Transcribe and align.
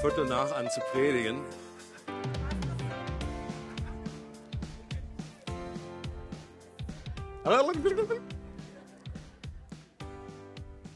Viertel 0.00 0.24
nach 0.24 0.50
an 0.52 0.70
zu 0.70 0.80
predigen. 0.92 1.42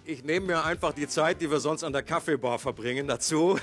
Ich 0.06 0.24
nehme 0.24 0.46
mir 0.46 0.64
einfach 0.64 0.94
die 0.94 1.06
Zeit, 1.06 1.42
die 1.42 1.50
wir 1.50 1.60
sonst 1.60 1.84
an 1.84 1.92
der 1.92 2.02
Kaffeebar 2.02 2.58
verbringen, 2.58 3.06
dazu. 3.06 3.58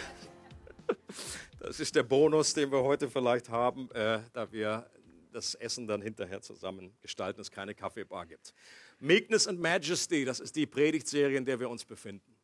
Das 1.59 1.79
ist 1.79 1.95
der 1.95 2.03
Bonus, 2.03 2.53
den 2.53 2.71
wir 2.71 2.83
heute 2.83 3.09
vielleicht 3.09 3.49
haben, 3.49 3.89
äh, 3.91 4.19
da 4.33 4.51
wir 4.51 4.87
das 5.31 5.55
Essen 5.55 5.87
dann 5.87 6.03
hinterher 6.03 6.41
zusammen 6.41 6.93
gestalten, 7.01 7.41
es 7.41 7.49
keine 7.49 7.73
Kaffeebar 7.73 8.27
gibt. 8.27 8.53
Meekness 8.99 9.47
and 9.47 9.59
Majesty, 9.59 10.23
das 10.23 10.39
ist 10.39 10.55
die 10.55 10.67
Predigtserie, 10.67 11.37
in 11.37 11.45
der 11.45 11.59
wir 11.59 11.69
uns 11.69 11.83
befinden. 11.83 12.35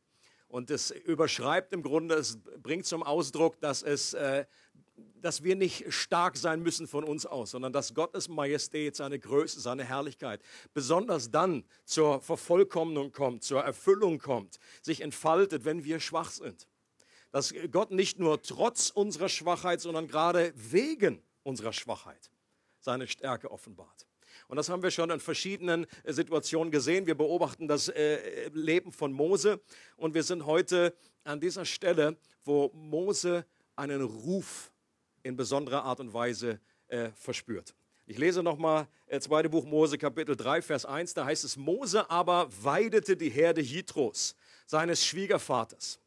Und 0.47 0.71
es 0.71 0.91
überschreibt 0.91 1.73
im 1.73 1.83
Grunde, 1.83 2.15
es 2.15 2.37
bringt 2.61 2.85
zum 2.85 3.03
Ausdruck, 3.03 3.59
dass, 3.59 3.83
es, 3.83 4.13
äh, 4.13 4.45
dass 5.21 5.43
wir 5.43 5.55
nicht 5.55 5.91
stark 5.91 6.37
sein 6.37 6.61
müssen 6.61 6.87
von 6.87 7.03
uns 7.03 7.25
aus, 7.25 7.51
sondern 7.51 7.73
dass 7.73 7.93
Gottes 7.93 8.29
Majestät, 8.29 8.95
seine 8.95 9.19
Größe, 9.19 9.59
seine 9.59 9.83
Herrlichkeit 9.83 10.41
besonders 10.73 11.31
dann 11.31 11.65
zur 11.83 12.21
Vervollkommnung 12.21 13.11
kommt, 13.11 13.43
zur 13.43 13.61
Erfüllung 13.61 14.19
kommt, 14.19 14.57
sich 14.81 15.01
entfaltet, 15.01 15.65
wenn 15.65 15.83
wir 15.83 15.99
schwach 15.99 16.31
sind. 16.31 16.67
Dass 17.31 17.53
Gott 17.71 17.91
nicht 17.91 18.19
nur 18.19 18.41
trotz 18.41 18.89
unserer 18.89 19.27
Schwachheit, 19.27 19.81
sondern 19.81 20.07
gerade 20.07 20.53
wegen 20.55 21.21
unserer 21.43 21.73
Schwachheit 21.73 22.31
seine 22.79 23.05
Stärke 23.07 23.51
offenbart. 23.51 24.07
Und 24.47 24.57
das 24.57 24.69
haben 24.69 24.83
wir 24.83 24.91
schon 24.91 25.09
in 25.09 25.19
verschiedenen 25.19 25.85
äh, 26.03 26.13
Situationen 26.13 26.71
gesehen. 26.71 27.05
Wir 27.05 27.15
beobachten 27.15 27.67
das 27.67 27.89
äh, 27.89 28.49
Leben 28.53 28.91
von 28.91 29.13
Mose 29.13 29.61
und 29.95 30.13
wir 30.13 30.23
sind 30.23 30.45
heute 30.45 30.93
an 31.23 31.39
dieser 31.39 31.65
Stelle, 31.65 32.17
wo 32.43 32.71
Mose 32.73 33.45
einen 33.75 34.01
Ruf 34.01 34.71
in 35.23 35.35
besonderer 35.35 35.83
Art 35.83 35.99
und 35.99 36.13
Weise 36.13 36.59
äh, 36.87 37.09
verspürt. 37.15 37.75
Ich 38.09 38.17
lese 38.17 38.41
nochmal 38.41 38.87
äh, 39.07 39.19
zweite 39.19 39.49
Buch 39.49 39.65
Mose, 39.65 39.97
Kapitel 39.97 40.37
3, 40.37 40.61
Vers 40.61 40.85
1. 40.85 41.13
Da 41.13 41.25
heißt 41.25 41.43
es, 41.43 41.57
Mose 41.57 42.09
aber 42.09 42.47
weidete 42.63 43.17
die 43.17 43.29
Herde 43.29 43.59
Jitros, 43.59 44.35
seines 44.65 45.05
Schwiegervaters, 45.05 45.99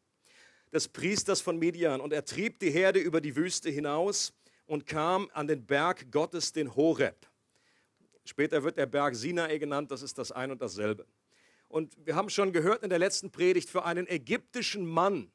des 0.73 0.89
Priesters 0.89 1.43
von 1.43 1.59
Midian, 1.59 2.01
und 2.01 2.15
er 2.15 2.25
trieb 2.25 2.59
die 2.59 2.71
Herde 2.71 3.01
über 3.01 3.21
die 3.21 3.37
Wüste 3.37 3.69
hinaus 3.69 4.33
und 4.65 4.87
kam 4.87 5.29
an 5.35 5.47
den 5.47 5.67
Berg 5.67 6.11
Gottes, 6.11 6.53
den 6.53 6.75
Horeb. 6.75 7.30
Später 8.31 8.63
wird 8.63 8.79
der 8.79 8.87
Berg 8.87 9.17
Sinai 9.17 9.59
genannt, 9.59 9.91
das 9.91 10.03
ist 10.03 10.17
das 10.17 10.31
ein 10.31 10.53
und 10.53 10.63
dasselbe. 10.63 11.05
Und 11.67 11.97
wir 12.07 12.15
haben 12.15 12.31
schon 12.31 12.53
gehört 12.53 12.85
in 12.85 12.89
der 12.89 13.01
letzten 13.01 13.33
Predigt, 13.33 13.69
für 13.69 13.85
einen 13.85 14.07
ägyptischen 14.07 14.87
Mann 14.87 15.33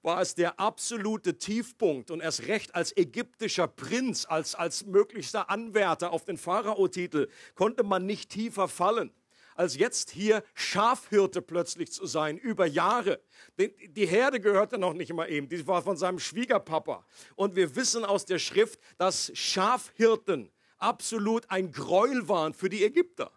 war 0.00 0.22
es 0.22 0.34
der 0.34 0.58
absolute 0.58 1.36
Tiefpunkt 1.36 2.10
und 2.10 2.22
erst 2.22 2.46
recht 2.48 2.74
als 2.74 2.96
ägyptischer 2.96 3.68
Prinz, 3.68 4.24
als, 4.24 4.54
als 4.54 4.86
möglichster 4.86 5.50
Anwärter 5.50 6.12
auf 6.12 6.24
den 6.24 6.38
Pharao-Titel, 6.38 7.28
konnte 7.56 7.82
man 7.82 8.06
nicht 8.06 8.30
tiefer 8.30 8.68
fallen 8.68 9.12
als 9.54 9.76
jetzt 9.76 10.10
hier 10.10 10.42
Schafhirte 10.54 11.42
plötzlich 11.42 11.92
zu 11.92 12.06
sein, 12.06 12.38
über 12.38 12.66
Jahre. 12.66 13.20
Die 13.58 14.06
Herde 14.06 14.40
gehörte 14.40 14.78
noch 14.78 14.94
nicht 14.94 15.12
mal 15.12 15.30
ihm, 15.30 15.48
die 15.48 15.66
war 15.66 15.82
von 15.82 15.96
seinem 15.96 16.18
Schwiegerpapa. 16.18 17.04
Und 17.36 17.54
wir 17.54 17.76
wissen 17.76 18.04
aus 18.04 18.24
der 18.24 18.38
Schrift, 18.38 18.80
dass 18.98 19.30
Schafhirten 19.34 20.50
absolut 20.84 21.50
ein 21.50 21.72
Gräuel 21.72 22.28
waren 22.28 22.54
für 22.54 22.68
die 22.68 22.84
Ägypter. 22.84 23.32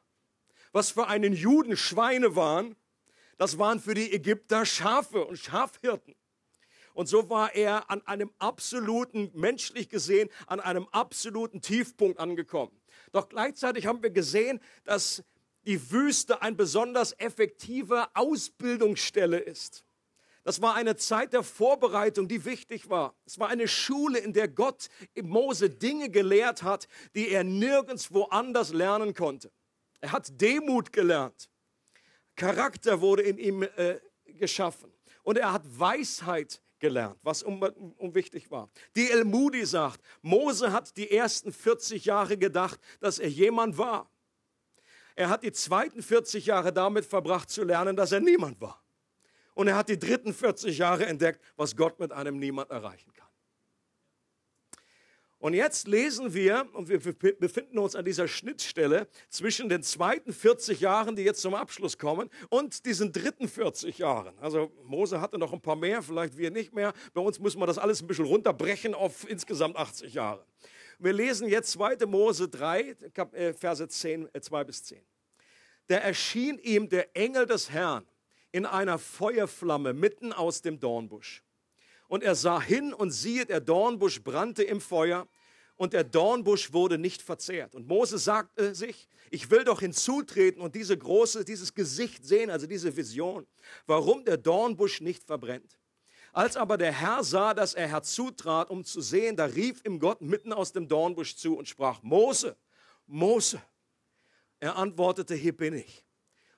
Was 0.73 0.91
für 0.91 1.07
einen 1.07 1.33
Juden 1.33 1.77
Schweine 1.77 2.35
waren, 2.35 2.75
das 3.37 3.57
waren 3.57 3.79
für 3.79 3.93
die 3.93 4.11
Ägypter 4.13 4.65
Schafe 4.65 5.25
und 5.25 5.37
Schafhirten. 5.37 6.15
Und 6.93 7.07
so 7.07 7.29
war 7.29 7.53
er 7.55 7.89
an 7.89 8.05
einem 8.07 8.31
absoluten, 8.39 9.31
menschlich 9.33 9.87
gesehen, 9.87 10.29
an 10.47 10.59
einem 10.59 10.87
absoluten 10.91 11.61
Tiefpunkt 11.61 12.19
angekommen. 12.19 12.75
Doch 13.11 13.29
gleichzeitig 13.29 13.85
haben 13.85 14.01
wir 14.01 14.09
gesehen, 14.09 14.59
dass 14.83 15.23
die 15.65 15.91
Wüste 15.91 16.41
eine 16.41 16.55
besonders 16.55 17.13
effektive 17.19 18.07
Ausbildungsstelle 18.15 19.37
ist. 19.37 19.85
Das 20.47 20.61
war 20.61 20.75
eine 20.75 20.95
Zeit 20.95 21.33
der 21.33 21.43
Vorbereitung, 21.43 22.29
die 22.29 22.45
wichtig 22.45 22.89
war. 22.89 23.13
Es 23.25 23.37
war 23.37 23.49
eine 23.49 23.67
Schule, 23.67 24.19
in 24.19 24.31
der 24.31 24.47
Gott 24.47 24.87
Mose 25.21 25.69
Dinge 25.69 26.09
gelehrt 26.09 26.63
hat, 26.63 26.87
die 27.15 27.31
er 27.31 27.43
nirgendwo 27.43 28.23
anders 28.29 28.71
lernen 28.71 29.13
konnte. 29.13 29.51
Er 29.99 30.13
hat 30.13 30.39
Demut 30.39 30.93
gelernt. 30.93 31.49
Charakter 32.37 33.01
wurde 33.01 33.23
in 33.23 33.37
ihm 33.37 33.63
äh, 33.63 33.99
geschaffen. 34.23 34.89
Und 35.23 35.37
er 35.37 35.51
hat 35.51 35.63
Weisheit 35.77 36.61
gelernt, 36.79 37.19
was 37.23 37.43
um, 37.43 37.61
um 37.97 38.15
wichtig 38.15 38.49
war. 38.49 38.69
Die 38.95 39.11
El 39.11 39.25
Moody 39.25 39.65
sagt, 39.65 39.99
Mose 40.21 40.71
hat 40.71 40.95
die 40.95 41.11
ersten 41.11 41.51
40 41.51 42.05
Jahre 42.05 42.37
gedacht, 42.37 42.79
dass 43.01 43.19
er 43.19 43.27
jemand 43.27 43.77
war. 43.77 44.09
Er 45.13 45.27
hat 45.27 45.43
die 45.43 45.51
zweiten 45.51 46.01
40 46.01 46.45
Jahre 46.45 46.71
damit 46.71 47.03
verbracht 47.03 47.49
zu 47.49 47.65
lernen, 47.65 47.97
dass 47.97 48.13
er 48.13 48.21
niemand 48.21 48.61
war. 48.61 48.81
Und 49.57 49.67
er 49.67 49.75
hat 49.75 49.89
die 49.89 49.97
dritten 49.97 50.35
40 50.35 50.77
Jahre 50.77 51.07
entdeckt, 51.07 51.41
was 51.55 51.75
Gott 51.75 51.99
mit 51.99 52.11
einem 52.11 52.37
Niemand 52.37 52.69
erreichen 52.69 53.11
kann. 53.13 53.27
Und 55.39 55.55
jetzt 55.55 55.87
lesen 55.87 56.35
wir, 56.35 56.67
und 56.73 56.89
wir 56.89 56.99
befinden 56.99 57.79
uns 57.79 57.95
an 57.95 58.05
dieser 58.05 58.27
Schnittstelle 58.27 59.07
zwischen 59.29 59.67
den 59.67 59.81
zweiten 59.81 60.31
40 60.31 60.79
Jahren, 60.79 61.15
die 61.15 61.23
jetzt 61.23 61.41
zum 61.41 61.55
Abschluss 61.55 61.97
kommen, 61.97 62.29
und 62.49 62.85
diesen 62.85 63.11
dritten 63.11 63.47
40 63.47 63.97
Jahren. 63.97 64.37
Also 64.37 64.71
Mose 64.83 65.21
hatte 65.21 65.39
noch 65.39 65.51
ein 65.53 65.61
paar 65.61 65.75
mehr, 65.75 66.03
vielleicht 66.03 66.37
wir 66.37 66.51
nicht 66.51 66.75
mehr. 66.75 66.93
Bei 67.15 67.21
uns 67.21 67.39
müssen 67.39 67.59
wir 67.59 67.65
das 67.65 67.79
alles 67.79 68.03
ein 68.03 68.07
bisschen 68.07 68.25
runterbrechen 68.25 68.93
auf 68.93 69.27
insgesamt 69.27 69.75
80 69.75 70.13
Jahre. 70.13 70.45
Wir 70.99 71.13
lesen 71.13 71.47
jetzt 71.47 71.71
2. 71.71 72.05
Mose 72.05 72.47
3, 72.47 72.95
äh, 73.31 73.53
Verse 73.53 73.87
10, 73.87 74.29
2 74.39 74.61
äh, 74.61 74.65
bis 74.65 74.83
10. 74.83 75.01
Da 75.87 75.95
erschien 75.95 76.59
ihm 76.59 76.89
der 76.89 77.15
Engel 77.15 77.47
des 77.47 77.71
Herrn 77.71 78.05
in 78.57 78.65
einer 78.65 78.97
Feuerflamme 78.97 79.93
mitten 79.93 80.33
aus 80.33 80.63
dem 80.63 80.79
Dornbusch. 80.79 81.43
Und 82.07 82.23
er 82.23 82.33
sah 82.33 82.59
hin 82.59 82.91
und 82.91 83.11
siehe, 83.11 83.45
der 83.45 83.61
Dornbusch 83.61 84.23
brannte 84.23 84.63
im 84.63 84.81
Feuer 84.81 85.27
und 85.75 85.93
der 85.93 86.03
Dornbusch 86.03 86.73
wurde 86.73 86.97
nicht 86.97 87.21
verzehrt. 87.21 87.75
Und 87.75 87.87
Mose 87.87 88.17
sagte 88.17 88.73
sich, 88.73 89.07
ich 89.29 89.51
will 89.51 89.63
doch 89.63 89.81
hinzutreten 89.81 90.59
und 90.59 90.73
diese 90.73 90.97
große, 90.97 91.45
dieses 91.45 91.75
Gesicht 91.75 92.25
sehen, 92.25 92.49
also 92.49 92.65
diese 92.65 92.97
Vision, 92.97 93.45
warum 93.85 94.25
der 94.25 94.37
Dornbusch 94.37 95.01
nicht 95.01 95.23
verbrennt. 95.23 95.77
Als 96.33 96.57
aber 96.57 96.79
der 96.79 96.91
Herr 96.91 97.23
sah, 97.23 97.53
dass 97.53 97.75
er 97.75 97.87
herzutrat, 97.87 98.71
um 98.71 98.83
zu 98.83 99.01
sehen, 99.01 99.35
da 99.35 99.45
rief 99.45 99.85
ihm 99.85 99.99
Gott 99.99 100.21
mitten 100.21 100.51
aus 100.51 100.71
dem 100.71 100.87
Dornbusch 100.87 101.35
zu 101.35 101.55
und 101.55 101.67
sprach, 101.67 102.01
Mose, 102.01 102.57
Mose. 103.05 103.61
Er 104.59 104.75
antwortete, 104.77 105.35
hier 105.35 105.55
bin 105.55 105.75
ich. 105.75 106.06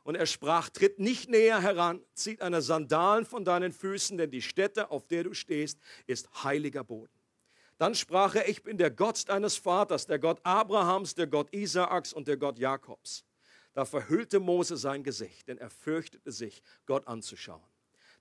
Und 0.04 0.16
er 0.16 0.25
sprach, 0.25 0.69
tritt 0.69 1.00
nicht 1.00 1.30
näher 1.30 1.62
heran, 1.62 2.01
zieht 2.13 2.42
eine 2.42 2.62
Sandalen 2.62 3.25
von 3.25 3.46
deinen 3.46 3.72
Füßen, 3.72 4.18
denn 4.18 4.31
die 4.31 4.42
Stätte, 4.42 4.92
auf 4.92 5.07
der 5.07 5.24
du 5.24 5.34
stehst, 5.34 5.80
ist 6.07 6.44
heiliger 6.44 6.84
Boden. 6.84 7.13
Dann 7.78 7.96
sprach 7.96 8.36
er, 8.36 8.50
ich 8.50 8.63
bin 8.63 8.78
der 8.78 8.92
Gott 8.92 9.30
deines 9.30 9.56
Vaters, 9.56 10.06
der 10.06 10.19
Gott 10.19 10.40
Abrahams, 10.44 11.16
der 11.16 11.28
Gott 11.28 11.54
Isaaks 11.54 12.12
und 12.12 12.28
der 12.28 12.38
Gott 12.38 12.60
Jakobs. 12.60 13.24
Da 13.74 13.86
verhüllte 13.86 14.40
Mose 14.40 14.75
sein 14.78 15.04
Gesicht, 15.04 15.48
denn 15.48 15.57
er 15.57 15.69
fürchtete 15.69 16.31
sich, 16.31 16.62
Gott 16.86 17.07
anzuschauen. 17.07 17.63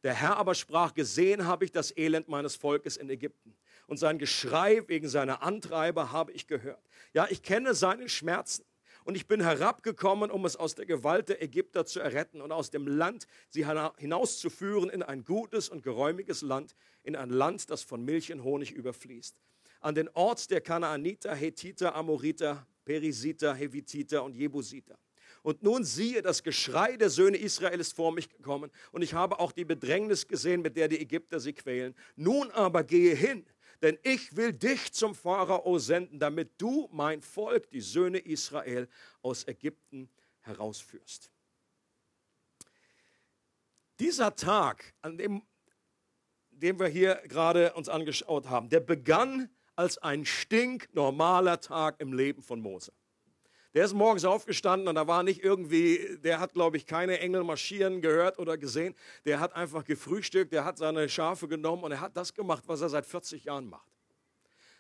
Der 0.05 0.15
Herr 0.15 0.37
aber 0.37 0.55
sprach, 0.55 0.95
gesehen 0.95 1.47
habe 1.47 1.65
ich 1.65 1.73
das 1.73 1.97
Elend 1.97 2.29
meines 2.29 2.55
Volkes 2.55 2.97
in 2.97 3.11
Ägypten. 3.11 3.57
Und 3.89 3.97
sein 3.97 4.19
Geschrei 4.19 4.87
wegen 4.87 5.09
seiner 5.09 5.43
Antreiber 5.43 6.13
habe 6.13 6.31
ich 6.33 6.47
gehört. 6.47 6.83
Ja, 7.13 7.27
ich 7.31 7.43
kenne 7.43 7.75
seine 7.75 8.09
Schmerzen. 8.09 8.65
Und 9.09 9.15
ich 9.15 9.27
bin 9.27 9.41
herabgekommen, 9.41 10.31
um 10.31 10.45
es 10.45 10.55
aus 10.55 10.75
der 10.75 10.85
Gewalt 10.85 11.31
der 11.31 11.43
Ägypter 11.43 11.87
zu 11.87 11.99
erretten 11.99 12.43
und 12.43 12.53
aus 12.53 12.69
dem 12.69 12.87
Land 12.87 13.27
sie 13.49 13.65
hinauszuführen 13.97 14.91
in 14.91 15.03
ein 15.03 15.25
gutes 15.25 15.71
und 15.71 15.83
geräumiges 15.83 16.43
Land, 16.43 16.77
in 17.05 17.17
ein 17.17 17.31
Land, 17.31 17.71
das 17.71 17.83
von 17.83 18.05
Milch 18.05 18.31
und 18.31 18.45
Honig 18.45 18.71
überfließt. 18.71 19.35
An 19.81 19.95
den 19.95 20.11
Ort 20.11 20.51
der 20.51 20.61
Kanaaniter, 20.61 21.35
Hethiter, 21.35 21.95
Amoriter, 21.95 22.67
Perisiter, 22.85 23.55
Hevititer 23.55 24.23
und 24.23 24.35
Jebusiter. 24.35 24.99
Und 25.43 25.63
nun 25.63 25.85
siehe, 25.85 26.21
das 26.21 26.43
Geschrei 26.43 26.99
der 26.99 27.09
Söhne 27.09 27.39
Israel 27.39 27.81
ist 27.81 27.95
vor 27.95 28.13
mich 28.13 28.29
gekommen, 28.29 28.71
und 28.93 29.01
ich 29.01 29.15
habe 29.15 29.41
auch 29.41 29.53
die 29.53 29.65
Bedrängnis 29.65 30.29
gesehen, 30.29 30.61
mit 30.61 30.77
der 30.77 30.89
die 30.89 31.01
Ägypter 31.01 31.41
sie 31.41 31.55
quälen. 31.55 31.95
Nun 32.17 32.51
aber 32.51 32.85
gehe 32.85 33.15
hin, 33.15 33.47
denn 33.83 33.99
ich 34.03 34.37
will 34.37 34.53
dich 34.53 34.93
zum 34.93 35.15
Pharao 35.15 35.79
senden, 35.79 36.19
damit 36.19 36.61
du 36.61 36.89
mein 36.93 37.23
Volk, 37.23 37.71
die 37.71 37.81
Söhne 37.81 38.19
Israel, 38.19 38.89
aus 39.23 39.47
Ägypten 39.47 40.11
herausführst. 40.41 41.31
Dieser 44.01 44.35
Tag, 44.35 44.95
an 45.03 45.19
dem, 45.19 45.43
den 46.51 46.79
wir 46.79 46.89
hier 46.89 47.17
gerade 47.27 47.73
uns 47.75 47.89
angeschaut 47.89 48.49
haben, 48.49 48.69
der 48.69 48.81
begann 48.81 49.51
als 49.77 49.99
ein 49.99 50.25
stinknormaler 50.25 51.61
Tag 51.61 52.01
im 52.01 52.13
Leben 52.13 52.43
von 52.43 52.61
Mose. 52.61 52.93
Der 53.79 53.85
ist 53.85 53.95
morgens 53.95 54.25
aufgestanden 54.25 54.89
und 54.89 54.97
da 54.97 55.07
war 55.07 55.23
nicht 55.23 55.45
irgendwie, 55.45 56.19
der 56.25 56.41
hat, 56.41 56.53
glaube 56.53 56.77
ich, 56.77 56.85
keine 56.85 57.21
Engel 57.21 57.45
marschieren 57.45 58.01
gehört 58.01 58.41
oder 58.41 58.59
gesehen. 58.59 58.93
Der 59.25 59.39
hat 59.39 59.55
einfach 59.55 59.85
gefrühstückt, 59.85 60.53
der 60.53 60.65
hat 60.65 60.79
seine 60.79 61.09
Schafe 61.09 61.47
genommen 61.47 61.85
und 61.85 61.93
er 61.93 62.01
hat 62.01 62.17
das 62.17 62.35
gemacht, 62.35 62.65
was 62.67 62.81
er 62.81 62.89
seit 62.89 63.07
40 63.07 63.45
Jahren 63.45 63.69
macht. 63.69 63.87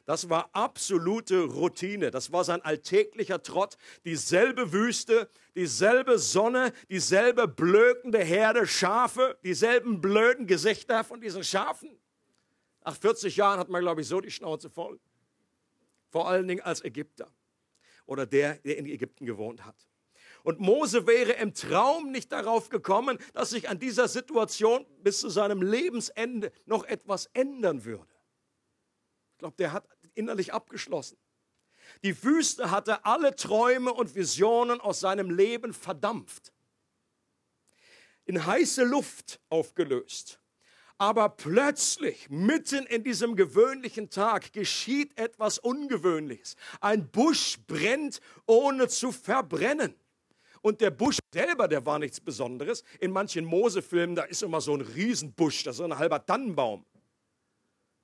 Das 0.04 0.28
war 0.28 0.50
absolute 0.52 1.44
Routine. 1.44 2.10
Das 2.10 2.32
war 2.32 2.42
sein 2.42 2.60
alltäglicher 2.62 3.40
Trott. 3.40 3.76
Dieselbe 4.04 4.72
Wüste, 4.72 5.30
dieselbe 5.54 6.18
Sonne, 6.18 6.72
dieselbe 6.90 7.46
blökende 7.46 8.18
Herde 8.18 8.66
Schafe, 8.66 9.38
dieselben 9.44 10.00
blöden 10.00 10.48
Gesichter 10.48 11.04
von 11.04 11.20
diesen 11.20 11.44
Schafen. 11.44 11.96
Nach 12.84 12.96
40 12.96 13.36
Jahren 13.36 13.60
hat 13.60 13.68
man, 13.68 13.80
glaube 13.80 14.00
ich, 14.00 14.08
so 14.08 14.20
die 14.20 14.32
Schnauze 14.32 14.68
voll. 14.68 14.98
Vor 16.08 16.26
allen 16.26 16.48
Dingen 16.48 16.62
als 16.62 16.82
Ägypter 16.84 17.30
oder 18.08 18.26
der, 18.26 18.54
der 18.58 18.78
in 18.78 18.86
Ägypten 18.86 19.26
gewohnt 19.26 19.64
hat. 19.64 19.86
Und 20.42 20.60
Mose 20.60 21.06
wäre 21.06 21.32
im 21.32 21.52
Traum 21.52 22.10
nicht 22.10 22.32
darauf 22.32 22.70
gekommen, 22.70 23.18
dass 23.34 23.50
sich 23.50 23.68
an 23.68 23.78
dieser 23.78 24.08
Situation 24.08 24.86
bis 25.02 25.20
zu 25.20 25.28
seinem 25.28 25.62
Lebensende 25.62 26.50
noch 26.64 26.84
etwas 26.84 27.26
ändern 27.34 27.84
würde. 27.84 28.12
Ich 29.32 29.38
glaube, 29.38 29.56
der 29.58 29.72
hat 29.72 29.86
innerlich 30.14 30.52
abgeschlossen. 30.54 31.18
Die 32.02 32.22
Wüste 32.22 32.70
hatte 32.70 33.04
alle 33.04 33.36
Träume 33.36 33.92
und 33.92 34.14
Visionen 34.14 34.80
aus 34.80 35.00
seinem 35.00 35.30
Leben 35.30 35.72
verdampft, 35.72 36.52
in 38.24 38.46
heiße 38.46 38.84
Luft 38.84 39.40
aufgelöst. 39.48 40.40
Aber 40.98 41.28
plötzlich, 41.28 42.28
mitten 42.28 42.84
in 42.86 43.04
diesem 43.04 43.36
gewöhnlichen 43.36 44.10
Tag, 44.10 44.52
geschieht 44.52 45.16
etwas 45.16 45.58
Ungewöhnliches. 45.60 46.56
Ein 46.80 47.08
Busch 47.08 47.56
brennt, 47.68 48.20
ohne 48.46 48.88
zu 48.88 49.12
verbrennen. 49.12 49.94
Und 50.60 50.80
der 50.80 50.90
Busch 50.90 51.18
selber, 51.32 51.68
der 51.68 51.86
war 51.86 52.00
nichts 52.00 52.20
Besonderes. 52.20 52.82
In 52.98 53.12
manchen 53.12 53.44
Mosefilmen, 53.44 54.16
da 54.16 54.24
ist 54.24 54.42
immer 54.42 54.60
so 54.60 54.74
ein 54.74 54.80
Riesenbusch, 54.80 55.62
das 55.62 55.76
ist 55.76 55.82
ein 55.82 55.96
halber 55.96 56.26
Tannenbaum 56.26 56.84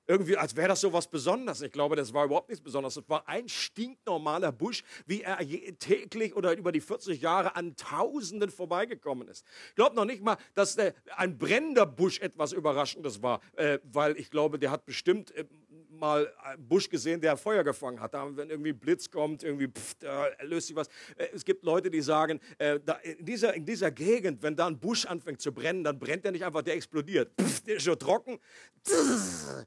irgendwie, 0.07 0.37
als 0.37 0.55
wäre 0.55 0.67
das 0.67 0.81
so 0.81 0.93
was 0.93 1.07
Besonderes. 1.07 1.61
Ich 1.61 1.71
glaube, 1.71 1.95
das 1.95 2.13
war 2.13 2.25
überhaupt 2.25 2.49
nichts 2.49 2.63
Besonderes. 2.63 2.95
Das 2.95 3.09
war 3.09 3.27
ein 3.27 3.47
stinknormaler 3.47 4.51
Busch, 4.51 4.83
wie 5.05 5.21
er 5.21 5.39
täglich 5.79 6.35
oder 6.35 6.55
über 6.55 6.71
die 6.71 6.81
40 6.81 7.21
Jahre 7.21 7.55
an 7.55 7.75
Tausenden 7.75 8.49
vorbeigekommen 8.49 9.27
ist. 9.27 9.45
Ich 9.69 9.75
glaube 9.75 9.95
noch 9.95 10.05
nicht 10.05 10.23
mal, 10.23 10.37
dass 10.53 10.75
der, 10.75 10.93
ein 11.15 11.37
brennender 11.37 11.85
Busch 11.85 12.19
etwas 12.19 12.51
Überraschendes 12.51 13.21
war, 13.21 13.41
äh, 13.53 13.79
weil 13.83 14.17
ich 14.17 14.29
glaube, 14.29 14.59
der 14.59 14.71
hat 14.71 14.85
bestimmt 14.85 15.31
äh, 15.31 15.45
mal 15.89 16.31
einen 16.43 16.67
Busch 16.67 16.89
gesehen, 16.89 17.21
der 17.21 17.37
Feuer 17.37 17.63
gefangen 17.63 17.99
hat. 17.99 18.13
Da, 18.13 18.27
wenn 18.35 18.49
irgendwie 18.49 18.73
Blitz 18.73 19.09
kommt, 19.09 19.43
irgendwie 19.43 19.67
pff, 19.67 19.95
da 19.95 20.27
löst 20.41 20.67
sich 20.67 20.75
was. 20.75 20.87
Äh, 21.17 21.27
es 21.33 21.45
gibt 21.45 21.63
Leute, 21.63 21.89
die 21.89 22.01
sagen, 22.01 22.39
äh, 22.57 22.79
da, 22.83 22.93
in, 22.95 23.25
dieser, 23.25 23.53
in 23.53 23.65
dieser 23.65 23.91
Gegend, 23.91 24.43
wenn 24.43 24.55
da 24.55 24.67
ein 24.67 24.79
Busch 24.79 25.05
anfängt 25.05 25.41
zu 25.41 25.51
brennen, 25.51 25.83
dann 25.83 25.99
brennt 25.99 26.25
der 26.25 26.31
nicht 26.31 26.45
einfach, 26.45 26.61
der 26.61 26.75
explodiert. 26.75 27.31
Pff, 27.39 27.61
der 27.61 27.77
ist 27.77 27.83
schon 27.83 27.97
trocken. 27.97 28.39
Pff, 28.87 29.65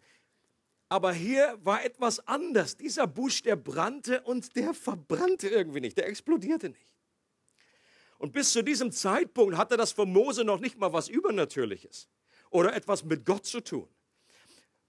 aber 0.88 1.12
hier 1.12 1.58
war 1.62 1.84
etwas 1.84 2.26
anders. 2.26 2.76
Dieser 2.76 3.06
Busch, 3.06 3.42
der 3.42 3.56
brannte 3.56 4.22
und 4.22 4.56
der 4.56 4.72
verbrannte 4.72 5.48
irgendwie 5.48 5.80
nicht, 5.80 5.98
der 5.98 6.08
explodierte 6.08 6.70
nicht. 6.70 6.94
Und 8.18 8.32
bis 8.32 8.52
zu 8.52 8.62
diesem 8.62 8.90
Zeitpunkt 8.90 9.56
hatte 9.56 9.76
das 9.76 9.92
von 9.92 10.10
Mose 10.10 10.44
noch 10.44 10.60
nicht 10.60 10.78
mal 10.78 10.92
was 10.92 11.08
Übernatürliches 11.08 12.08
oder 12.50 12.74
etwas 12.74 13.04
mit 13.04 13.24
Gott 13.24 13.46
zu 13.46 13.60
tun. 13.60 13.88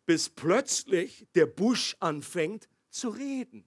Bis 0.06 0.30
plötzlich 0.30 1.28
der 1.36 1.46
Busch 1.46 1.96
anfängt 2.00 2.68
zu 2.90 3.10
reden. 3.10 3.66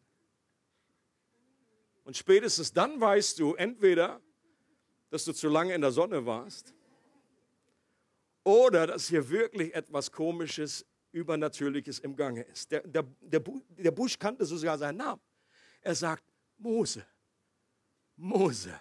Und 2.05 2.17
spätestens 2.17 2.73
dann 2.73 3.00
weißt 3.00 3.38
du 3.38 3.55
entweder, 3.55 4.20
dass 5.11 5.25
du 5.25 5.32
zu 5.32 5.49
lange 5.49 5.75
in 5.75 5.82
der 5.82 5.93
Sonne 5.93 6.26
warst 6.26 6.75
oder 8.43 8.88
dass 8.88 9.08
hier 9.08 9.28
wirklich 9.28 9.75
etwas 9.75 10.11
Komisches 10.11 10.85
Übernatürliches 11.12 11.99
im 12.00 12.17
Gange 12.17 12.43
ist. 12.43 12.70
Der, 12.70 12.81
der, 12.81 13.05
der, 13.20 13.43
der 13.69 13.91
Busch 13.91 14.19
kannte 14.19 14.44
sogar 14.44 14.76
seinen 14.79 14.97
Namen. 14.97 15.20
Er 15.81 15.94
sagt, 15.94 16.25
Mose, 16.59 17.05
Mose. 18.17 18.81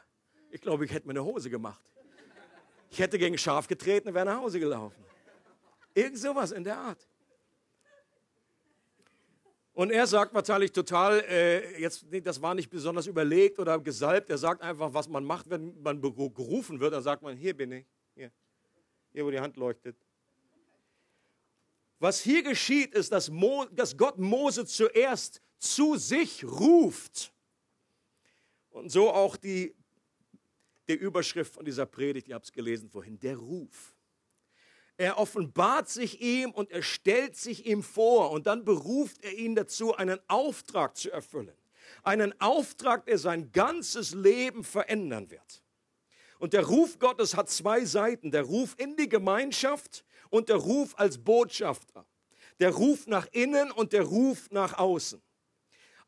Ich 0.50 0.62
glaube, 0.62 0.86
ich 0.86 0.92
hätte 0.92 1.08
mir 1.08 1.14
eine 1.14 1.24
Hose 1.24 1.50
gemacht. 1.50 1.84
Ich 2.90 3.00
hätte 3.00 3.18
gegen 3.18 3.38
Schaf 3.38 3.68
getreten 3.68 4.10
und 4.10 4.14
wäre 4.14 4.26
nach 4.26 4.38
Hause 4.38 4.60
gelaufen. 4.60 5.04
Irgend 5.94 6.18
sowas 6.18 6.52
in 6.52 6.64
der 6.64 6.78
Art. 6.78 7.08
Und 9.74 9.90
er 9.90 10.06
sagt 10.06 10.34
wahrscheinlich 10.34 10.72
total, 10.72 11.22
äh, 11.22 11.82
jetzt, 11.82 12.06
das 12.24 12.42
war 12.42 12.54
nicht 12.54 12.70
besonders 12.70 13.08
überlegt 13.08 13.58
oder 13.58 13.80
gesalbt. 13.80 14.30
Er 14.30 14.38
sagt 14.38 14.62
einfach, 14.62 14.94
was 14.94 15.08
man 15.08 15.24
macht, 15.24 15.50
wenn 15.50 15.82
man 15.82 16.02
gerufen 16.02 16.80
wird. 16.80 16.94
Dann 16.94 17.02
sagt 17.02 17.24
man, 17.24 17.38
hier 17.38 17.56
bin 17.56 17.72
ich, 17.72 17.86
hier, 18.14 18.32
hier 19.14 19.26
wo 19.26 19.32
die 19.32 19.40
Hand 19.40 19.56
leuchtet. 19.56 19.96
Was 22.02 22.20
hier 22.20 22.42
geschieht, 22.42 22.96
ist, 22.96 23.12
dass, 23.12 23.30
Mo, 23.30 23.68
dass 23.72 23.96
Gott 23.96 24.18
Mose 24.18 24.66
zuerst 24.66 25.40
zu 25.60 25.98
sich 25.98 26.44
ruft. 26.44 27.32
Und 28.72 28.92
so 28.92 29.12
auch 29.12 29.38
die, 29.38 29.76
die 30.90 30.96
Überschrift 30.96 31.54
von 31.54 31.64
dieser 31.64 31.86
Predigt, 31.86 32.28
ihr 32.28 32.34
habt 32.34 32.46
es 32.46 32.52
gelesen 32.52 32.90
vorhin, 32.90 33.20
der 33.20 33.38
Ruf. 33.38 33.96
Er 34.98 35.20
offenbart 35.20 35.90
sich 35.90 36.20
ihm 36.22 36.50
und 36.50 36.72
er 36.72 36.82
stellt 36.82 37.36
sich 37.36 37.68
ihm 37.68 37.84
vor 37.84 38.32
und 38.32 38.48
dann 38.48 38.66
beruft 38.66 39.24
er 39.24 39.38
ihn 39.38 39.54
dazu, 39.54 39.94
einen 39.96 40.20
Auftrag 40.28 40.98
zu 40.98 41.12
erfüllen. 41.12 41.56
Einen 42.02 42.34
Auftrag, 42.42 43.06
der 43.06 43.20
sein 43.20 43.52
ganzes 43.52 44.16
Leben 44.16 44.64
verändern 44.64 45.30
wird. 45.30 45.62
Und 46.40 46.54
der 46.54 46.66
Ruf 46.66 46.98
Gottes 46.98 47.36
hat 47.36 47.52
zwei 47.52 47.86
Seiten. 47.86 48.32
Der 48.32 48.42
Ruf 48.42 48.74
in 48.80 48.96
die 48.96 49.08
Gemeinschaft 49.08 50.04
und 50.32 50.50
der 50.50 50.56
Ruf 50.56 50.98
als 50.98 51.20
Botschafter. 51.20 52.08
Der 52.60 52.72
Ruf 52.72 53.06
nach 53.06 53.28
innen 53.32 53.70
und 53.72 53.94
der 53.94 54.04
Ruf 54.04 54.50
nach 54.50 54.80
außen. 54.80 55.22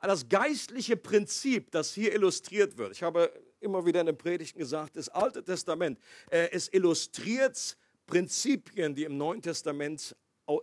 Das 0.01 0.27
geistliche 0.27 0.97
Prinzip, 0.97 1.71
das 1.71 1.93
hier 1.93 2.13
illustriert 2.13 2.77
wird, 2.77 2.91
ich 2.91 3.03
habe 3.03 3.31
immer 3.61 3.85
wieder 3.85 4.01
in 4.01 4.07
den 4.07 4.17
Predigten 4.17 4.59
gesagt, 4.59 4.97
das 4.97 5.07
Alte 5.07 5.43
Testament, 5.43 5.97
äh, 6.29 6.49
es 6.51 6.67
illustriert 6.73 7.77
Prinzipien, 8.05 8.93
die 8.95 9.05
im 9.05 9.17
Neuen 9.17 9.41
Testament 9.41 10.15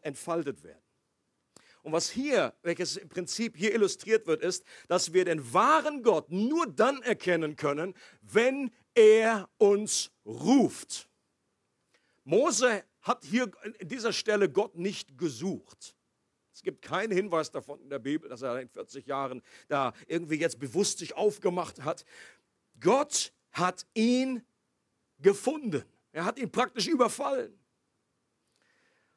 entfaltet 0.02 0.62
werden. 0.62 0.82
Und 1.82 1.92
was 1.92 2.10
hier, 2.10 2.54
welches 2.62 3.00
Prinzip 3.08 3.56
hier 3.56 3.72
illustriert 3.72 4.26
wird, 4.26 4.42
ist, 4.42 4.64
dass 4.88 5.14
wir 5.14 5.24
den 5.24 5.52
wahren 5.54 6.02
Gott 6.02 6.30
nur 6.30 6.66
dann 6.66 7.00
erkennen 7.02 7.56
können, 7.56 7.94
wenn 8.20 8.70
er 8.94 9.48
uns 9.56 10.10
ruft. 10.26 11.08
Mose 12.24 12.84
hat 13.02 13.24
hier 13.24 13.50
an 13.62 13.74
dieser 13.82 14.12
Stelle 14.12 14.48
Gott 14.48 14.76
nicht 14.76 15.18
gesucht. 15.18 15.96
Es 16.52 16.62
gibt 16.62 16.82
keinen 16.82 17.12
Hinweis 17.12 17.50
davon 17.50 17.80
in 17.80 17.88
der 17.88 17.98
Bibel, 17.98 18.28
dass 18.28 18.42
er 18.42 18.60
in 18.60 18.68
40 18.68 19.06
Jahren 19.06 19.42
da 19.68 19.92
irgendwie 20.06 20.36
jetzt 20.36 20.58
bewusst 20.58 20.98
sich 20.98 21.16
aufgemacht 21.16 21.82
hat. 21.82 22.04
Gott 22.80 23.32
hat 23.52 23.86
ihn 23.94 24.42
gefunden. 25.18 25.84
Er 26.12 26.24
hat 26.24 26.38
ihn 26.38 26.50
praktisch 26.50 26.88
überfallen. 26.88 27.56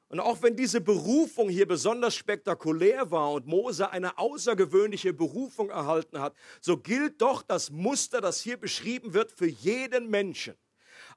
Und 0.09 0.19
auch 0.19 0.43
wenn 0.43 0.55
diese 0.55 0.79
Berufung 0.79 1.49
hier 1.49 1.67
besonders 1.67 2.15
spektakulär 2.15 3.09
war 3.09 3.31
und 3.31 3.47
Mose 3.47 3.89
eine 3.89 4.17
außergewöhnliche 4.19 5.11
Berufung 5.11 5.71
erhalten 5.71 6.19
hat, 6.19 6.35
so 6.61 6.77
gilt 6.77 7.19
doch 7.19 7.41
das 7.41 7.71
Muster, 7.71 8.21
das 8.21 8.39
hier 8.39 8.57
beschrieben 8.57 9.15
wird, 9.15 9.31
für 9.31 9.47
jeden 9.47 10.11
Menschen. 10.11 10.53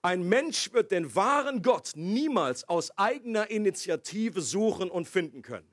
Ein 0.07 0.29
Mensch 0.29 0.73
wird 0.73 0.93
den 0.93 1.17
wahren 1.17 1.63
Gott 1.63 1.95
niemals 1.97 2.63
aus 2.69 2.97
eigener 2.97 3.51
Initiative 3.51 4.41
suchen 4.41 4.89
und 4.89 5.09
finden 5.09 5.43
können. 5.43 5.69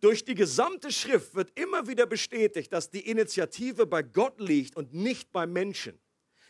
Durch 0.00 0.24
die 0.24 0.34
gesamte 0.34 0.90
Schrift 0.90 1.34
wird 1.34 1.52
immer 1.54 1.86
wieder 1.86 2.06
bestätigt, 2.06 2.72
dass 2.72 2.88
die 2.88 3.10
Initiative 3.10 3.84
bei 3.84 4.02
Gott 4.02 4.40
liegt 4.40 4.74
und 4.74 4.94
nicht 4.94 5.32
beim 5.32 5.52
Menschen. 5.52 6.00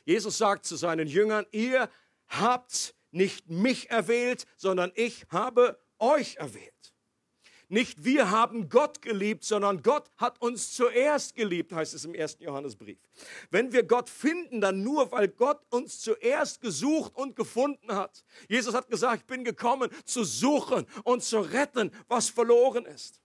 Jesus 0.05 0.39
sagt 0.39 0.65
zu 0.65 0.77
seinen 0.77 1.09
Jüngern, 1.09 1.45
ihr 1.51 1.91
habt 2.29 2.95
nicht 3.11 3.51
mich 3.51 3.91
erwählt, 3.91 4.47
sondern 4.57 4.93
ich 4.95 5.27
habe 5.31 5.83
euch 5.99 6.37
erwählt. 6.37 6.74
Nicht 7.69 8.05
wir 8.05 8.31
haben 8.31 8.69
Gott 8.69 9.03
geliebt, 9.03 9.45
sondern 9.45 9.83
Gott 9.83 10.11
hat 10.17 10.41
uns 10.41 10.73
zuerst 10.73 11.35
geliebt, 11.35 11.73
heißt 11.73 11.95
es 11.95 12.05
im 12.05 12.15
ersten 12.15 12.45
Johannesbrief. 12.45 12.99
Wenn 13.51 13.73
wir 13.73 13.83
Gott 13.85 14.11
finden, 14.11 14.61
dann 14.61 14.83
nur, 14.83 15.11
weil 15.13 15.29
Gott 15.29 15.61
uns 15.71 16.01
zuerst 16.01 16.61
gesucht 16.61 17.17
und 17.17 17.37
gefunden 17.37 17.95
hat. 17.95 18.25
Jesus 18.49 18.75
hat 18.75 18.89
gesagt, 18.89 19.23
ich 19.23 19.27
bin 19.27 19.45
gekommen 19.45 19.91
zu 20.05 20.25
suchen 20.25 20.87
und 21.05 21.23
zu 21.23 21.41
retten, 21.41 21.91
was 22.09 22.29
verloren 22.29 22.85
ist. 22.87 23.24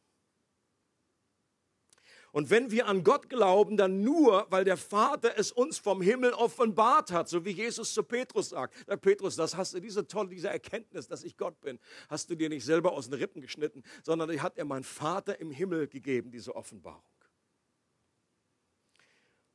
Und 2.32 2.50
wenn 2.50 2.72
wir 2.72 2.88
an 2.88 3.04
Gott 3.04 3.30
glauben, 3.30 3.78
dann 3.78 4.02
nur, 4.02 4.46
weil 4.50 4.64
der 4.64 4.78
Vater 4.78 5.34
es 5.38 5.52
uns 5.52 5.78
vom 5.78 6.02
Himmel 6.02 6.34
offenbart 6.34 7.12
hat, 7.12 7.28
so 7.28 7.44
wie 7.46 7.52
Jesus 7.52 7.94
zu 7.94 8.04
Petrus 8.04 8.50
sagt. 8.50 8.88
Der 8.88 8.98
Petrus, 8.98 9.36
das 9.36 9.56
hast 9.56 9.74
du, 9.74 9.80
diese 9.80 10.06
tolle, 10.06 10.30
diese 10.30 10.50
Erkenntnis, 10.50 11.08
dass 11.08 11.24
ich 11.24 11.38
Gott 11.38 11.60
bin, 11.62 11.80
hast 12.08 12.30
du 12.30 12.36
dir 12.36 12.50
nicht 12.50 12.66
selber 12.66 12.92
aus 12.92 13.10
den 13.10 13.20
Rippen 13.20 13.42
geschnitten, 13.42 13.84
sondern 14.04 14.30
die 14.30 14.42
hat 14.42 14.58
er 14.58 14.66
mein 14.66 14.84
Vater 14.84 15.40
im 15.40 15.52
Himmel 15.52 15.88
gegeben, 15.88 16.32
diese 16.32 16.56
Offenbarung. 16.56 17.02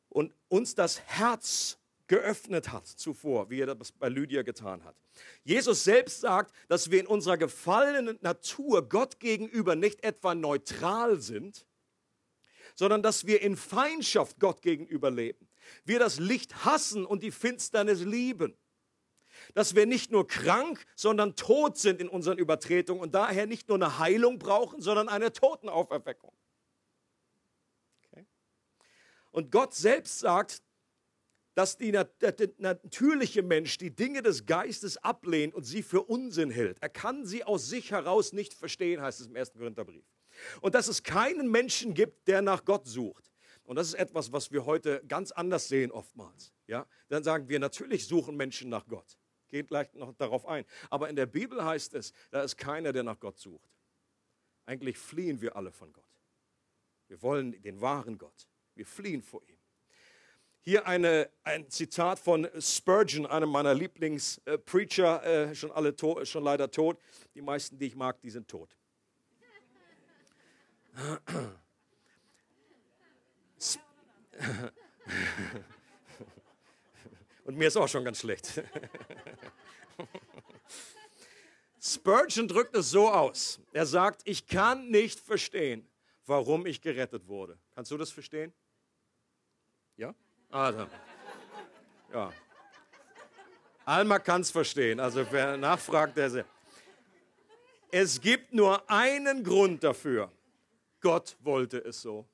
Und 0.09 0.33
uns 0.49 0.75
das 0.75 1.01
Herz 1.01 1.79
geöffnet 2.07 2.71
hat 2.71 2.87
zuvor, 2.87 3.51
wie 3.51 3.61
er 3.61 3.75
das 3.75 3.93
bei 3.93 4.09
Lydia 4.09 4.43
getan 4.43 4.85
hat. 4.85 4.95
Jesus 5.43 5.85
selbst 5.85 6.21
sagt, 6.21 6.55
dass 6.69 6.91
wir 6.91 7.01
in 7.01 7.07
unserer 7.07 7.37
gefallenen 7.37 8.19
Natur 8.21 8.89
Gott 8.89 9.21
gegenüber 9.21 9.75
nicht 9.75 10.05
etwa 10.05 10.35
neutral 10.35 11.21
sind, 11.21 11.67
sondern 12.75 13.03
dass 13.03 13.27
wir 13.27 13.41
in 13.43 13.57
Feindschaft 13.57 14.39
Gott 14.41 14.63
gegenüber 14.63 15.11
leben. 15.11 15.49
Wir 15.85 15.99
das 15.99 16.19
Licht 16.19 16.65
hassen 16.65 17.07
und 17.07 17.23
die 17.23 17.31
Finsternis 17.31 18.03
lieben. 18.03 18.57
Dass 19.55 19.75
wir 19.75 19.87
nicht 19.87 20.11
nur 20.11 20.27
krank, 20.27 20.85
sondern 20.95 21.37
tot 21.37 21.77
sind 21.79 22.01
in 22.01 22.09
unseren 22.09 22.39
Übertretungen 22.39 23.03
und 23.03 23.15
daher 23.15 23.47
nicht 23.47 23.69
nur 23.69 23.77
eine 23.77 23.99
Heilung 23.99 24.39
brauchen, 24.39 24.81
sondern 24.81 25.09
eine 25.09 25.33
Totenauferweckung. 25.33 26.33
Okay. 28.07 28.25
Und 29.33 29.51
Gott 29.51 29.75
selbst 29.75 30.21
sagt, 30.21 30.63
dass 31.55 31.77
die, 31.77 31.93
der, 31.93 32.05
der 32.05 32.51
natürliche 32.59 33.43
Mensch 33.43 33.79
die 33.79 33.95
Dinge 33.95 34.23
des 34.23 34.45
Geistes 34.45 34.97
ablehnt 34.99 35.55
und 35.55 35.65
sie 35.65 35.83
für 35.83 36.03
Unsinn 36.03 36.51
hält. 36.51 36.79
Er 36.81 36.89
kann 36.89 37.27
sie 37.27 37.45
aus 37.45 37.69
sich 37.69 37.93
heraus 37.93 38.33
nicht 38.33 38.55
verstehen, 38.55 39.01
heißt 39.01 39.21
es 39.21 39.29
im 39.29 39.37
ersten 39.37 39.59
Korintherbrief. 39.59 40.05
Und 40.61 40.75
dass 40.75 40.89
es 40.89 41.03
keinen 41.03 41.51
Menschen 41.51 41.95
gibt, 41.95 42.29
der 42.29 42.43
nach 42.43 42.65
Gott 42.65 42.87
sucht. 42.87 43.31
Und 43.65 43.77
das 43.77 43.89
ist 43.89 43.95
etwas, 43.95 44.33
was 44.33 44.53
wir 44.53 44.67
heute 44.67 45.03
ganz 45.09 45.33
anders 45.33 45.69
sehen 45.69 45.91
oftmals. 45.91 46.53
Ja? 46.67 46.87
Dann 47.09 47.25
sagen 47.25 47.49
wir, 47.49 47.59
natürlich 47.59 48.07
suchen 48.07 48.37
Menschen 48.37 48.69
nach 48.69 48.87
Gott. 48.87 49.19
Geht 49.49 49.69
gleich 49.69 49.93
noch 49.95 50.13
darauf 50.15 50.47
ein. 50.47 50.65
Aber 50.91 51.09
in 51.09 51.17
der 51.17 51.27
Bibel 51.27 51.65
heißt 51.65 51.95
es, 51.95 52.13
da 52.31 52.43
ist 52.43 52.57
keiner, 52.57 52.93
der 52.93 53.03
nach 53.03 53.19
Gott 53.19 53.39
sucht. 53.39 53.71
Eigentlich 54.67 54.99
fliehen 54.99 55.41
wir 55.41 55.57
alle 55.57 55.73
von 55.73 55.93
Gott. 55.93 56.05
Wir 57.09 57.21
wollen 57.23 57.61
den 57.63 57.81
wahren 57.81 58.19
Gott. 58.19 58.49
Wir 58.75 58.87
fliehen 58.87 59.23
vor 59.23 59.43
ihm. 59.49 59.59
Hier 60.61 60.87
eine, 60.87 61.31
ein 61.43 61.69
Zitat 61.69 62.19
von 62.19 62.49
Spurgeon, 62.59 63.27
einem 63.27 63.51
meiner 63.51 63.75
Lieblingspreacher, 63.75 65.23
äh, 65.25 65.55
schon, 65.55 65.71
alle 65.71 65.95
schon 66.25 66.43
leider 66.43 66.71
tot. 66.71 66.99
Die 67.35 67.43
meisten, 67.43 67.79
die 67.79 67.87
ich 67.87 67.97
mag, 67.97 68.21
die 68.23 68.31
sind 68.31 68.49
tot. 68.49 68.75
Und 77.45 77.57
mir 77.57 77.69
ist 77.69 77.77
auch 77.77 77.89
schon 77.89 78.05
ganz 78.05 78.19
schlecht. 78.21 78.63
Spurgeon 81.81 82.49
drückt 82.49 82.75
es 82.75 82.91
so 82.91 83.09
aus. 83.11 83.61
Er 83.73 83.87
sagt, 83.87 84.23
ich 84.25 84.47
kann 84.47 84.89
nicht 84.89 85.21
verstehen, 85.21 85.87
warum 86.27 86.67
ich 86.67 86.81
gerettet 86.81 87.29
wurde. 87.29 87.59
Kannst 87.75 87.91
du 87.91 87.99
das 87.99 88.11
verstehen? 88.11 88.55
Ja? 89.97 90.15
Also. 90.51 90.87
Ja. 92.13 92.33
Alma 93.85 94.19
kann 94.19 94.41
es 94.41 94.51
verstehen. 94.51 94.99
Also 94.99 95.27
wer 95.31 95.59
nachfragt, 95.59 96.17
der 96.17 96.31
sehr. 96.31 96.47
Es 97.91 98.19
gibt 98.21 98.55
nur 98.55 98.91
einen 98.91 99.45
Grund 99.45 99.85
dafür, 99.85 100.33
Gott 101.05 101.37
wollte 101.41 101.85
es 101.85 102.01
so. 102.01 102.27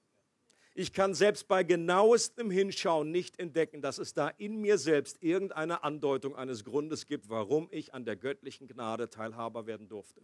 Ich 0.75 0.93
kann 0.93 1.12
selbst 1.12 1.49
bei 1.49 1.65
genauestem 1.65 2.53
Hinschauen 2.53 3.11
nicht 3.11 3.41
entdecken, 3.41 3.83
dass 3.83 3.99
es 3.99 4.15
da 4.15 4.29
in 4.29 4.61
mir 4.61 4.79
selbst 4.79 5.21
irgendeine 5.25 5.83
Andeutung 5.83 6.37
eines 6.37 6.65
Grundes 6.65 7.07
gibt, 7.07 7.29
warum 7.29 7.67
ich 7.73 7.93
an 7.95 8.05
der 8.05 8.15
göttlichen 8.15 8.69
Gnade 8.69 9.11
Teilhaber 9.11 9.67
werden 9.67 9.89
durfte. 9.89 10.21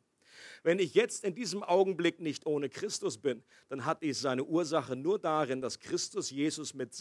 Wenn 0.63 0.79
ich 0.79 0.95
jetzt 0.95 1.25
in 1.25 1.35
diesem 1.35 1.65
Augenblick 1.65 2.21
nicht 2.21 2.47
ohne 2.47 2.69
Christus 2.69 3.19
bin, 3.19 3.43
dann 3.69 3.85
hat 3.85 4.05
dies 4.05 4.21
seine 4.21 4.45
Ursache 4.45 4.95
nur 4.95 5.19
darin, 5.19 5.61
dass 5.61 5.81
Christus 5.81 6.31
Jesus 6.31 6.73
mit, 6.73 6.97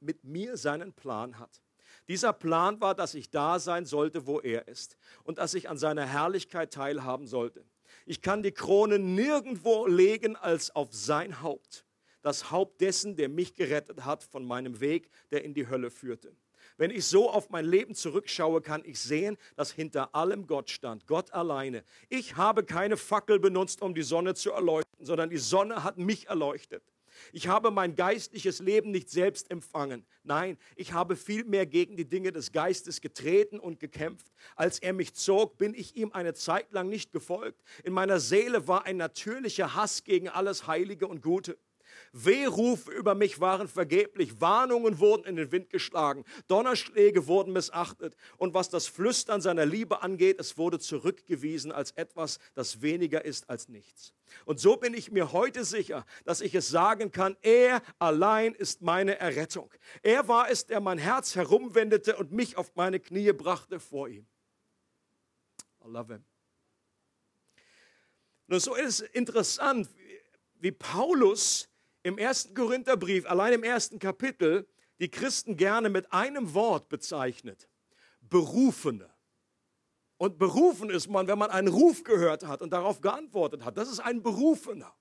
mit 0.00 0.24
mir 0.24 0.56
seinen 0.56 0.92
Plan 0.92 1.38
hat. 1.38 1.62
Dieser 2.08 2.32
Plan 2.32 2.80
war, 2.80 2.96
dass 2.96 3.14
ich 3.14 3.30
da 3.30 3.60
sein 3.60 3.84
sollte, 3.84 4.26
wo 4.26 4.40
er 4.40 4.66
ist 4.66 4.96
und 5.22 5.38
dass 5.38 5.54
ich 5.54 5.68
an 5.68 5.78
seiner 5.78 6.06
Herrlichkeit 6.06 6.72
teilhaben 6.72 7.28
sollte. 7.28 7.64
Ich 8.06 8.20
kann 8.20 8.42
die 8.42 8.52
Krone 8.52 8.98
nirgendwo 8.98 9.86
legen 9.86 10.36
als 10.36 10.74
auf 10.74 10.92
sein 10.92 11.42
Haupt, 11.42 11.84
das 12.22 12.50
Haupt 12.50 12.80
dessen, 12.80 13.16
der 13.16 13.28
mich 13.28 13.54
gerettet 13.54 14.04
hat 14.04 14.24
von 14.24 14.44
meinem 14.44 14.80
Weg, 14.80 15.10
der 15.30 15.44
in 15.44 15.54
die 15.54 15.68
Hölle 15.68 15.90
führte. 15.90 16.34
Wenn 16.76 16.90
ich 16.90 17.04
so 17.04 17.30
auf 17.30 17.50
mein 17.50 17.64
Leben 17.64 17.94
zurückschaue, 17.94 18.60
kann 18.60 18.82
ich 18.84 18.98
sehen, 18.98 19.36
dass 19.56 19.72
hinter 19.72 20.14
allem 20.14 20.46
Gott 20.46 20.70
stand, 20.70 21.06
Gott 21.06 21.32
alleine. 21.32 21.84
Ich 22.08 22.36
habe 22.36 22.64
keine 22.64 22.96
Fackel 22.96 23.38
benutzt, 23.38 23.82
um 23.82 23.94
die 23.94 24.02
Sonne 24.02 24.34
zu 24.34 24.52
erleuchten, 24.52 25.04
sondern 25.04 25.30
die 25.30 25.38
Sonne 25.38 25.84
hat 25.84 25.98
mich 25.98 26.28
erleuchtet. 26.28 26.91
Ich 27.32 27.48
habe 27.48 27.70
mein 27.70 27.94
geistliches 27.94 28.60
Leben 28.60 28.90
nicht 28.90 29.10
selbst 29.10 29.50
empfangen. 29.50 30.04
Nein, 30.22 30.58
ich 30.76 30.92
habe 30.92 31.16
vielmehr 31.16 31.66
gegen 31.66 31.96
die 31.96 32.08
Dinge 32.08 32.32
des 32.32 32.52
Geistes 32.52 33.00
getreten 33.00 33.58
und 33.58 33.80
gekämpft. 33.80 34.32
Als 34.56 34.78
er 34.78 34.92
mich 34.92 35.14
zog, 35.14 35.58
bin 35.58 35.74
ich 35.74 35.96
ihm 35.96 36.12
eine 36.12 36.34
Zeit 36.34 36.72
lang 36.72 36.88
nicht 36.88 37.12
gefolgt. 37.12 37.62
In 37.84 37.92
meiner 37.92 38.20
Seele 38.20 38.68
war 38.68 38.84
ein 38.84 38.96
natürlicher 38.96 39.74
Hass 39.74 40.04
gegen 40.04 40.28
alles 40.28 40.66
Heilige 40.66 41.06
und 41.06 41.22
Gute. 41.22 41.58
Wehrufe 42.12 42.90
über 42.92 43.14
mich 43.14 43.40
waren 43.40 43.68
vergeblich, 43.68 44.40
Warnungen 44.40 44.98
wurden 44.98 45.24
in 45.24 45.36
den 45.36 45.50
Wind 45.50 45.70
geschlagen, 45.70 46.24
Donnerschläge 46.46 47.26
wurden 47.26 47.54
missachtet 47.54 48.16
und 48.36 48.52
was 48.52 48.68
das 48.68 48.86
Flüstern 48.86 49.40
seiner 49.40 49.64
Liebe 49.64 50.02
angeht, 50.02 50.38
es 50.38 50.58
wurde 50.58 50.78
zurückgewiesen 50.78 51.72
als 51.72 51.92
etwas, 51.92 52.38
das 52.54 52.82
weniger 52.82 53.24
ist 53.24 53.48
als 53.48 53.68
nichts. 53.68 54.12
Und 54.44 54.60
so 54.60 54.76
bin 54.76 54.92
ich 54.94 55.10
mir 55.10 55.32
heute 55.32 55.64
sicher, 55.64 56.04
dass 56.24 56.42
ich 56.42 56.54
es 56.54 56.68
sagen 56.68 57.12
kann, 57.12 57.36
er 57.40 57.82
allein 57.98 58.54
ist 58.54 58.82
meine 58.82 59.18
Errettung. 59.18 59.72
Er 60.02 60.28
war 60.28 60.50
es, 60.50 60.66
der 60.66 60.80
mein 60.80 60.98
Herz 60.98 61.34
herumwendete 61.34 62.16
und 62.16 62.32
mich 62.32 62.56
auf 62.56 62.74
meine 62.74 63.00
Knie 63.00 63.32
brachte 63.32 63.80
vor 63.80 64.08
ihm. 64.08 64.26
I 65.84 65.88
love 65.88 66.12
him. 66.12 66.24
Nun, 68.46 68.60
so 68.60 68.74
ist 68.74 69.00
es 69.00 69.08
interessant, 69.12 69.88
wie 70.58 70.72
Paulus 70.72 71.71
im 72.02 72.18
ersten 72.18 72.54
Korintherbrief, 72.54 73.26
allein 73.26 73.52
im 73.52 73.62
ersten 73.62 73.98
Kapitel, 73.98 74.66
die 75.00 75.10
Christen 75.10 75.56
gerne 75.56 75.88
mit 75.88 76.12
einem 76.12 76.54
Wort 76.54 76.88
bezeichnet. 76.88 77.68
Berufene. 78.20 79.10
Und 80.16 80.38
berufen 80.38 80.90
ist 80.90 81.08
man, 81.08 81.26
wenn 81.26 81.38
man 81.38 81.50
einen 81.50 81.68
Ruf 81.68 82.04
gehört 82.04 82.46
hat 82.46 82.62
und 82.62 82.72
darauf 82.72 83.00
geantwortet 83.00 83.64
hat. 83.64 83.76
Das 83.76 83.90
ist 83.90 83.98
ein 83.98 84.22
Berufener. 84.22 84.94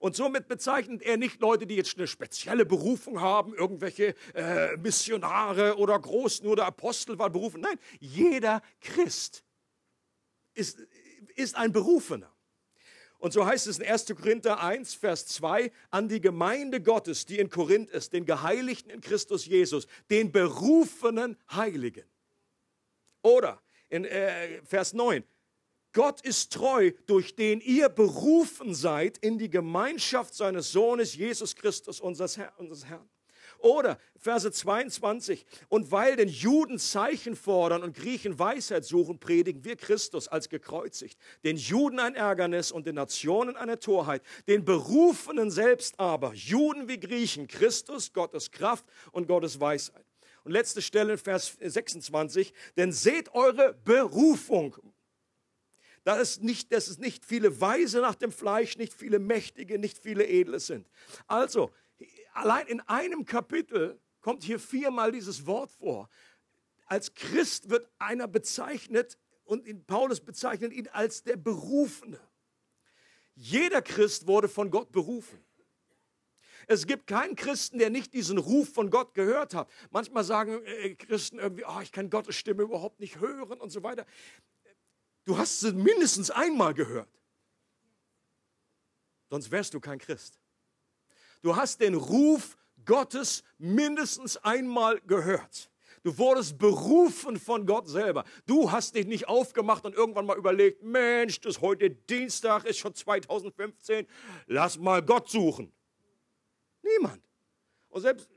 Und 0.00 0.16
somit 0.16 0.48
bezeichnet 0.48 1.02
er 1.02 1.16
nicht 1.16 1.40
Leute, 1.40 1.64
die 1.64 1.76
jetzt 1.76 1.96
eine 1.96 2.08
spezielle 2.08 2.66
Berufung 2.66 3.20
haben, 3.20 3.54
irgendwelche 3.54 4.16
äh, 4.34 4.76
Missionare 4.78 5.76
oder 5.76 5.96
Großen 5.96 6.44
oder 6.44 6.66
Apostel 6.66 7.20
waren 7.20 7.30
berufen. 7.30 7.60
Nein, 7.60 7.78
jeder 8.00 8.62
Christ 8.80 9.44
ist, 10.54 10.80
ist 11.36 11.54
ein 11.54 11.70
Berufener. 11.70 12.31
Und 13.22 13.32
so 13.32 13.46
heißt 13.46 13.68
es 13.68 13.78
in 13.78 13.86
1. 13.86 14.06
Korinther 14.16 14.60
1, 14.60 14.94
Vers 14.94 15.26
2, 15.28 15.70
an 15.90 16.08
die 16.08 16.20
Gemeinde 16.20 16.82
Gottes, 16.82 17.24
die 17.24 17.38
in 17.38 17.50
Korinth 17.50 17.88
ist, 17.90 18.12
den 18.12 18.26
Geheiligten 18.26 18.90
in 18.90 19.00
Christus 19.00 19.46
Jesus, 19.46 19.86
den 20.10 20.32
berufenen 20.32 21.36
Heiligen. 21.48 22.04
Oder 23.22 23.62
in 23.88 24.06
äh, 24.06 24.60
Vers 24.64 24.92
9, 24.92 25.22
Gott 25.92 26.20
ist 26.22 26.52
treu, 26.52 26.90
durch 27.06 27.36
den 27.36 27.60
ihr 27.60 27.88
berufen 27.88 28.74
seid 28.74 29.18
in 29.18 29.38
die 29.38 29.50
Gemeinschaft 29.50 30.34
seines 30.34 30.72
Sohnes 30.72 31.14
Jesus 31.14 31.54
Christus, 31.54 32.00
unseres, 32.00 32.36
Herr, 32.36 32.52
unseres 32.58 32.86
Herrn. 32.86 33.08
Oder 33.62 33.98
Verse 34.16 34.50
22, 34.50 35.46
und 35.68 35.90
weil 35.92 36.16
den 36.16 36.28
Juden 36.28 36.78
Zeichen 36.78 37.36
fordern 37.36 37.82
und 37.82 37.96
Griechen 37.96 38.38
Weisheit 38.38 38.84
suchen, 38.84 39.18
predigen 39.18 39.64
wir 39.64 39.76
Christus 39.76 40.26
als 40.26 40.48
gekreuzigt. 40.48 41.18
Den 41.44 41.56
Juden 41.56 42.00
ein 42.00 42.14
Ärgernis 42.14 42.72
und 42.72 42.86
den 42.86 42.96
Nationen 42.96 43.56
eine 43.56 43.78
Torheit. 43.78 44.22
Den 44.48 44.64
Berufenen 44.64 45.50
selbst 45.50 45.98
aber, 45.98 46.34
Juden 46.34 46.88
wie 46.88 46.98
Griechen, 46.98 47.46
Christus, 47.46 48.12
Gottes 48.12 48.50
Kraft 48.50 48.84
und 49.12 49.28
Gottes 49.28 49.60
Weisheit. 49.60 50.04
Und 50.44 50.50
letzte 50.52 50.82
Stelle, 50.82 51.16
Vers 51.16 51.56
26, 51.60 52.52
denn 52.76 52.92
seht 52.92 53.32
eure 53.32 53.74
Berufung, 53.84 54.76
dass 56.04 56.18
es, 56.18 56.40
nicht, 56.40 56.72
dass 56.72 56.88
es 56.88 56.98
nicht 56.98 57.24
viele 57.24 57.60
Weise 57.60 58.00
nach 58.00 58.16
dem 58.16 58.32
Fleisch, 58.32 58.76
nicht 58.76 58.92
viele 58.92 59.20
Mächtige, 59.20 59.78
nicht 59.78 59.98
viele 59.98 60.26
Edle 60.26 60.58
sind. 60.58 60.88
Also, 61.28 61.70
allein 62.32 62.66
in 62.66 62.80
einem 62.80 63.24
Kapitel 63.24 64.00
kommt 64.20 64.42
hier 64.42 64.58
viermal 64.58 65.12
dieses 65.12 65.46
Wort 65.46 65.70
vor. 65.70 66.08
Als 66.86 67.14
Christ 67.14 67.70
wird 67.70 67.88
einer 67.98 68.28
bezeichnet 68.28 69.18
und 69.44 69.86
Paulus 69.86 70.20
bezeichnet 70.20 70.72
ihn 70.72 70.88
als 70.88 71.22
der 71.22 71.36
Berufene. 71.36 72.20
Jeder 73.34 73.82
Christ 73.82 74.26
wurde 74.26 74.48
von 74.48 74.70
Gott 74.70 74.92
berufen. 74.92 75.42
Es 76.68 76.86
gibt 76.86 77.06
keinen 77.06 77.34
Christen, 77.34 77.78
der 77.78 77.90
nicht 77.90 78.14
diesen 78.14 78.38
Ruf 78.38 78.72
von 78.72 78.90
Gott 78.90 79.14
gehört 79.14 79.54
hat. 79.54 79.68
Manchmal 79.90 80.22
sagen 80.22 80.64
äh, 80.64 80.94
Christen 80.94 81.38
irgendwie, 81.38 81.64
oh, 81.64 81.80
ich 81.80 81.90
kann 81.90 82.08
Gottes 82.08 82.36
Stimme 82.36 82.62
überhaupt 82.62 83.00
nicht 83.00 83.18
hören 83.20 83.60
und 83.60 83.70
so 83.70 83.82
weiter. 83.82 84.06
Du 85.24 85.38
hast 85.38 85.60
sie 85.60 85.72
mindestens 85.72 86.30
einmal 86.30 86.74
gehört. 86.74 87.08
Sonst 89.30 89.50
wärst 89.50 89.74
du 89.74 89.80
kein 89.80 89.98
Christ. 89.98 90.41
Du 91.42 91.56
hast 91.56 91.80
den 91.80 91.94
Ruf 91.94 92.56
Gottes 92.84 93.44
mindestens 93.58 94.36
einmal 94.38 95.00
gehört. 95.02 95.70
Du 96.02 96.16
wurdest 96.18 96.58
berufen 96.58 97.38
von 97.38 97.64
Gott 97.64 97.88
selber. 97.88 98.24
Du 98.46 98.72
hast 98.72 98.94
dich 98.96 99.06
nicht 99.06 99.28
aufgemacht 99.28 99.84
und 99.84 99.94
irgendwann 99.94 100.26
mal 100.26 100.36
überlegt, 100.36 100.82
Mensch, 100.82 101.40
das 101.40 101.56
ist 101.56 101.60
heute 101.60 101.90
Dienstag, 101.90 102.64
ist 102.64 102.78
schon 102.78 102.94
2015, 102.94 104.06
lass 104.46 104.78
mal 104.78 105.00
Gott 105.02 105.30
suchen. 105.30 105.72
Niemand. 106.82 107.22
Und 107.88 108.00
selbst 108.00 108.28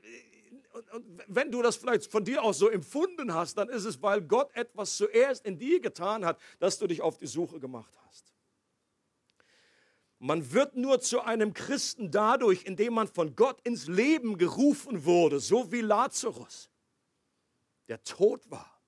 wenn 1.26 1.50
du 1.50 1.62
das 1.62 1.76
vielleicht 1.76 2.10
von 2.10 2.24
dir 2.24 2.42
aus 2.42 2.58
so 2.58 2.68
empfunden 2.68 3.32
hast, 3.34 3.56
dann 3.56 3.68
ist 3.68 3.84
es, 3.84 4.02
weil 4.02 4.20
Gott 4.20 4.54
etwas 4.54 4.96
zuerst 4.96 5.46
in 5.46 5.58
dir 5.58 5.80
getan 5.80 6.24
hat, 6.24 6.38
dass 6.58 6.78
du 6.78 6.86
dich 6.86 7.00
auf 7.00 7.18
die 7.18 7.26
Suche 7.26 7.58
gemacht 7.58 7.92
hast. 8.06 8.35
Man 10.18 10.52
wird 10.52 10.76
nur 10.76 11.00
zu 11.00 11.20
einem 11.20 11.52
Christen 11.52 12.10
dadurch, 12.10 12.64
indem 12.64 12.94
man 12.94 13.08
von 13.08 13.36
Gott 13.36 13.60
ins 13.62 13.86
Leben 13.86 14.38
gerufen 14.38 15.04
wurde, 15.04 15.40
so 15.40 15.70
wie 15.72 15.82
Lazarus 15.82 16.70
der 17.88 18.02
tot 18.02 18.50
war, 18.50 18.80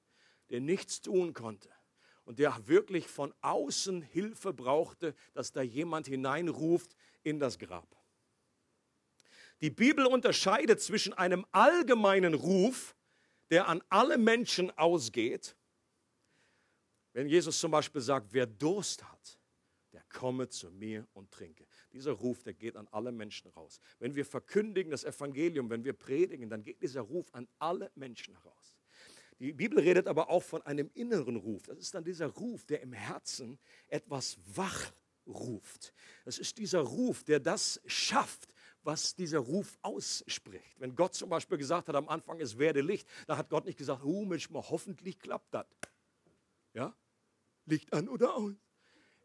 der 0.50 0.60
nichts 0.60 1.00
tun 1.00 1.32
konnte 1.34 1.70
und 2.24 2.38
der 2.38 2.66
wirklich 2.66 3.06
von 3.06 3.32
außen 3.40 4.02
Hilfe 4.02 4.52
brauchte, 4.52 5.14
dass 5.34 5.52
da 5.52 5.62
jemand 5.62 6.06
hineinruft 6.06 6.96
in 7.22 7.38
das 7.38 7.58
Grab. 7.58 7.96
Die 9.60 9.70
Bibel 9.70 10.06
unterscheidet 10.06 10.80
zwischen 10.80 11.12
einem 11.12 11.44
allgemeinen 11.52 12.34
Ruf, 12.34 12.94
der 13.50 13.66
an 13.68 13.82
alle 13.88 14.18
Menschen 14.18 14.76
ausgeht. 14.78 15.56
Wenn 17.12 17.28
Jesus 17.28 17.58
zum 17.58 17.70
Beispiel 17.70 18.00
sagt, 18.00 18.32
wer 18.32 18.46
Durst 18.46 19.02
hat, 19.02 19.37
komme 20.18 20.48
zu 20.48 20.72
mir 20.72 21.06
und 21.14 21.30
trinke. 21.30 21.64
Dieser 21.92 22.10
Ruf, 22.10 22.42
der 22.42 22.52
geht 22.52 22.74
an 22.74 22.88
alle 22.90 23.12
Menschen 23.12 23.52
raus. 23.52 23.78
Wenn 24.00 24.16
wir 24.16 24.24
verkündigen 24.24 24.90
das 24.90 25.04
Evangelium, 25.04 25.70
wenn 25.70 25.84
wir 25.84 25.92
predigen, 25.92 26.50
dann 26.50 26.64
geht 26.64 26.82
dieser 26.82 27.02
Ruf 27.02 27.32
an 27.32 27.46
alle 27.60 27.92
Menschen 27.94 28.34
raus. 28.34 28.76
Die 29.38 29.52
Bibel 29.52 29.78
redet 29.78 30.08
aber 30.08 30.28
auch 30.28 30.42
von 30.42 30.60
einem 30.62 30.90
inneren 30.94 31.36
Ruf. 31.36 31.66
Das 31.66 31.78
ist 31.78 31.94
dann 31.94 32.02
dieser 32.02 32.26
Ruf, 32.26 32.64
der 32.64 32.80
im 32.80 32.92
Herzen 32.92 33.60
etwas 33.86 34.38
wach 34.56 34.90
ruft. 35.24 35.94
Das 36.24 36.38
ist 36.38 36.58
dieser 36.58 36.80
Ruf, 36.80 37.22
der 37.22 37.38
das 37.38 37.80
schafft, 37.86 38.52
was 38.82 39.14
dieser 39.14 39.38
Ruf 39.38 39.78
ausspricht. 39.82 40.80
Wenn 40.80 40.96
Gott 40.96 41.14
zum 41.14 41.30
Beispiel 41.30 41.58
gesagt 41.58 41.86
hat 41.86 41.94
am 41.94 42.08
Anfang, 42.08 42.40
es 42.40 42.58
werde 42.58 42.80
Licht, 42.80 43.06
dann 43.28 43.38
hat 43.38 43.50
Gott 43.50 43.66
nicht 43.66 43.78
gesagt, 43.78 44.02
oh 44.02 44.24
Mensch, 44.24 44.50
mal 44.50 44.68
hoffentlich 44.68 45.20
klappt 45.20 45.54
das. 45.54 45.68
Ja? 46.74 46.92
Licht 47.66 47.92
an 47.92 48.08
oder 48.08 48.34
aus. 48.34 48.56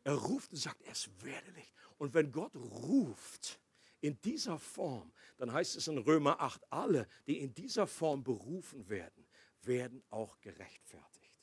Er 0.03 0.15
ruft 0.15 0.51
und 0.51 0.57
sagt, 0.57 0.81
es 0.91 1.09
werde 1.21 1.51
Licht. 1.51 1.73
Und 1.97 2.13
wenn 2.13 2.31
Gott 2.31 2.55
ruft 2.55 3.59
in 4.01 4.19
dieser 4.21 4.59
Form, 4.59 5.13
dann 5.37 5.51
heißt 5.51 5.75
es 5.77 5.87
in 5.87 5.97
Römer 5.97 6.39
8, 6.41 6.61
alle, 6.69 7.07
die 7.25 7.39
in 7.39 7.53
dieser 7.53 7.87
Form 7.87 8.23
berufen 8.23 8.89
werden, 8.89 9.25
werden 9.61 10.03
auch 10.09 10.39
gerechtfertigt 10.41 11.39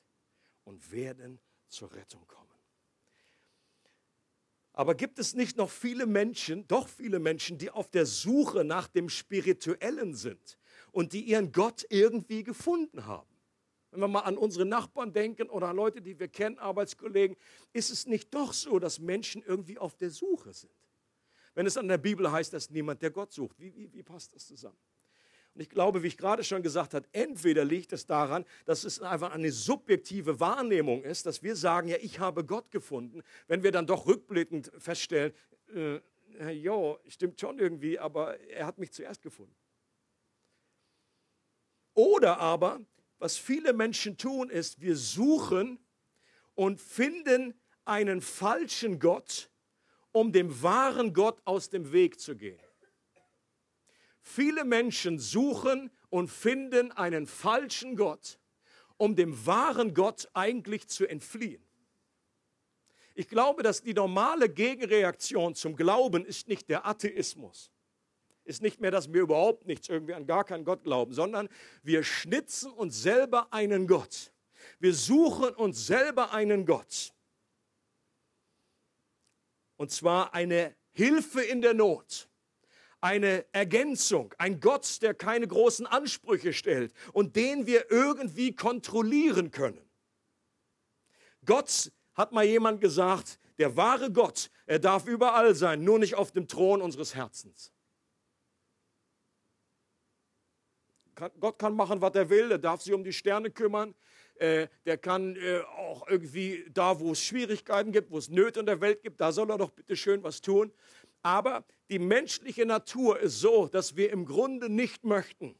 und 0.64 0.92
werden 0.92 1.40
zur 1.68 1.92
Rettung 1.92 2.26
kommen. 2.26 2.50
Aber 4.72 4.94
gibt 4.94 5.18
es 5.18 5.34
nicht 5.34 5.56
noch 5.56 5.70
viele 5.70 6.06
Menschen, 6.06 6.66
doch 6.68 6.88
viele 6.88 7.18
Menschen, 7.18 7.58
die 7.58 7.70
auf 7.70 7.90
der 7.90 8.06
Suche 8.06 8.64
nach 8.64 8.86
dem 8.88 9.08
Spirituellen 9.08 10.14
sind 10.14 10.58
und 10.92 11.12
die 11.12 11.22
ihren 11.22 11.52
Gott 11.52 11.84
irgendwie 11.90 12.44
gefunden 12.44 13.06
haben? 13.06 13.29
Wenn 13.90 14.00
wir 14.00 14.08
mal 14.08 14.20
an 14.20 14.36
unsere 14.36 14.64
Nachbarn 14.64 15.12
denken 15.12 15.50
oder 15.50 15.68
an 15.68 15.76
Leute, 15.76 16.00
die 16.00 16.18
wir 16.18 16.28
kennen, 16.28 16.58
Arbeitskollegen, 16.58 17.36
ist 17.72 17.90
es 17.90 18.06
nicht 18.06 18.32
doch 18.32 18.52
so, 18.52 18.78
dass 18.78 19.00
Menschen 19.00 19.42
irgendwie 19.42 19.78
auf 19.78 19.96
der 19.96 20.10
Suche 20.10 20.52
sind? 20.52 20.72
Wenn 21.54 21.66
es 21.66 21.76
an 21.76 21.88
der 21.88 21.98
Bibel 21.98 22.30
heißt, 22.30 22.52
dass 22.52 22.70
niemand 22.70 23.02
der 23.02 23.10
Gott 23.10 23.32
sucht, 23.32 23.58
wie, 23.58 23.74
wie, 23.74 23.92
wie 23.92 24.02
passt 24.02 24.34
das 24.34 24.46
zusammen? 24.46 24.78
Und 25.54 25.62
ich 25.62 25.68
glaube, 25.68 26.04
wie 26.04 26.06
ich 26.06 26.16
gerade 26.16 26.44
schon 26.44 26.62
gesagt 26.62 26.94
habe, 26.94 27.08
entweder 27.10 27.64
liegt 27.64 27.92
es 27.92 28.06
daran, 28.06 28.44
dass 28.66 28.84
es 28.84 29.00
einfach 29.00 29.32
eine 29.32 29.50
subjektive 29.50 30.38
Wahrnehmung 30.38 31.02
ist, 31.02 31.26
dass 31.26 31.42
wir 31.42 31.56
sagen, 31.56 31.88
ja, 31.88 31.96
ich 32.00 32.20
habe 32.20 32.44
Gott 32.44 32.70
gefunden, 32.70 33.22
wenn 33.48 33.64
wir 33.64 33.72
dann 33.72 33.86
doch 33.86 34.06
rückblickend 34.06 34.70
feststellen, 34.78 35.32
äh, 35.74 36.00
ja, 36.52 36.96
stimmt 37.08 37.40
schon 37.40 37.58
irgendwie, 37.58 37.98
aber 37.98 38.38
er 38.40 38.66
hat 38.66 38.78
mich 38.78 38.92
zuerst 38.92 39.22
gefunden. 39.22 39.54
Oder 41.94 42.38
aber, 42.38 42.80
was 43.20 43.36
viele 43.36 43.72
Menschen 43.72 44.16
tun, 44.16 44.50
ist, 44.50 44.80
wir 44.80 44.96
suchen 44.96 45.78
und 46.54 46.80
finden 46.80 47.54
einen 47.84 48.20
falschen 48.20 48.98
Gott, 48.98 49.50
um 50.12 50.32
dem 50.32 50.62
wahren 50.62 51.12
Gott 51.12 51.40
aus 51.44 51.68
dem 51.68 51.92
Weg 51.92 52.18
zu 52.18 52.34
gehen. 52.34 52.58
Viele 54.22 54.64
Menschen 54.64 55.18
suchen 55.18 55.90
und 56.08 56.28
finden 56.28 56.92
einen 56.92 57.26
falschen 57.26 57.96
Gott, 57.96 58.38
um 58.96 59.16
dem 59.16 59.46
wahren 59.46 59.94
Gott 59.94 60.28
eigentlich 60.34 60.88
zu 60.88 61.06
entfliehen. 61.06 61.62
Ich 63.14 63.28
glaube, 63.28 63.62
dass 63.62 63.82
die 63.82 63.94
normale 63.94 64.48
Gegenreaktion 64.48 65.54
zum 65.54 65.76
Glauben 65.76 66.24
ist 66.24 66.48
nicht 66.48 66.68
der 66.68 66.86
Atheismus. 66.86 67.70
Ist 68.44 68.62
nicht 68.62 68.80
mehr, 68.80 68.90
dass 68.90 69.12
wir 69.12 69.22
überhaupt 69.22 69.66
nichts 69.66 69.88
irgendwie 69.88 70.14
an 70.14 70.26
gar 70.26 70.44
keinen 70.44 70.64
Gott 70.64 70.82
glauben, 70.82 71.12
sondern 71.12 71.48
wir 71.82 72.02
schnitzen 72.02 72.72
uns 72.72 73.02
selber 73.02 73.52
einen 73.52 73.86
Gott. 73.86 74.32
Wir 74.78 74.94
suchen 74.94 75.54
uns 75.54 75.86
selber 75.86 76.32
einen 76.32 76.66
Gott. 76.66 77.12
Und 79.76 79.90
zwar 79.90 80.34
eine 80.34 80.74
Hilfe 80.92 81.42
in 81.42 81.62
der 81.62 81.74
Not 81.74 82.30
eine 83.00 83.46
Ergänzung, 83.52 84.34
ein 84.38 84.60
Gott, 84.60 85.00
der 85.02 85.14
keine 85.14 85.46
großen 85.48 85.86
Ansprüche 85.86 86.52
stellt 86.52 86.92
und 87.12 87.36
den 87.36 87.66
wir 87.66 87.90
irgendwie 87.90 88.54
kontrollieren 88.54 89.50
können. 89.50 89.80
Gott, 91.44 91.90
hat 92.14 92.32
mal 92.32 92.44
jemand 92.44 92.80
gesagt, 92.80 93.38
der 93.58 93.76
wahre 93.76 94.12
Gott, 94.12 94.50
er 94.66 94.78
darf 94.78 95.06
überall 95.06 95.54
sein, 95.54 95.82
nur 95.82 95.98
nicht 95.98 96.14
auf 96.14 96.32
dem 96.32 96.48
Thron 96.48 96.82
unseres 96.82 97.14
Herzens. 97.14 97.72
Gott 101.14 101.58
kann 101.58 101.74
machen, 101.74 102.00
was 102.00 102.14
er 102.14 102.30
will, 102.30 102.50
er 102.50 102.58
darf 102.58 102.82
sich 102.82 102.92
um 102.92 103.04
die 103.04 103.12
Sterne 103.12 103.50
kümmern, 103.50 103.94
äh, 104.36 104.68
der 104.86 104.96
kann 104.96 105.36
äh, 105.36 105.60
auch 105.76 106.08
irgendwie 106.08 106.64
da, 106.72 106.98
wo 106.98 107.12
es 107.12 107.22
Schwierigkeiten 107.22 107.92
gibt, 107.92 108.10
wo 108.10 108.18
es 108.18 108.28
Nöte 108.30 108.60
in 108.60 108.66
der 108.66 108.80
Welt 108.80 109.02
gibt, 109.02 109.20
da 109.20 109.32
soll 109.32 109.50
er 109.50 109.58
doch 109.58 109.70
bitte 109.70 109.96
schön 109.96 110.22
was 110.22 110.40
tun. 110.40 110.72
Aber 111.22 111.64
die 111.90 111.98
menschliche 111.98 112.64
Natur 112.64 113.20
ist 113.20 113.40
so, 113.40 113.66
dass 113.66 113.96
wir 113.96 114.10
im 114.10 114.24
Grunde 114.24 114.70
nicht 114.70 115.04
möchten, 115.04 115.54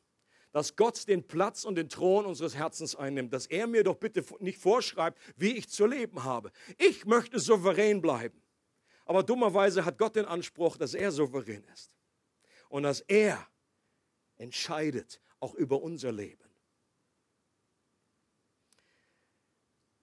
dass 0.53 0.77
Gott 0.77 1.07
den 1.09 1.27
Platz 1.27 1.65
und 1.65 1.75
den 1.75 1.89
Thron 1.89 2.25
unseres 2.25 2.57
Herzens 2.57 2.97
einnimmt, 2.97 3.33
dass 3.33 3.47
er 3.47 3.67
mir 3.67 3.85
doch 3.85 3.97
bitte 3.97 4.25
nicht 4.39 4.59
vorschreibt, 4.59 5.19
wie 5.37 5.57
ich 5.57 5.69
zu 5.69 5.87
leben 5.87 6.25
habe. 6.25 6.51
Ich 6.79 7.05
möchte 7.05 7.39
souverän 7.39 8.01
bleiben. 8.01 8.43
Aber 9.05 9.23
dummerweise 9.23 9.85
hat 9.85 9.99
Gott 9.99 10.17
den 10.17 10.25
Anspruch, 10.25 10.77
dass 10.77 10.95
er 10.95 11.11
souverän 11.13 11.65
ist 11.75 11.91
und 12.69 12.85
dass 12.85 13.01
er 13.01 13.47
entscheidet 14.39 15.21
auch 15.41 15.55
über 15.55 15.83
unser 15.83 16.13
Leben. 16.13 16.45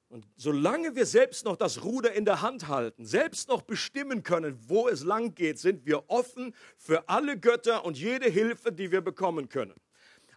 Und 0.10 0.26
solange 0.38 0.96
wir 0.96 1.06
selbst 1.06 1.44
noch 1.44 1.58
das 1.58 1.84
Ruder 1.84 2.14
in 2.14 2.24
der 2.24 2.42
Hand 2.42 2.68
halten, 2.70 3.06
selbst 3.06 3.50
noch 3.50 3.62
bestimmen 3.62 4.24
können, 4.24 4.58
wo 4.68 4.88
es 4.88 5.04
lang 5.04 5.36
geht, 5.36 5.60
sind 5.60 5.86
wir 5.86 6.10
offen 6.10 6.56
für 6.78 7.10
alle 7.10 7.38
Götter 7.38 7.84
und 7.84 7.98
jede 7.98 8.30
Hilfe, 8.30 8.72
die 8.72 8.92
wir 8.92 9.02
bekommen 9.02 9.50
können. 9.50 9.76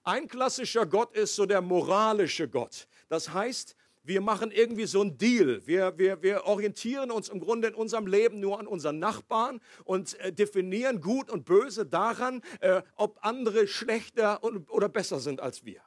Ein 0.02 0.26
klassischer 0.26 0.86
Gott 0.86 1.14
ist 1.14 1.36
so 1.36 1.46
der 1.46 1.60
moralische 1.60 2.48
Gott. 2.48 2.88
Das 3.08 3.32
heißt, 3.32 3.76
wir 4.02 4.20
machen 4.20 4.50
irgendwie 4.50 4.86
so 4.86 5.02
einen 5.02 5.18
Deal. 5.18 5.66
Wir, 5.66 5.96
wir, 5.98 6.22
wir 6.22 6.44
orientieren 6.44 7.10
uns 7.10 7.28
im 7.28 7.40
Grunde 7.40 7.68
in 7.68 7.74
unserem 7.74 8.06
Leben 8.06 8.40
nur 8.40 8.58
an 8.58 8.66
unseren 8.66 8.98
Nachbarn 8.98 9.60
und 9.84 10.18
äh, 10.20 10.32
definieren 10.32 11.00
Gut 11.00 11.30
und 11.30 11.44
Böse 11.44 11.86
daran, 11.86 12.42
äh, 12.60 12.82
ob 12.96 13.18
andere 13.22 13.66
schlechter 13.66 14.42
und, 14.42 14.70
oder 14.70 14.88
besser 14.88 15.20
sind 15.20 15.40
als 15.40 15.64
wir. 15.64 15.82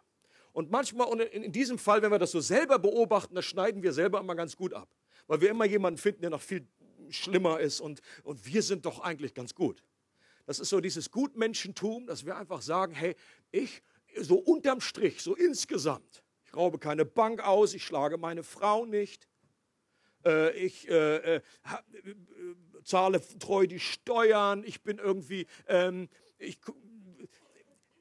Und 0.51 0.69
manchmal, 0.69 1.07
und 1.07 1.19
in 1.19 1.51
diesem 1.51 1.79
Fall, 1.79 2.03
wenn 2.03 2.11
wir 2.11 2.19
das 2.19 2.31
so 2.31 2.39
selber 2.39 2.77
beobachten, 2.77 3.33
das 3.33 3.45
schneiden 3.45 3.81
wir 3.81 3.91
selber 3.91 4.19
immer 4.19 4.35
ganz 4.35 4.55
gut 4.55 4.73
ab. 4.73 4.87
weil 5.27 5.41
wir 5.41 5.49
immer 5.49 5.65
jemanden 5.65 5.97
finden, 5.97 6.21
der 6.21 6.29
noch 6.29 6.41
viel 6.41 6.67
schlimmer 7.09 7.59
ist 7.59 7.81
und, 7.81 8.01
und 8.23 8.45
wir 8.45 8.61
sind 8.61 8.85
doch 8.85 8.99
eigentlich 8.99 9.33
ganz 9.33 9.55
gut. 9.55 9.83
Das 10.45 10.59
ist 10.59 10.69
so 10.69 10.79
dieses 10.79 11.11
Gutmenschentum, 11.11 12.05
dass 12.05 12.25
wir 12.25 12.35
einfach 12.35 12.61
sagen, 12.61 12.93
hey, 12.93 13.15
ich 13.51 13.81
so 14.19 14.35
unterm 14.35 14.81
Strich, 14.81 15.21
so 15.21 15.35
insgesamt, 15.35 16.22
ich 16.53 16.57
raube 16.57 16.77
keine 16.77 17.03
Bank 17.03 17.41
aus, 17.43 17.73
ich 17.73 17.83
schlage 17.83 18.17
meine 18.17 18.43
Frau 18.43 18.85
nicht, 18.85 19.27
äh, 20.23 20.55
ich 20.55 20.87
äh, 20.87 21.37
äh, 21.37 21.41
zahle 22.83 23.21
treu 23.39 23.65
die 23.65 23.79
Steuern, 23.79 24.63
ich 24.63 24.83
bin 24.83 24.99
irgendwie, 24.99 25.47
ähm, 25.67 26.09
ich, 26.37 26.59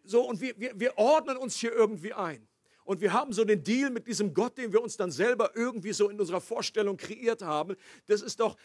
so 0.04 0.28
und 0.28 0.42
wir, 0.42 0.52
wir, 0.58 0.78
wir 0.78 0.98
ordnen 0.98 1.38
uns 1.38 1.56
hier 1.56 1.72
irgendwie 1.72 2.12
ein. 2.12 2.46
Und 2.84 3.00
wir 3.00 3.12
haben 3.14 3.32
so 3.32 3.44
den 3.44 3.62
Deal 3.62 3.90
mit 3.90 4.06
diesem 4.06 4.34
Gott, 4.34 4.58
den 4.58 4.72
wir 4.72 4.82
uns 4.82 4.96
dann 4.96 5.12
selber 5.12 5.52
irgendwie 5.54 5.92
so 5.92 6.10
in 6.10 6.20
unserer 6.20 6.40
Vorstellung 6.40 6.96
kreiert 6.98 7.40
haben. 7.40 7.76
Das 8.06 8.20
ist 8.20 8.40
doch, 8.40 8.56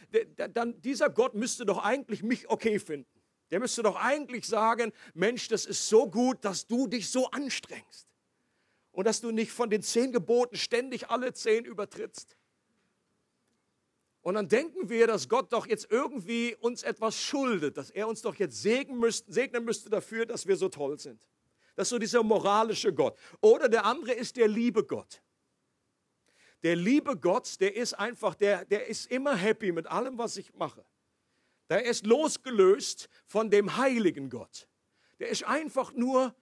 dann, 0.53 0.81
dieser 0.81 1.09
Gott 1.09 1.33
müsste 1.33 1.65
doch 1.65 1.83
eigentlich 1.83 2.23
mich 2.23 2.49
okay 2.49 2.79
finden. 2.79 3.21
Der 3.51 3.59
müsste 3.59 3.83
doch 3.83 3.95
eigentlich 3.95 4.45
sagen, 4.47 4.91
Mensch, 5.13 5.47
das 5.47 5.65
ist 5.65 5.87
so 5.87 6.09
gut, 6.09 6.43
dass 6.43 6.65
du 6.67 6.87
dich 6.87 7.09
so 7.09 7.29
anstrengst. 7.29 8.06
Und 8.97 9.05
dass 9.05 9.21
du 9.21 9.29
nicht 9.29 9.51
von 9.51 9.69
den 9.69 9.83
zehn 9.83 10.11
Geboten 10.11 10.55
ständig 10.55 11.11
alle 11.11 11.31
zehn 11.31 11.65
übertrittst. 11.65 12.35
Und 14.21 14.33
dann 14.33 14.47
denken 14.47 14.89
wir, 14.89 15.05
dass 15.05 15.29
Gott 15.29 15.53
doch 15.53 15.67
jetzt 15.67 15.91
irgendwie 15.91 16.55
uns 16.61 16.81
etwas 16.81 17.21
schuldet, 17.21 17.77
dass 17.77 17.91
er 17.91 18.07
uns 18.07 18.23
doch 18.23 18.33
jetzt 18.37 18.59
segnen 18.59 18.97
müsste, 18.97 19.91
dafür, 19.91 20.25
dass 20.25 20.47
wir 20.47 20.55
so 20.55 20.67
toll 20.67 20.97
sind. 20.97 21.21
Das 21.75 21.85
ist 21.85 21.89
so 21.91 21.99
dieser 21.99 22.23
moralische 22.23 22.91
Gott. 22.91 23.15
Oder 23.39 23.69
der 23.69 23.85
andere 23.85 24.13
ist 24.13 24.35
der 24.35 24.47
liebe 24.47 24.83
Gott. 24.83 25.21
Der 26.63 26.75
liebe 26.75 27.15
Gott, 27.15 27.59
der 27.59 27.75
ist 27.75 27.93
einfach, 27.93 28.33
der, 28.33 28.65
der 28.65 28.87
ist 28.87 29.11
immer 29.11 29.35
happy 29.35 29.73
mit 29.73 29.85
allem, 29.85 30.17
was 30.17 30.37
ich 30.37 30.55
mache. 30.55 30.83
Der 31.69 31.85
ist 31.85 32.07
losgelöst 32.07 33.09
von 33.27 33.51
dem 33.51 33.77
heiligen 33.77 34.31
Gott. 34.31 34.67
Der 35.19 35.29
ist 35.29 35.43
einfach 35.43 35.93
nur, 35.93 36.33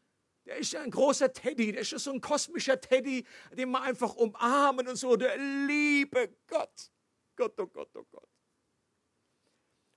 der 0.45 0.57
ist 0.57 0.75
ein 0.75 0.91
großer 0.91 1.33
Teddy, 1.33 1.71
der 1.71 1.81
ist 1.81 1.89
so 1.89 2.11
ein 2.11 2.21
kosmischer 2.21 2.79
Teddy, 2.79 3.25
den 3.53 3.71
wir 3.71 3.81
einfach 3.81 4.15
umarmen 4.15 4.87
und 4.87 4.95
so, 4.95 5.15
der 5.15 5.37
liebe 5.37 6.35
Gott. 6.47 6.91
Gott, 7.35 7.59
oh 7.59 7.67
Gott, 7.67 7.89
oh 7.95 8.05
Gott. 8.11 8.29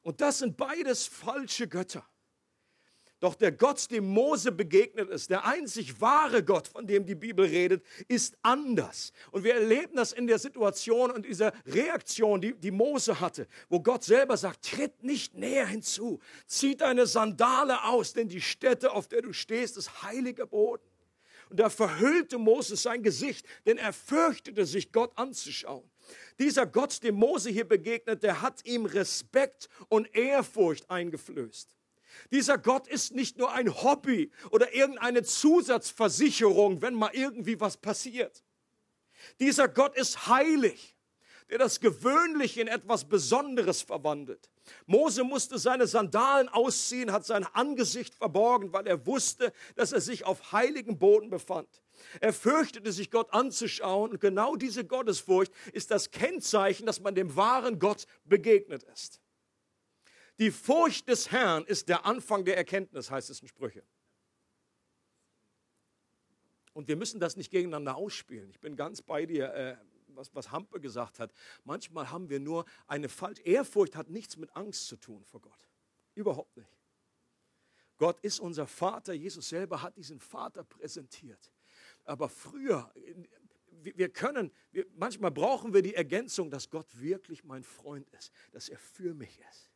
Und 0.03 0.21
das 0.21 0.39
sind 0.39 0.57
beides 0.57 1.07
falsche 1.07 1.69
Götter. 1.69 2.09
Doch 3.21 3.35
der 3.35 3.51
Gott, 3.51 3.91
dem 3.91 4.07
Mose 4.07 4.53
begegnet 4.53 5.11
ist, 5.11 5.31
der 5.31 5.45
einzig 5.45 6.01
wahre 6.01 6.45
Gott, 6.45 6.69
von 6.69 6.87
dem 6.87 7.05
die 7.05 7.17
Bibel 7.17 7.47
redet, 7.47 7.85
ist 8.07 8.39
anders. 8.43 9.13
Und 9.33 9.43
wir 9.43 9.55
erleben 9.55 9.97
das 9.97 10.13
in 10.13 10.29
der 10.29 10.39
Situation 10.39 11.11
und 11.11 11.27
dieser 11.27 11.53
Reaktion, 11.67 12.41
die, 12.41 12.55
die 12.55 12.71
Mose 12.71 13.19
hatte, 13.19 13.49
wo 13.69 13.81
Gott 13.81 14.05
selber 14.05 14.37
sagt, 14.37 14.65
tritt 14.65 15.03
nicht 15.03 15.35
näher 15.35 15.67
hinzu, 15.67 16.21
zieh 16.47 16.77
deine 16.77 17.07
Sandale 17.07 17.85
aus, 17.85 18.13
denn 18.13 18.29
die 18.29 18.41
Stätte, 18.41 18.93
auf 18.93 19.09
der 19.09 19.23
du 19.23 19.33
stehst, 19.33 19.77
ist 19.77 20.03
heiliger 20.05 20.47
Boden. 20.47 20.85
Und 21.51 21.59
da 21.59 21.71
verhüllte 21.71 22.39
Moses 22.39 22.83
sein 22.83 23.03
Gesicht, 23.03 23.47
denn 23.67 23.79
er 23.79 23.93
fürchtete 23.93 24.65
sich, 24.65 24.93
Gott 24.93 25.11
anzuschauen. 25.17 25.91
Dieser 26.39 26.67
Gott, 26.67 27.03
dem 27.03 27.17
Mose 27.17 27.51
hier 27.51 27.67
begegnet, 27.67 28.23
der 28.23 28.43
hat 28.43 28.65
ihm 28.67 28.87
Respekt 28.87 29.69
und 29.89 30.15
Ehrfurcht 30.15 30.89
eingeflößt. 30.91 31.78
Dieser 32.31 32.59
Gott 32.59 32.87
ist 32.87 33.15
nicht 33.15 33.39
nur 33.39 33.53
ein 33.53 33.83
Hobby 33.83 34.31
oder 34.51 34.75
irgendeine 34.75 35.23
Zusatzversicherung, 35.23 36.83
wenn 36.83 36.95
mal 36.95 37.11
irgendwie 37.13 37.61
was 37.61 37.77
passiert. 37.77 38.45
Dieser 39.41 39.69
Gott 39.69 39.97
ist 39.97 40.27
heilig, 40.27 40.97
der 41.51 41.59
das 41.59 41.81
Gewöhnliche 41.81 42.61
in 42.61 42.69
etwas 42.69 43.09
Besonderes 43.09 43.83
verwandelt. 43.83 44.51
Mose 44.87 45.25
musste 45.25 45.59
seine 45.59 45.87
Sandalen 45.87 46.49
ausziehen, 46.49 47.13
hat 47.13 47.25
sein 47.25 47.45
Angesicht 47.45 48.15
verborgen, 48.15 48.73
weil 48.73 48.87
er 48.87 49.07
wusste, 49.07 49.53
dass 49.77 49.93
er 49.93 50.01
sich 50.01 50.25
auf 50.25 50.53
heiligem 50.53 50.99
Boden 50.99 51.31
befand. 51.31 51.69
Er 52.21 52.33
fürchtete 52.33 52.93
sich, 52.93 53.11
Gott 53.11 53.33
anzuschauen. 53.33 54.13
Und 54.13 54.21
genau 54.21 54.57
diese 54.57 54.85
Gottesfurcht 54.85 55.53
ist 55.73 55.91
das 55.91 56.11
Kennzeichen, 56.11 56.87
dass 56.87 57.01
man 57.01 57.15
dem 57.15 57.35
wahren 57.35 57.79
Gott 57.79 58.07
begegnet 58.25 58.83
ist. 58.85 59.21
Die 60.39 60.53
Furcht 60.53 61.09
des 61.09 61.33
Herrn 61.33 61.65
ist 61.65 61.89
der 61.89 62.07
Anfang 62.07 62.45
der 62.45 62.57
Erkenntnis, 62.57 63.11
heißt 63.11 63.29
es 63.29 63.41
in 63.41 63.49
Sprüche. 63.49 63.83
Und 66.73 66.87
wir 66.87 66.97
müssen 66.97 67.19
das 67.19 67.37
nicht 67.37 67.51
gegeneinander 67.51 67.97
ausspielen. 67.97 68.49
Ich 68.51 68.61
bin 68.61 68.77
ganz 68.77 69.03
bei 69.03 69.27
dir, 69.27 69.53
äh, 69.53 69.77
was, 70.09 70.33
was 70.37 70.53
Hampe 70.53 70.81
gesagt 70.81 71.19
hat. 71.19 71.33
Manchmal 71.65 72.11
haben 72.11 72.31
wir 72.31 72.39
nur 72.39 72.67
eine 72.87 73.09
falsche 73.09 73.43
Ehrfurcht, 73.43 73.97
hat 73.97 74.11
nichts 74.11 74.37
mit 74.37 74.55
Angst 74.55 74.87
zu 74.87 74.97
tun 74.97 75.25
vor 75.25 75.41
Gott. 75.41 75.69
Überhaupt 76.15 76.57
nicht. 76.57 76.71
Gott 77.97 78.21
ist 78.21 78.39
unser 78.39 78.69
Vater. 78.69 79.13
Jesus 79.13 79.49
selber 79.49 79.83
hat 79.83 79.97
diesen 79.97 80.21
Vater 80.21 80.63
präsentiert. 80.63 81.53
Aber 82.05 82.29
früher, 82.29 82.93
wir 83.73 84.09
können, 84.09 84.53
wir, 84.71 84.87
manchmal 84.95 85.33
brauchen 85.33 85.75
wir 85.75 85.83
die 85.83 85.97
Ergänzung, 85.97 86.49
dass 86.49 86.71
Gott 86.71 86.87
wirklich 87.01 87.43
mein 87.43 87.65
Freund 87.65 88.09
ist, 88.11 88.33
dass 88.53 88.69
er 88.69 88.79
für 88.79 89.15
mich 89.15 89.41
ist 89.51 89.68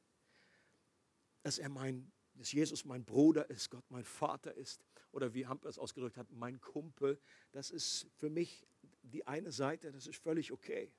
dass 1.42 1.59
er 1.59 1.68
mein, 1.68 2.11
dass 2.35 2.52
Jesus 2.52 2.85
mein 2.85 3.05
Bruder 3.05 3.48
ist, 3.50 3.70
Gott 3.70 3.85
mein 3.90 4.05
Vater 4.05 4.55
ist. 4.55 4.81
Oder 5.12 5.35
wie 5.35 5.46
Hamper 5.46 5.68
es 5.68 5.78
ausgedrückt 5.78 6.16
hat, 6.16 6.31
mein 6.31 6.61
Kumpel. 6.61 7.20
Das 7.52 7.70
ist 7.70 8.07
für 8.16 8.31
mich 8.31 8.66
die 9.02 9.26
eine 9.26 9.52
Seite, 9.52 9.92
das 9.92 10.07
ist 10.07 10.16
völlig 10.16 10.52
okay. 10.52 10.90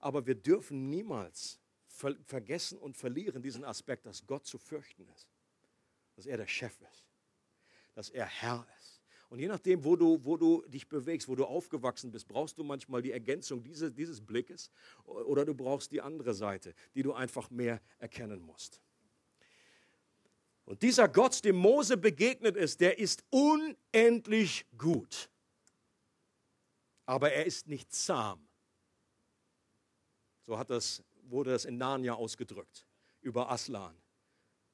Aber 0.00 0.26
wir 0.26 0.34
dürfen 0.34 0.88
niemals 0.88 1.60
ver 1.86 2.16
vergessen 2.24 2.78
und 2.78 2.96
verlieren 2.96 3.42
diesen 3.42 3.64
Aspekt, 3.64 4.06
dass 4.06 4.26
Gott 4.26 4.46
zu 4.46 4.58
fürchten 4.58 5.06
ist. 5.14 5.28
Dass 6.16 6.26
er 6.26 6.36
der 6.36 6.46
Chef 6.46 6.80
ist. 6.92 7.04
Dass 7.94 8.10
er 8.10 8.26
Herr 8.26 8.66
ist. 8.78 8.94
Und 9.28 9.40
je 9.40 9.48
nachdem, 9.48 9.84
wo 9.84 9.96
du, 9.96 10.24
wo 10.24 10.36
du 10.36 10.62
dich 10.68 10.88
bewegst, 10.88 11.28
wo 11.28 11.34
du 11.34 11.44
aufgewachsen 11.44 12.12
bist, 12.12 12.28
brauchst 12.28 12.56
du 12.58 12.62
manchmal 12.62 13.02
die 13.02 13.10
Ergänzung 13.10 13.64
dieses, 13.64 13.92
dieses 13.92 14.20
Blickes 14.20 14.70
oder 15.04 15.44
du 15.44 15.54
brauchst 15.54 15.90
die 15.90 16.00
andere 16.00 16.34
Seite, 16.34 16.74
die 16.94 17.02
du 17.02 17.12
einfach 17.12 17.50
mehr 17.50 17.80
erkennen 17.98 18.40
musst. 18.40 18.80
Und 20.64 20.82
dieser 20.82 21.08
Gott, 21.08 21.44
dem 21.44 21.56
Mose 21.56 21.96
begegnet 21.96 22.56
ist, 22.56 22.80
der 22.80 22.98
ist 22.98 23.22
unendlich 23.30 24.66
gut. 24.78 25.28
Aber 27.06 27.32
er 27.32 27.44
ist 27.44 27.66
nicht 27.66 27.92
zahm. 27.92 28.48
So 30.42 30.58
hat 30.58 30.70
das, 30.70 31.02
wurde 31.24 31.50
das 31.50 31.64
in 31.64 31.76
Narnia 31.76 32.14
ausgedrückt 32.14 32.86
über 33.20 33.50
Aslan. 33.50 33.94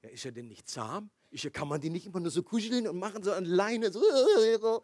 Ja, 0.02 0.10
ist 0.10 0.24
er 0.24 0.32
denn 0.32 0.48
nicht 0.48 0.68
zahm? 0.68 1.10
Ist, 1.30 1.52
kann 1.52 1.68
man 1.68 1.80
die 1.80 1.90
nicht 1.90 2.06
immer 2.06 2.20
nur 2.20 2.30
so 2.30 2.42
kuscheln 2.42 2.88
und 2.88 2.98
machen 2.98 3.22
so 3.22 3.32
an 3.32 3.44
Leine? 3.44 3.92
So. 3.92 4.82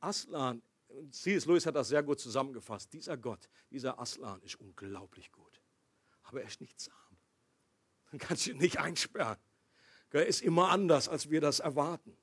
Aslan, 0.00 0.62
C.S. 1.10 1.46
Lewis 1.46 1.66
hat 1.66 1.74
das 1.74 1.88
sehr 1.88 2.02
gut 2.02 2.20
zusammengefasst. 2.20 2.92
Dieser 2.92 3.16
Gott, 3.16 3.48
dieser 3.70 3.98
Aslan 3.98 4.40
ist 4.42 4.56
unglaublich 4.56 5.30
gut. 5.30 5.60
Aber 6.22 6.40
er 6.40 6.48
ist 6.48 6.60
nicht 6.60 6.80
zahm. 6.80 7.03
Dann 8.14 8.18
kannst 8.28 8.46
du 8.46 8.52
ihn 8.52 8.58
nicht 8.58 8.78
einsperren. 8.78 9.38
Er 10.12 10.26
ist 10.26 10.42
immer 10.42 10.70
anders, 10.70 11.08
als 11.08 11.28
wir 11.28 11.40
das 11.40 11.58
erwarten. 11.58 12.16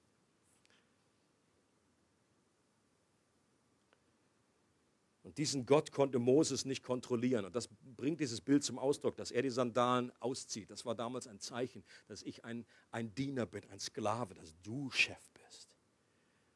Und 5.24 5.38
diesen 5.38 5.66
Gott 5.66 5.92
konnte 5.92 6.18
Moses 6.18 6.64
nicht 6.64 6.84
kontrollieren. 6.84 7.44
Und 7.44 7.54
das 7.54 7.68
bringt 7.98 8.22
dieses 8.22 8.40
Bild 8.40 8.64
zum 8.64 8.80
Ausdruck, 8.80 9.18
dass 9.18 9.32
er 9.32 9.42
die 9.42 9.50
Sandalen 9.50 10.14
auszieht. 10.22 10.70
Das 10.70 10.86
war 10.86 10.96
damals 10.96 11.28
ein 11.28 11.42
Zeichen, 11.42 11.84
dass 12.08 12.24
ich 12.24 12.46
ein, 12.46 12.66
ein 12.92 13.14
Diener 13.14 13.46
bin, 13.46 13.66
ein 13.70 13.80
Sklave, 13.82 14.36
dass 14.36 14.56
du 14.62 14.90
Chef 14.92 15.30
bist 15.46 15.76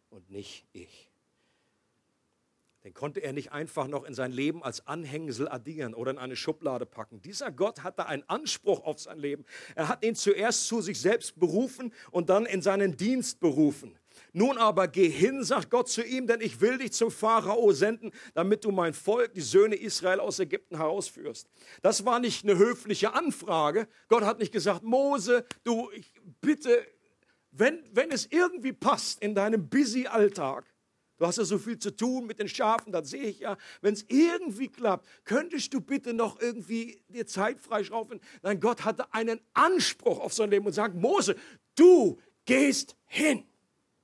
und 0.10 0.30
nicht 0.30 0.66
ich. 0.72 1.12
Den 2.86 2.94
konnte 2.94 3.20
er 3.20 3.34
nicht 3.34 3.52
einfach 3.52 3.88
noch 3.88 4.04
in 4.04 4.14
sein 4.14 4.32
Leben 4.32 4.62
als 4.62 4.86
Anhängsel 4.86 5.50
addieren 5.50 5.96
oder 5.96 6.12
in 6.12 6.20
eine 6.20 6.36
Schublade 6.36 6.86
packen. 6.86 7.20
Dieser 7.20 7.52
Gott 7.52 7.82
hatte 7.82 8.06
einen 8.06 8.22
Anspruch 8.30 8.84
auf 8.84 9.00
sein 9.00 9.18
Leben. 9.18 9.44
Er 9.74 9.88
hat 9.88 10.06
ihn 10.06 10.14
zuerst 10.14 10.68
zu 10.68 10.82
sich 10.82 11.02
selbst 11.02 11.40
berufen 11.40 11.92
und 12.12 12.30
dann 12.30 12.46
in 12.46 12.62
seinen 12.62 12.96
Dienst 12.96 13.40
berufen. 13.40 13.98
Nun 14.34 14.60
aber 14.60 14.88
geh 14.88 15.10
hin, 15.10 15.44
sagt 15.44 15.72
Gott 15.72 15.90
zu 15.90 16.04
ihm, 16.04 16.28
denn 16.28 16.42
ich 16.42 16.62
will 16.62 16.78
dich 16.78 16.92
zum 16.92 17.10
Pharao 17.10 17.72
senden, 17.72 18.12
damit 18.36 18.64
du 18.64 18.70
mein 18.70 18.94
Volk, 18.94 19.34
die 19.34 19.42
Söhne 19.42 19.76
Israel 19.76 20.20
aus 20.20 20.38
Ägypten 20.38 20.78
herausführst. 20.78 21.50
Das 21.82 22.06
war 22.06 22.20
nicht 22.20 22.44
eine 22.44 22.56
höfliche 22.60 23.16
Anfrage. 23.16 23.88
Gott 24.10 24.24
hat 24.24 24.38
nicht 24.38 24.52
gesagt, 24.52 24.84
Mose, 24.84 25.44
du, 25.64 25.90
bitte, 26.40 26.86
wenn, 27.50 27.84
wenn 27.94 28.12
es 28.12 28.28
irgendwie 28.30 28.74
passt 28.74 29.24
in 29.24 29.34
deinem 29.34 29.70
busy 29.70 30.06
Alltag, 30.06 30.66
Du 31.18 31.26
hast 31.26 31.38
ja 31.38 31.46
so 31.46 31.58
viel 31.58 31.80
zu 31.80 31.96
tun 31.96 32.26
mit 32.26 32.40
den 32.40 32.50
Schafen, 32.50 32.92
das 32.92 33.10
sehe 33.10 33.24
ich 33.24 33.40
ja. 33.40 33.58
Wenn 33.82 33.94
es 33.94 34.06
irgendwie 34.10 34.68
klappt, 34.68 35.08
könntest 35.24 35.74
du 35.74 35.80
bitte 35.80 36.14
noch 36.14 36.42
irgendwie 36.42 37.02
dir 37.08 37.26
Zeit 37.26 37.62
freischraufen? 37.62 38.20
Nein, 38.42 38.60
Gott 38.60 38.84
hatte 38.84 39.14
einen 39.14 39.40
Anspruch 39.54 40.20
auf 40.20 40.34
sein 40.34 40.50
Leben 40.50 40.66
und 40.66 40.74
sagt, 40.74 40.96
Mose, 40.96 41.36
du 41.76 42.20
gehst 42.46 42.98
hin. 43.06 43.46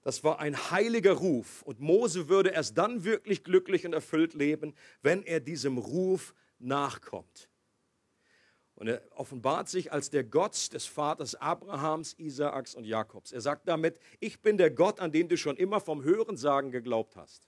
Das 0.03 0.23
war 0.23 0.39
ein 0.39 0.71
heiliger 0.71 1.13
Ruf. 1.13 1.61
Und 1.63 1.79
Mose 1.79 2.27
würde 2.29 2.49
erst 2.49 2.77
dann 2.77 3.03
wirklich 3.03 3.43
glücklich 3.43 3.85
und 3.85 3.93
erfüllt 3.93 4.33
leben, 4.33 4.73
wenn 5.01 5.21
er 5.23 5.39
diesem 5.39 5.77
Ruf 5.77 6.33
nachkommt. 6.59 7.50
Und 8.81 8.87
er 8.87 9.03
offenbart 9.11 9.69
sich 9.69 9.93
als 9.93 10.09
der 10.09 10.23
Gott 10.23 10.73
des 10.73 10.87
Vaters 10.87 11.35
Abrahams, 11.35 12.15
Isaaks 12.17 12.73
und 12.73 12.83
Jakobs. 12.83 13.31
Er 13.31 13.39
sagt 13.39 13.67
damit, 13.67 13.99
ich 14.19 14.41
bin 14.41 14.57
der 14.57 14.71
Gott, 14.71 14.99
an 14.99 15.11
den 15.11 15.29
du 15.29 15.37
schon 15.37 15.55
immer 15.55 15.79
vom 15.79 16.03
Hörensagen 16.03 16.71
geglaubt 16.71 17.15
hast. 17.15 17.47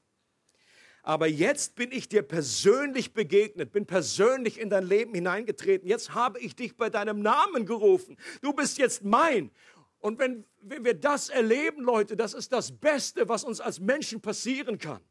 Aber 1.02 1.26
jetzt 1.26 1.74
bin 1.74 1.92
ich 1.92 2.08
dir 2.08 2.22
persönlich 2.22 3.14
begegnet, 3.14 3.72
bin 3.72 3.88
persönlich 3.88 4.60
in 4.60 4.70
dein 4.70 4.86
Leben 4.86 5.16
hineingetreten. 5.16 5.90
Jetzt 5.90 6.14
habe 6.14 6.38
ich 6.40 6.56
dich 6.56 6.78
bei 6.78 6.92
deinem 6.92 7.24
Namen 7.24 7.66
gerufen. 7.66 8.16
Du 8.44 8.54
bist 8.54 8.78
jetzt 8.78 9.04
mein. 9.04 9.50
Und 9.98 10.20
wenn, 10.20 10.46
wenn 10.62 10.86
wir 10.86 10.94
das 10.94 11.30
erleben, 11.30 11.82
Leute, 11.82 12.16
das 12.16 12.36
ist 12.36 12.52
das 12.52 12.72
Beste, 12.72 13.28
was 13.28 13.44
uns 13.44 13.60
als 13.60 13.80
Menschen 13.80 14.22
passieren 14.22 14.78
kann. 14.78 15.02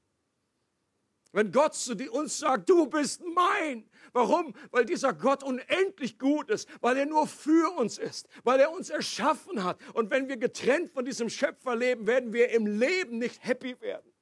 Wenn 1.32 1.50
Gott 1.50 1.74
zu 1.74 1.94
uns 2.10 2.38
sagt, 2.38 2.68
du 2.68 2.86
bist 2.86 3.22
mein. 3.34 3.88
Warum? 4.12 4.54
Weil 4.70 4.84
dieser 4.84 5.14
Gott 5.14 5.42
unendlich 5.42 6.18
gut 6.18 6.50
ist, 6.50 6.68
weil 6.82 6.98
er 6.98 7.06
nur 7.06 7.26
für 7.26 7.74
uns 7.78 7.96
ist, 7.96 8.28
weil 8.44 8.60
er 8.60 8.70
uns 8.70 8.90
erschaffen 8.90 9.64
hat. 9.64 9.78
Und 9.94 10.10
wenn 10.10 10.28
wir 10.28 10.36
getrennt 10.36 10.92
von 10.92 11.04
diesem 11.04 11.30
Schöpfer 11.30 11.74
leben, 11.74 12.06
werden 12.06 12.32
wir 12.34 12.50
im 12.50 12.66
Leben 12.66 13.18
nicht 13.18 13.42
happy 13.42 13.80
werden. 13.80 14.12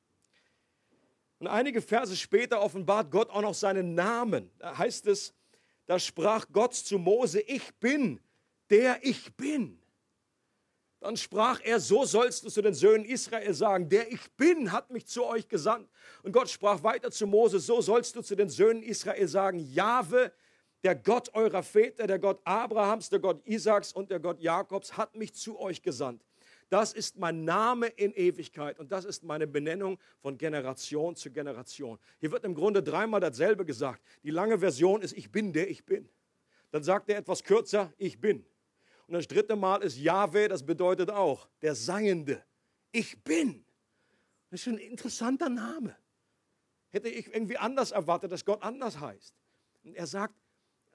Und 1.41 1.49
einige 1.49 1.83
Verse 1.83 2.15
später 2.17 2.61
offenbart 2.61 3.11
Gott 3.11 3.31
auch 3.31 3.43
noch 3.43 3.55
seinen 3.55 3.95
Namen. 3.95 4.51
Da 4.59 4.79
heißt 4.79 5.07
es, 5.07 5.35
da 5.87 5.99
sprach 5.99 6.47
Gott 6.53 6.75
zu 6.75 6.99
Mose, 6.99 7.41
ich 7.41 7.75
bin, 7.81 8.21
der 8.69 9.03
ich 9.03 9.35
bin. 9.35 9.81
Dann 11.01 11.17
sprach 11.17 11.61
er, 11.65 11.81
so 11.81 12.05
sollst 12.05 12.45
du 12.45 12.51
zu 12.51 12.61
den 12.61 12.75
Söhnen 12.75 13.07
Israel 13.07 13.55
sagen, 13.55 13.89
der 13.89 14.13
ich 14.13 14.31
bin, 14.33 14.71
hat 14.71 14.91
mich 14.91 15.07
zu 15.07 15.25
euch 15.25 15.49
gesandt. 15.49 15.89
Und 16.23 16.33
Gott 16.33 16.51
sprach 16.51 16.83
weiter 16.83 17.11
zu 17.11 17.27
Mose, 17.27 17.59
so 17.59 17.81
sollst 17.81 18.17
du 18.17 18.23
zu 18.23 18.37
den 18.37 18.51
Söhnen 18.51 18.83
Israel 18.83 19.27
sagen, 19.27 19.59
Jahwe, 19.59 20.31
der 20.83 20.95
Gott 20.95 21.35
eurer 21.35 21.63
Väter, 21.63 22.07
der 22.07 22.19
Gott 22.19 22.41
Abrahams, 22.45 23.09
der 23.09 23.19
Gott 23.19 23.41
Isaaks 23.47 23.93
und 23.93 24.11
der 24.11 24.21
Gott 24.21 24.41
Jakobs, 24.41 24.97
hat 24.97 25.15
mich 25.17 25.35
zu 25.35 25.59
euch 25.59 25.83
gesandt. 25.83 26.23
Das 26.69 26.93
ist 26.93 27.19
mein 27.19 27.45
Name 27.45 27.89
in 27.89 28.13
Ewigkeit 28.13 28.79
und 28.79 28.93
das 28.93 29.05
ist 29.05 29.25
meine 29.25 29.47
Benennung 29.47 29.99
von 30.21 30.39
Generation 30.39 31.17
zu 31.17 31.31
Generation. 31.31 31.99
Hier 32.21 32.31
wird 32.31 32.45
im 32.45 32.55
Grunde 32.55 32.83
dreimal 32.83 33.21
dasselbe 33.21 33.65
gesagt. 33.65 34.03
Die 34.23 34.31
lange 34.31 34.59
Version 34.59 35.03
ist, 35.03 35.17
ich 35.17 35.33
bin 35.33 35.53
der 35.53 35.69
ich 35.69 35.85
bin. 35.85 36.09
Dann 36.71 36.85
sagt 36.85 37.09
er 37.09 37.19
etwas 37.19 37.43
kürzer, 37.43 37.93
ich 37.99 38.21
bin. 38.21 38.45
Und 39.11 39.15
das 39.15 39.27
dritte 39.27 39.57
Mal 39.57 39.83
ist 39.83 39.99
Yahweh, 39.99 40.47
das 40.47 40.65
bedeutet 40.65 41.11
auch 41.11 41.49
der 41.63 41.75
Seiende. 41.75 42.45
Ich 42.93 43.21
bin. 43.25 43.65
Das 44.49 44.61
ist 44.61 44.65
schon 44.65 44.75
ein 44.75 44.79
interessanter 44.79 45.49
Name. 45.49 45.97
Hätte 46.91 47.09
ich 47.09 47.27
irgendwie 47.27 47.57
anders 47.57 47.91
erwartet, 47.91 48.31
dass 48.31 48.45
Gott 48.45 48.63
anders 48.63 49.01
heißt. 49.01 49.35
Und 49.83 49.97
er 49.97 50.07
sagt, 50.07 50.37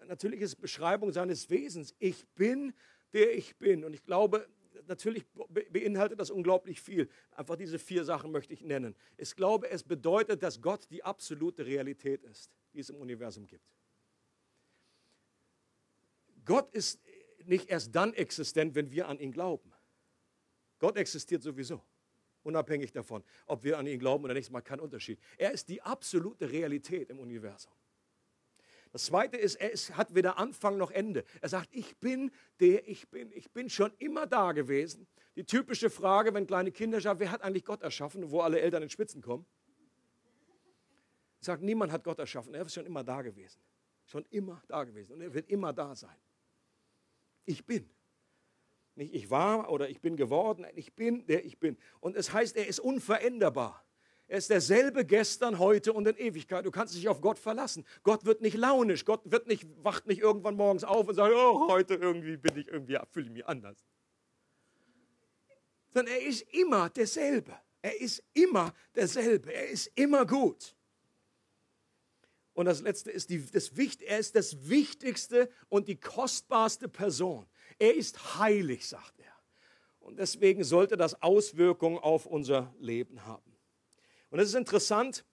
natürlich 0.07 0.39
ist 0.39 0.51
es 0.51 0.55
Beschreibung 0.55 1.11
seines 1.11 1.49
Wesens. 1.49 1.93
Ich 1.99 2.25
bin, 2.35 2.73
der 3.11 3.35
ich 3.35 3.57
bin. 3.57 3.83
Und 3.83 3.93
ich 3.93 4.05
glaube, 4.05 4.47
natürlich 4.87 5.25
beinhaltet 5.69 6.17
das 6.17 6.31
unglaublich 6.31 6.79
viel. 6.79 7.09
Einfach 7.31 7.57
diese 7.57 7.77
vier 7.77 8.05
Sachen 8.05 8.31
möchte 8.31 8.53
ich 8.53 8.61
nennen. 8.61 8.95
Ich 9.17 9.35
glaube, 9.35 9.69
es 9.69 9.83
bedeutet, 9.83 10.41
dass 10.41 10.61
Gott 10.61 10.89
die 10.89 11.03
absolute 11.03 11.65
Realität 11.65 12.23
ist, 12.23 12.49
die 12.71 12.79
es 12.79 12.89
im 12.89 12.95
Universum 12.95 13.45
gibt. 13.45 13.65
Gott 16.45 16.71
ist 16.73 17.01
nicht 17.47 17.69
erst 17.69 17.95
dann 17.95 18.13
existent, 18.13 18.75
wenn 18.75 18.91
wir 18.91 19.07
an 19.07 19.19
ihn 19.19 19.31
glauben. 19.31 19.73
Gott 20.79 20.97
existiert 20.97 21.41
sowieso, 21.41 21.81
unabhängig 22.43 22.91
davon, 22.91 23.23
ob 23.45 23.63
wir 23.63 23.77
an 23.77 23.87
ihn 23.87 23.99
glauben 23.99 24.23
oder 24.25 24.33
nicht, 24.33 24.51
macht 24.51 24.65
keinen 24.65 24.81
Unterschied. 24.81 25.19
Er 25.37 25.51
ist 25.51 25.69
die 25.69 25.81
absolute 25.81 26.51
Realität 26.51 27.09
im 27.09 27.19
Universum. 27.19 27.71
Das 28.91 29.05
Zweite 29.05 29.35
ist, 29.35 29.55
er 29.55 29.71
ist, 29.71 29.97
hat 29.97 30.15
weder 30.15 30.37
Anfang 30.37 30.77
noch 30.77 30.89
Ende. 30.89 31.25
Er 31.41 31.49
sagt, 31.49 31.69
ich 31.73 31.97
bin 31.97 32.31
der 32.61 32.87
ich 32.87 33.09
bin. 33.09 33.29
Ich 33.33 33.51
bin 33.51 33.69
schon 33.69 33.91
immer 33.97 34.25
da 34.25 34.53
gewesen. 34.53 35.05
Die 35.35 35.43
typische 35.43 35.89
Frage, 35.89 36.33
wenn 36.33 36.47
kleine 36.47 36.71
Kinder 36.71 37.01
sagen, 37.01 37.19
wer 37.19 37.29
hat 37.29 37.41
eigentlich 37.41 37.65
Gott 37.65 37.81
erschaffen, 37.81 38.31
wo 38.31 38.39
alle 38.39 38.61
Eltern 38.61 38.83
in 38.83 38.89
Spitzen 38.89 39.21
kommen? 39.21 39.45
Sagt, 41.41 41.61
niemand 41.61 41.91
hat 41.91 42.05
Gott 42.05 42.19
erschaffen. 42.19 42.53
Er 42.53 42.65
ist 42.65 42.73
schon 42.73 42.85
immer 42.85 43.03
da 43.03 43.21
gewesen. 43.21 43.59
Schon 44.05 44.23
immer 44.29 44.61
da 44.67 44.85
gewesen. 44.85 45.13
Und 45.13 45.21
er 45.21 45.33
wird 45.33 45.49
immer 45.49 45.73
da 45.73 45.93
sein 45.93 46.15
ich 47.45 47.65
bin. 47.65 47.89
Nicht 48.95 49.13
ich 49.13 49.29
war 49.29 49.69
oder 49.71 49.89
ich 49.89 49.99
bin 50.01 50.15
geworden, 50.15 50.65
ich 50.75 50.93
bin, 50.93 51.25
der 51.27 51.45
ich 51.45 51.59
bin. 51.59 51.77
Und 51.99 52.15
es 52.15 52.31
heißt, 52.31 52.55
er 52.55 52.67
ist 52.67 52.79
unveränderbar. 52.79 53.85
Er 54.27 54.39
ist 54.39 54.49
derselbe 54.49 55.05
gestern, 55.05 55.59
heute 55.59 55.93
und 55.93 56.07
in 56.07 56.17
Ewigkeit. 56.17 56.65
Du 56.65 56.71
kannst 56.71 56.95
dich 56.95 57.07
auf 57.07 57.21
Gott 57.21 57.37
verlassen. 57.37 57.85
Gott 58.03 58.25
wird 58.25 58.41
nicht 58.41 58.57
launisch. 58.57 59.05
Gott 59.05 59.21
wird 59.25 59.47
nicht, 59.47 59.67
wacht 59.83 60.07
nicht 60.07 60.19
irgendwann 60.19 60.55
morgens 60.55 60.83
auf 60.83 61.07
und 61.07 61.15
sagt, 61.15 61.33
oh, 61.35 61.69
heute 61.69 61.95
irgendwie 61.95 62.37
bin 62.37 62.57
ich 62.57 62.67
irgendwie, 62.67 62.97
fühle 63.11 63.27
ich 63.27 63.31
mich 63.31 63.45
anders. 63.45 63.85
Sondern 65.93 66.15
er 66.15 66.21
ist 66.25 66.41
immer 66.53 66.89
derselbe. 66.89 67.55
Er 67.81 68.01
ist 68.01 68.23
immer 68.33 68.73
derselbe. 68.95 69.53
Er 69.53 69.67
ist 69.67 69.91
immer 69.95 70.25
gut. 70.25 70.75
Und 72.55 72.67
das 72.67 72.81
Letzte 72.81 73.11
ist, 73.11 73.29
die, 73.29 73.45
das, 73.51 73.69
er 73.99 74.17
ist 74.17 74.33
das 74.33 74.69
wichtigste 74.69 75.49
und 75.67 75.89
die 75.89 75.97
kostbarste 75.97 76.87
Person. 76.87 77.45
Er 77.77 77.93
ist 77.93 78.39
heilig, 78.39 78.87
sagt 78.87 79.19
er. 79.19 79.33
Und 79.99 80.17
deswegen 80.17 80.63
sollte 80.63 80.95
das 80.95 81.21
Auswirkungen 81.21 81.97
auf 81.97 82.25
unser 82.25 82.73
Leben 82.79 83.25
haben. 83.25 83.57
Und 84.29 84.39
es 84.39 84.49
ist 84.49 84.55
interessant, 84.55 85.25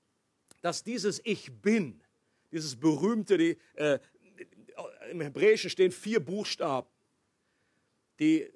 dass 0.63 0.83
dieses 0.83 1.21
Ich 1.25 1.53
bin, 1.63 2.03
dieses 2.51 2.75
berühmte, 2.75 3.39
die, 3.39 3.57
äh, 3.75 4.01
im 5.09 5.21
Hebräischen 5.21 5.71
stehen 5.71 5.93
vier 5.93 6.19
Buchstaben, 6.19 6.89
die, 8.19 8.51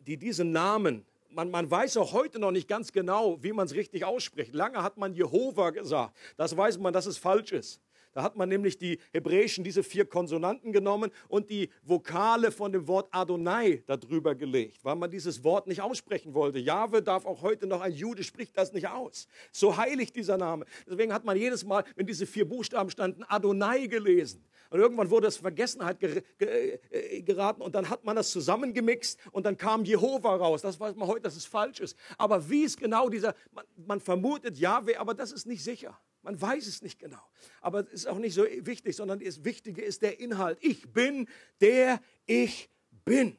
die 0.00 0.18
diesen 0.18 0.52
Namen, 0.52 1.06
man, 1.30 1.50
man 1.50 1.70
weiß 1.70 1.96
auch 1.96 2.12
heute 2.12 2.38
noch 2.38 2.50
nicht 2.50 2.68
ganz 2.68 2.92
genau, 2.92 3.42
wie 3.42 3.52
man 3.52 3.64
es 3.64 3.72
richtig 3.72 4.04
ausspricht. 4.04 4.52
Lange 4.52 4.82
hat 4.82 4.98
man 4.98 5.14
Jehova 5.14 5.70
gesagt. 5.70 6.14
Das 6.36 6.54
weiß 6.54 6.76
man, 6.76 6.92
dass 6.92 7.06
es 7.06 7.16
falsch 7.16 7.52
ist. 7.52 7.80
Da 8.12 8.22
hat 8.22 8.36
man 8.36 8.48
nämlich 8.48 8.78
die 8.78 8.98
hebräischen, 9.12 9.64
diese 9.64 9.82
vier 9.82 10.04
Konsonanten 10.04 10.72
genommen 10.72 11.10
und 11.28 11.48
die 11.48 11.70
Vokale 11.82 12.52
von 12.52 12.72
dem 12.72 12.86
Wort 12.86 13.08
Adonai 13.10 13.82
darüber 13.86 14.34
gelegt, 14.34 14.84
weil 14.84 14.96
man 14.96 15.10
dieses 15.10 15.42
Wort 15.44 15.66
nicht 15.66 15.80
aussprechen 15.80 16.34
wollte. 16.34 16.58
Jahwe 16.58 17.02
darf 17.02 17.24
auch 17.24 17.42
heute 17.42 17.66
noch, 17.66 17.80
ein 17.80 17.92
Jude 17.92 18.22
spricht 18.22 18.56
das 18.56 18.72
nicht 18.72 18.88
aus. 18.88 19.26
So 19.50 19.76
heilig 19.76 20.12
dieser 20.12 20.36
Name. 20.36 20.66
Deswegen 20.86 21.12
hat 21.12 21.24
man 21.24 21.36
jedes 21.36 21.64
Mal, 21.64 21.84
wenn 21.96 22.06
diese 22.06 22.26
vier 22.26 22.46
Buchstaben 22.46 22.90
standen, 22.90 23.24
Adonai 23.24 23.86
gelesen. 23.86 24.44
Und 24.68 24.80
irgendwann 24.80 25.10
wurde 25.10 25.26
es 25.26 25.36
Vergessenheit 25.36 26.02
äh, 26.02 27.22
geraten 27.22 27.60
und 27.60 27.74
dann 27.74 27.90
hat 27.90 28.04
man 28.04 28.16
das 28.16 28.30
zusammengemixt 28.30 29.18
und 29.30 29.44
dann 29.44 29.56
kam 29.56 29.84
Jehova 29.84 30.36
raus. 30.36 30.62
Das 30.62 30.80
weiß 30.80 30.96
man 30.96 31.08
heute, 31.08 31.22
dass 31.22 31.36
es 31.36 31.44
falsch 31.44 31.80
ist. 31.80 31.96
Aber 32.16 32.48
wie 32.48 32.64
ist 32.64 32.78
genau 32.78 33.10
dieser, 33.10 33.34
man, 33.52 33.66
man 33.76 34.00
vermutet 34.00 34.58
Jahwe, 34.58 34.98
aber 34.98 35.12
das 35.12 35.30
ist 35.32 35.46
nicht 35.46 35.62
sicher. 35.62 35.98
Man 36.22 36.40
weiß 36.40 36.66
es 36.66 36.82
nicht 36.82 36.98
genau. 36.98 37.22
Aber 37.60 37.80
es 37.80 37.92
ist 37.92 38.06
auch 38.06 38.18
nicht 38.18 38.34
so 38.34 38.44
wichtig, 38.44 38.96
sondern 38.96 39.18
das 39.18 39.44
Wichtige 39.44 39.82
ist 39.82 40.02
der 40.02 40.20
Inhalt. 40.20 40.58
Ich 40.60 40.92
bin 40.92 41.28
der 41.60 42.00
ich 42.26 42.70
bin. 43.04 43.36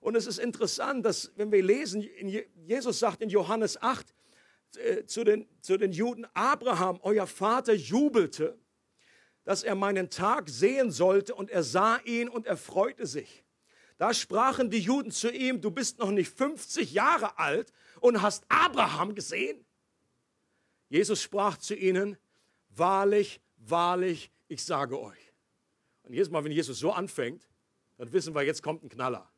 Und 0.00 0.16
es 0.16 0.26
ist 0.26 0.38
interessant, 0.38 1.04
dass 1.06 1.32
wenn 1.36 1.50
wir 1.50 1.62
lesen, 1.62 2.06
Jesus 2.66 2.98
sagt 2.98 3.22
in 3.22 3.30
Johannes 3.30 3.80
8 3.80 4.14
äh, 4.76 5.06
zu, 5.06 5.24
den, 5.24 5.48
zu 5.60 5.76
den 5.76 5.92
Juden, 5.92 6.26
Abraham, 6.34 6.98
euer 7.02 7.26
Vater 7.26 7.72
jubelte, 7.72 8.58
dass 9.44 9.62
er 9.62 9.74
meinen 9.74 10.10
Tag 10.10 10.48
sehen 10.48 10.90
sollte 10.90 11.34
und 11.34 11.50
er 11.50 11.62
sah 11.62 11.98
ihn 12.04 12.28
und 12.28 12.46
er 12.46 12.56
freute 12.56 13.06
sich. 13.06 13.44
Da 13.96 14.12
sprachen 14.12 14.70
die 14.70 14.80
Juden 14.80 15.10
zu 15.10 15.30
ihm, 15.30 15.60
du 15.60 15.70
bist 15.70 15.98
noch 15.98 16.10
nicht 16.10 16.36
50 16.36 16.92
Jahre 16.92 17.38
alt 17.38 17.72
und 18.00 18.20
hast 18.20 18.44
Abraham 18.48 19.14
gesehen. 19.14 19.64
Jesus 20.88 21.22
sprach 21.22 21.56
zu 21.58 21.74
ihnen, 21.74 22.16
Wahrlich, 22.76 23.40
wahrlich, 23.56 24.30
ich 24.48 24.64
sage 24.64 25.00
euch. 25.00 25.32
Und 26.02 26.12
jedes 26.12 26.30
Mal, 26.30 26.44
wenn 26.44 26.52
Jesus 26.52 26.78
so 26.78 26.92
anfängt, 26.92 27.48
dann 27.96 28.12
wissen 28.12 28.34
wir, 28.34 28.42
jetzt 28.42 28.62
kommt 28.62 28.82
ein 28.82 28.88
Knaller. 28.88 29.30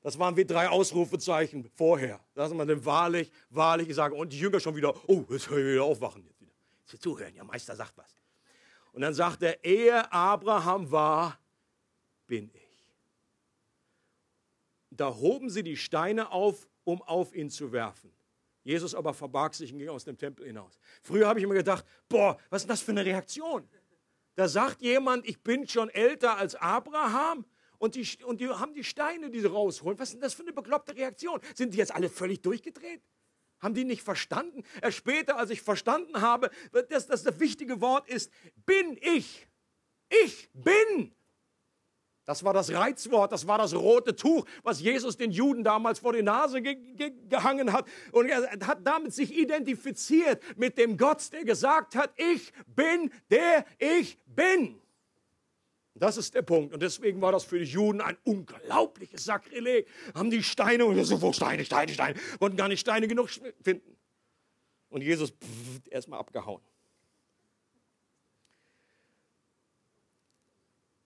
Das 0.00 0.18
waren 0.18 0.36
wie 0.36 0.44
drei 0.44 0.68
Ausrufezeichen 0.68 1.68
vorher. 1.74 2.20
Da 2.34 2.46
sagt 2.46 2.56
man 2.56 2.68
dann 2.68 2.84
wahrlich, 2.84 3.30
wahrlich, 3.50 3.88
ich 3.88 3.94
sage, 3.94 4.14
und 4.14 4.32
die 4.32 4.38
Jünger 4.38 4.60
schon 4.60 4.76
wieder, 4.76 4.94
oh, 5.08 5.24
jetzt 5.28 5.50
hören 5.50 5.64
wir 5.64 5.72
wieder 5.72 5.84
aufwachen. 5.84 6.24
Jetzt 6.24 6.40
wieder. 6.40 6.52
Jetzt 6.90 7.02
zuhören, 7.02 7.34
ja, 7.34 7.44
Meister 7.44 7.74
sagt 7.74 7.96
was. 7.96 8.16
Und 8.92 9.02
dann 9.02 9.12
sagt 9.12 9.42
er, 9.42 9.62
ehe 9.64 10.10
Abraham 10.10 10.90
war, 10.90 11.38
bin 12.26 12.50
ich. 12.54 12.92
Da 14.90 15.14
hoben 15.14 15.50
sie 15.50 15.62
die 15.62 15.76
Steine 15.76 16.30
auf, 16.32 16.68
um 16.84 17.02
auf 17.02 17.34
ihn 17.34 17.50
zu 17.50 17.72
werfen. 17.72 18.10
Jesus 18.68 18.94
aber 18.94 19.14
verbarg 19.14 19.54
sich 19.54 19.72
und 19.72 19.78
ging 19.78 19.88
aus 19.88 20.04
dem 20.04 20.18
Tempel 20.18 20.46
hinaus. 20.46 20.78
Früher 21.02 21.26
habe 21.26 21.40
ich 21.40 21.44
immer 21.44 21.54
gedacht, 21.54 21.86
boah, 22.06 22.36
was 22.50 22.62
ist 22.62 22.68
das 22.68 22.82
für 22.82 22.90
eine 22.90 23.02
Reaktion? 23.02 23.66
Da 24.34 24.46
sagt 24.46 24.82
jemand, 24.82 25.26
ich 25.26 25.42
bin 25.42 25.66
schon 25.66 25.88
älter 25.88 26.36
als 26.36 26.54
Abraham 26.54 27.46
Und 27.78 27.94
die, 27.94 28.06
und 28.24 28.42
die 28.42 28.48
haben 28.48 28.74
die 28.74 28.84
Steine, 28.84 29.30
die 29.30 29.40
sie 29.40 29.46
rausholen. 29.46 29.98
Was 29.98 30.08
ist 30.08 30.14
denn 30.16 30.20
das 30.20 30.34
für 30.34 30.42
eine 30.42 30.52
bekloppte 30.52 30.94
Reaktion? 30.94 31.40
Sind 31.54 31.72
die 31.72 31.78
jetzt 31.78 31.94
alle 31.94 32.10
völlig 32.10 32.42
durchgedreht? 32.42 33.00
Haben 33.60 33.72
die 33.72 33.84
nicht 33.84 34.02
verstanden? 34.02 34.62
Erst 34.82 34.98
später, 34.98 35.38
als 35.38 35.48
ich 35.48 35.62
verstanden 35.62 36.20
habe, 36.20 36.50
dass 36.90 37.06
das 37.06 37.22
das 37.22 37.40
wichtige 37.40 37.80
Wort 37.80 38.06
ist, 38.06 38.30
bin 38.66 38.98
ich. 39.00 39.48
Ich 40.10 40.50
bin. 40.52 41.14
Das 42.28 42.44
war 42.44 42.52
das 42.52 42.70
Reizwort, 42.70 43.32
das 43.32 43.46
war 43.46 43.56
das 43.56 43.74
rote 43.74 44.14
Tuch, 44.14 44.44
was 44.62 44.82
Jesus 44.82 45.16
den 45.16 45.30
Juden 45.30 45.64
damals 45.64 46.00
vor 46.00 46.12
die 46.12 46.20
Nase 46.20 46.60
ge 46.60 46.74
ge 46.74 47.10
gehangen 47.26 47.72
hat. 47.72 47.86
Und 48.12 48.28
er 48.28 48.50
hat 48.66 48.86
damit 48.86 49.14
sich 49.14 49.34
identifiziert 49.34 50.42
mit 50.58 50.76
dem 50.76 50.98
Gott, 50.98 51.32
der 51.32 51.46
gesagt 51.46 51.96
hat, 51.96 52.12
ich 52.18 52.52
bin 52.66 53.10
der 53.30 53.64
ich 53.78 54.18
bin. 54.26 54.78
Das 55.94 56.18
ist 56.18 56.34
der 56.34 56.42
Punkt. 56.42 56.74
Und 56.74 56.82
deswegen 56.82 57.22
war 57.22 57.32
das 57.32 57.44
für 57.44 57.60
die 57.60 57.64
Juden 57.64 58.02
ein 58.02 58.18
unglaubliches 58.24 59.24
Sakrileg. 59.24 59.88
Haben 60.14 60.30
die 60.30 60.42
Steine 60.42 60.84
und 60.84 61.02
so, 61.04 61.22
wo 61.22 61.32
Steine, 61.32 61.64
Steine, 61.64 61.94
Steine, 61.94 62.20
wollten 62.40 62.58
gar 62.58 62.68
nicht 62.68 62.80
Steine 62.80 63.08
genug 63.08 63.30
finden. 63.62 63.96
Und 64.90 65.00
Jesus 65.00 65.32
erstmal 65.88 66.20
abgehauen. 66.20 66.60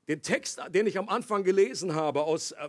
Den 0.09 0.23
Text, 0.23 0.61
den 0.71 0.87
ich 0.87 0.99
am 0.99 1.09
Anfang 1.09 1.45
gelesen 1.45 1.95
habe, 1.95 2.23
aus, 2.23 2.53
äh, 2.53 2.69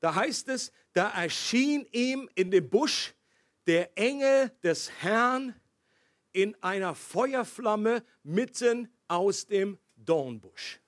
da 0.00 0.14
heißt 0.14 0.48
es, 0.48 0.72
da 0.92 1.10
erschien 1.10 1.86
ihm 1.92 2.28
in 2.34 2.50
dem 2.50 2.68
Busch 2.68 3.14
der 3.66 3.96
Engel 3.96 4.50
des 4.62 4.90
Herrn 5.02 5.54
in 6.32 6.60
einer 6.62 6.94
Feuerflamme 6.94 8.02
mitten 8.22 8.88
aus 9.08 9.46
dem 9.46 9.78
Dornbusch. 9.96 10.80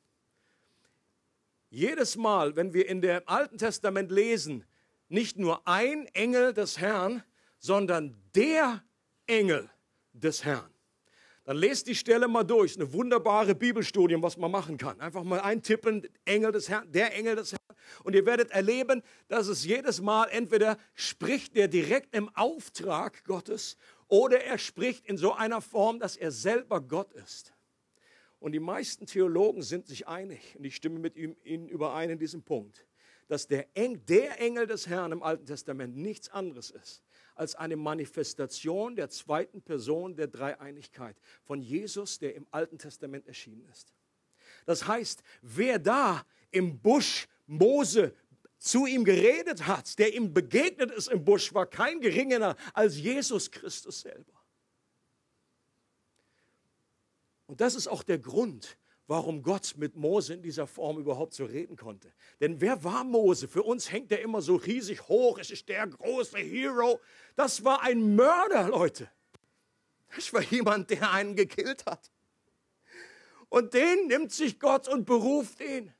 Jedes 1.70 2.16
Mal, 2.16 2.56
wenn 2.56 2.72
wir 2.72 2.88
in 2.88 3.00
dem 3.00 3.22
Alten 3.26 3.58
Testament 3.58 4.10
lesen, 4.10 4.64
nicht 5.08 5.38
nur 5.38 5.66
ein 5.66 6.06
Engel 6.14 6.52
des 6.52 6.78
Herrn, 6.78 7.22
sondern 7.58 8.16
der 8.34 8.82
Engel 9.26 9.70
des 10.12 10.44
Herrn 10.44 10.73
dann 11.44 11.58
lest 11.58 11.86
die 11.86 11.94
Stelle 11.94 12.26
mal 12.26 12.44
durch. 12.44 12.76
Eine 12.76 12.92
wunderbare 12.92 13.54
Bibelstudie, 13.54 14.16
was 14.20 14.36
man 14.36 14.50
machen 14.50 14.78
kann. 14.78 14.98
Einfach 15.00 15.22
mal 15.24 15.40
eintippen, 15.40 16.06
Engel 16.24 16.52
des 16.52 16.68
Herrn, 16.68 16.90
der 16.90 17.14
Engel 17.14 17.36
des 17.36 17.52
Herrn. 17.52 17.60
Und 18.02 18.14
ihr 18.14 18.24
werdet 18.24 18.50
erleben, 18.50 19.02
dass 19.28 19.46
es 19.48 19.64
jedes 19.64 20.00
Mal 20.00 20.26
entweder 20.30 20.78
spricht 20.94 21.54
der 21.54 21.68
direkt 21.68 22.14
im 22.14 22.34
Auftrag 22.34 23.24
Gottes 23.24 23.76
oder 24.08 24.42
er 24.42 24.58
spricht 24.58 25.06
in 25.06 25.18
so 25.18 25.32
einer 25.32 25.60
Form, 25.60 26.00
dass 26.00 26.16
er 26.16 26.30
selber 26.30 26.80
Gott 26.80 27.12
ist. 27.12 27.52
Und 28.40 28.52
die 28.52 28.60
meisten 28.60 29.06
Theologen 29.06 29.62
sind 29.62 29.86
sich 29.86 30.06
einig, 30.06 30.54
und 30.58 30.64
ich 30.64 30.76
stimme 30.76 30.98
mit 30.98 31.16
ihnen 31.16 31.68
überein 31.68 32.10
in 32.10 32.18
diesem 32.18 32.42
Punkt, 32.42 32.86
dass 33.26 33.46
der 33.46 33.66
Engel 33.74 34.66
des 34.66 34.86
Herrn 34.86 35.12
im 35.12 35.22
Alten 35.22 35.46
Testament 35.46 35.96
nichts 35.96 36.28
anderes 36.28 36.70
ist 36.70 37.02
als 37.34 37.54
eine 37.54 37.76
Manifestation 37.76 38.96
der 38.96 39.10
zweiten 39.10 39.62
Person 39.62 40.16
der 40.16 40.28
Dreieinigkeit 40.28 41.16
von 41.42 41.60
Jesus, 41.60 42.18
der 42.18 42.34
im 42.34 42.46
Alten 42.50 42.78
Testament 42.78 43.26
erschienen 43.26 43.66
ist. 43.70 43.92
Das 44.66 44.86
heißt, 44.86 45.22
wer 45.42 45.78
da 45.78 46.24
im 46.50 46.78
Busch 46.80 47.26
Mose 47.46 48.14
zu 48.58 48.86
ihm 48.86 49.04
geredet 49.04 49.66
hat, 49.66 49.98
der 49.98 50.14
ihm 50.14 50.32
begegnet 50.32 50.90
ist 50.90 51.08
im 51.08 51.24
Busch, 51.24 51.52
war 51.52 51.66
kein 51.66 52.00
geringerer 52.00 52.56
als 52.72 52.96
Jesus 52.96 53.50
Christus 53.50 54.00
selber. 54.00 54.32
Und 57.46 57.60
das 57.60 57.74
ist 57.74 57.88
auch 57.88 58.02
der 58.02 58.18
Grund, 58.18 58.78
warum 59.06 59.42
Gott 59.42 59.74
mit 59.76 59.96
Mose 59.96 60.34
in 60.34 60.42
dieser 60.42 60.66
Form 60.66 60.98
überhaupt 60.98 61.34
so 61.34 61.44
reden 61.44 61.76
konnte. 61.76 62.12
Denn 62.40 62.60
wer 62.60 62.82
war 62.84 63.04
Mose? 63.04 63.48
Für 63.48 63.62
uns 63.62 63.90
hängt 63.92 64.10
er 64.12 64.20
immer 64.20 64.40
so 64.40 64.56
riesig 64.56 65.08
hoch, 65.08 65.38
es 65.38 65.50
ist 65.50 65.68
der 65.68 65.86
große 65.86 66.38
Hero. 66.38 67.00
Das 67.36 67.64
war 67.64 67.82
ein 67.82 68.16
Mörder, 68.16 68.68
Leute. 68.68 69.10
Das 70.14 70.32
war 70.32 70.42
jemand, 70.42 70.90
der 70.90 71.10
einen 71.10 71.36
gekillt 71.36 71.84
hat. 71.86 72.10
Und 73.48 73.74
den 73.74 74.06
nimmt 74.08 74.32
sich 74.32 74.58
Gott 74.58 74.88
und 74.88 75.04
beruft 75.04 75.60
ihn. 75.60 75.92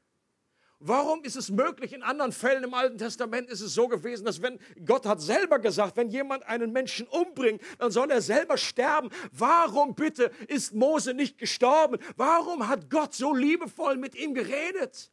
Warum 0.81 1.23
ist 1.25 1.37
es 1.37 1.51
möglich? 1.51 1.93
In 1.93 2.03
anderen 2.03 2.33
Fällen 2.33 2.65
im 2.65 2.75
Alten 2.75 2.99
Testament 2.99 3.49
ist 3.49 3.61
es 3.61 3.75
so 3.75 3.89
gewesen, 3.89 4.25
dass 4.25 4.43
wenn 4.43 4.59
Gott 4.85 5.07
hat 5.07 5.21
selber 5.21 5.59
gesagt, 5.59 5.97
wenn 5.97 6.11
jemand 6.11 6.47
einen 6.47 6.73
Menschen 6.73 7.07
umbringt, 7.07 7.63
dann 7.79 7.91
soll 7.91 8.11
er 8.11 8.21
selber 8.21 8.59
sterben. 8.59 9.09
Warum 9.33 9.95
bitte 9.95 10.31
ist 10.49 10.75
Mose 10.75 11.15
nicht 11.15 11.39
gestorben? 11.39 11.99
Warum 12.17 12.69
hat 12.69 12.91
Gott 12.91 13.15
so 13.15 13.35
liebevoll 13.35 13.97
mit 13.97 14.15
ihm 14.15 14.35
geredet? 14.35 15.11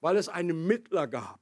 Weil 0.00 0.16
es 0.16 0.28
einen 0.28 0.66
Mittler 0.66 1.06
gab. 1.06 1.40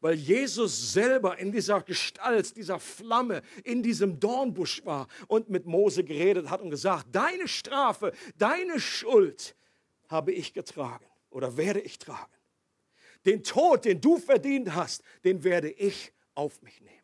Weil 0.00 0.14
Jesus 0.14 0.92
selber 0.92 1.38
in 1.38 1.52
dieser 1.52 1.80
Gestalt, 1.82 2.56
dieser 2.56 2.80
Flamme, 2.80 3.42
in 3.62 3.84
diesem 3.84 4.18
Dornbusch 4.18 4.84
war 4.84 5.06
und 5.28 5.48
mit 5.48 5.66
Mose 5.66 6.02
geredet 6.02 6.50
hat 6.50 6.60
und 6.60 6.70
gesagt, 6.70 7.06
deine 7.12 7.46
Strafe, 7.46 8.12
deine 8.36 8.80
Schuld 8.80 9.54
habe 10.08 10.32
ich 10.32 10.52
getragen 10.52 11.06
oder 11.30 11.56
werde 11.56 11.78
ich 11.78 12.00
tragen. 12.00 12.32
Den 13.24 13.42
Tod, 13.42 13.84
den 13.84 14.00
du 14.00 14.18
verdient 14.18 14.74
hast, 14.74 15.02
den 15.24 15.44
werde 15.44 15.70
ich 15.70 16.12
auf 16.34 16.60
mich 16.62 16.80
nehmen. 16.80 17.02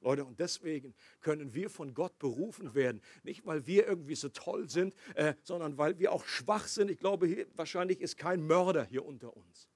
Leute, 0.00 0.24
und 0.24 0.38
deswegen 0.38 0.94
können 1.20 1.54
wir 1.54 1.68
von 1.70 1.92
Gott 1.92 2.18
berufen 2.18 2.74
werden. 2.74 3.02
Nicht, 3.24 3.44
weil 3.44 3.66
wir 3.66 3.86
irgendwie 3.86 4.14
so 4.14 4.28
toll 4.28 4.68
sind, 4.68 4.94
äh, 5.14 5.34
sondern 5.42 5.76
weil 5.76 5.98
wir 5.98 6.12
auch 6.12 6.24
schwach 6.24 6.68
sind. 6.68 6.90
Ich 6.90 6.98
glaube, 6.98 7.26
hier, 7.26 7.46
wahrscheinlich 7.56 8.00
ist 8.00 8.16
kein 8.16 8.46
Mörder 8.46 8.84
hier 8.84 9.04
unter 9.04 9.36
uns. 9.36 9.68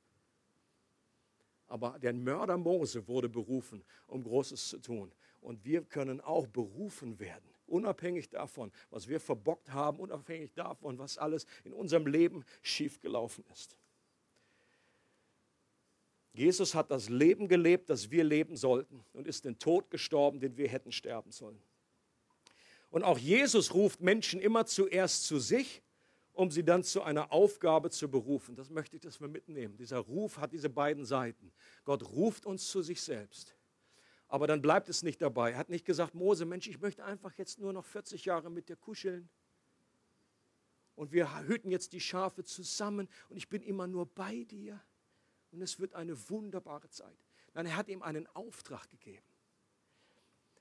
Aber 1.66 1.98
der 1.98 2.12
Mörder 2.12 2.56
Mose 2.56 3.08
wurde 3.08 3.28
berufen, 3.28 3.82
um 4.06 4.22
Großes 4.22 4.68
zu 4.68 4.78
tun. 4.78 5.12
Und 5.40 5.64
wir 5.64 5.82
können 5.82 6.20
auch 6.20 6.46
berufen 6.46 7.18
werden, 7.18 7.50
unabhängig 7.66 8.28
davon, 8.28 8.70
was 8.90 9.08
wir 9.08 9.18
verbockt 9.18 9.72
haben, 9.72 9.98
unabhängig 9.98 10.52
davon, 10.54 10.98
was 10.98 11.18
alles 11.18 11.46
in 11.64 11.72
unserem 11.72 12.06
Leben 12.06 12.44
schiefgelaufen 12.62 13.44
ist. 13.52 13.76
Jesus 16.34 16.74
hat 16.74 16.90
das 16.90 17.08
Leben 17.08 17.46
gelebt, 17.46 17.90
das 17.90 18.10
wir 18.10 18.24
leben 18.24 18.56
sollten 18.56 19.04
und 19.12 19.26
ist 19.26 19.44
den 19.44 19.58
Tod 19.58 19.90
gestorben, 19.90 20.40
den 20.40 20.56
wir 20.56 20.68
hätten 20.68 20.90
sterben 20.90 21.30
sollen. 21.30 21.62
Und 22.90 23.04
auch 23.04 23.18
Jesus 23.18 23.74
ruft 23.74 24.00
Menschen 24.00 24.40
immer 24.40 24.66
zuerst 24.66 25.24
zu 25.24 25.38
sich, 25.38 25.82
um 26.32 26.50
sie 26.50 26.64
dann 26.64 26.82
zu 26.84 27.02
einer 27.02 27.32
Aufgabe 27.32 27.90
zu 27.90 28.10
berufen. 28.10 28.56
Das 28.56 28.70
möchte 28.70 28.96
ich, 28.96 29.02
dass 29.02 29.20
wir 29.20 29.28
mitnehmen. 29.28 29.76
Dieser 29.76 29.98
Ruf 29.98 30.38
hat 30.38 30.52
diese 30.52 30.70
beiden 30.70 31.04
Seiten. 31.04 31.52
Gott 31.84 32.02
ruft 32.10 32.46
uns 32.46 32.68
zu 32.68 32.80
sich 32.82 33.02
selbst. 33.02 33.54
Aber 34.28 34.46
dann 34.46 34.62
bleibt 34.62 34.88
es 34.88 35.02
nicht 35.02 35.20
dabei. 35.20 35.52
Er 35.52 35.58
hat 35.58 35.68
nicht 35.68 35.84
gesagt, 35.84 36.14
Mose, 36.14 36.46
Mensch, 36.46 36.66
ich 36.66 36.80
möchte 36.80 37.04
einfach 37.04 37.34
jetzt 37.34 37.58
nur 37.58 37.74
noch 37.74 37.84
40 37.84 38.24
Jahre 38.24 38.50
mit 38.50 38.70
dir 38.70 38.76
kuscheln. 38.76 39.28
Und 40.94 41.12
wir 41.12 41.46
hüten 41.46 41.70
jetzt 41.70 41.92
die 41.92 42.00
Schafe 42.00 42.42
zusammen 42.44 43.08
und 43.28 43.36
ich 43.36 43.48
bin 43.50 43.62
immer 43.62 43.86
nur 43.86 44.06
bei 44.06 44.44
dir 44.44 44.80
und 45.52 45.62
es 45.62 45.78
wird 45.78 45.94
eine 45.94 46.28
wunderbare 46.30 46.88
Zeit. 46.90 47.16
Nein, 47.54 47.66
er 47.66 47.76
hat 47.76 47.88
ihm 47.88 48.02
einen 48.02 48.26
Auftrag 48.28 48.90
gegeben. 48.90 49.26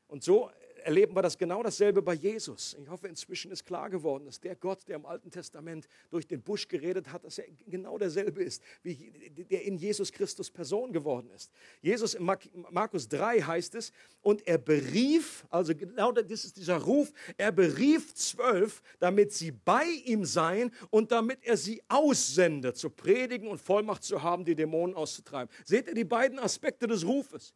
Und 0.08 0.23
so 0.23 0.51
erleben 0.84 1.15
wir 1.15 1.22
das 1.22 1.38
genau 1.38 1.63
dasselbe 1.63 2.02
bei 2.02 2.13
Jesus. 2.13 2.76
Ich 2.82 2.89
hoffe, 2.89 3.08
inzwischen 3.08 3.52
ist 3.52 3.65
klar 3.65 3.89
geworden, 3.89 4.26
dass 4.26 4.39
der 4.39 4.56
Gott, 4.56 4.88
der 4.88 4.96
im 4.98 5.06
Alten 5.06 5.32
Testament 5.32 5.88
durch 6.10 6.28
den 6.28 6.41
Busch 6.41 6.67
geredet 6.67 7.12
hat, 7.12 7.24
dass 7.24 7.38
er 7.38 7.46
genau 7.67 7.98
derselbe 7.98 8.44
ist, 8.44 8.62
wie 8.84 9.12
der 9.50 9.63
in 9.63 9.78
Jesus 9.78 10.12
Christus 10.12 10.52
Person 10.52 10.91
geworden 10.91 11.30
ist. 11.32 11.52
Jesus 11.82 12.13
in 12.13 12.24
Markus 12.70 13.08
3 13.08 13.41
heißt 13.41 13.76
es, 13.76 13.91
und 14.22 14.48
er 14.48 14.58
berief, 14.58 15.46
also 15.50 15.76
genau 15.76 16.12
das 16.12 16.46
ist 16.46 16.58
dieser 16.58 16.78
Ruf, 16.78 17.12
er 17.38 17.52
berief 17.52 18.13
zwölf, 18.13 18.82
damit 19.00 19.34
sie 19.34 19.52
bei 19.52 19.86
ihm 20.06 20.26
seien 20.26 20.72
und 20.89 21.12
damit 21.12 21.39
er 21.44 21.58
sie 21.58 21.82
aussendet, 21.88 22.78
zu 22.78 22.89
predigen 22.89 23.48
und 23.48 23.60
Vollmacht 23.60 24.04
zu 24.04 24.22
haben, 24.22 24.46
die 24.46 24.56
Dämonen 24.56 24.96
auszutreiben. 24.96 25.54
Seht 25.65 25.88
ihr 25.88 25.94
die 25.94 26.04
beiden 26.04 26.39
Aspekte 26.39 26.88
des 26.88 27.06
Rufes? 27.06 27.54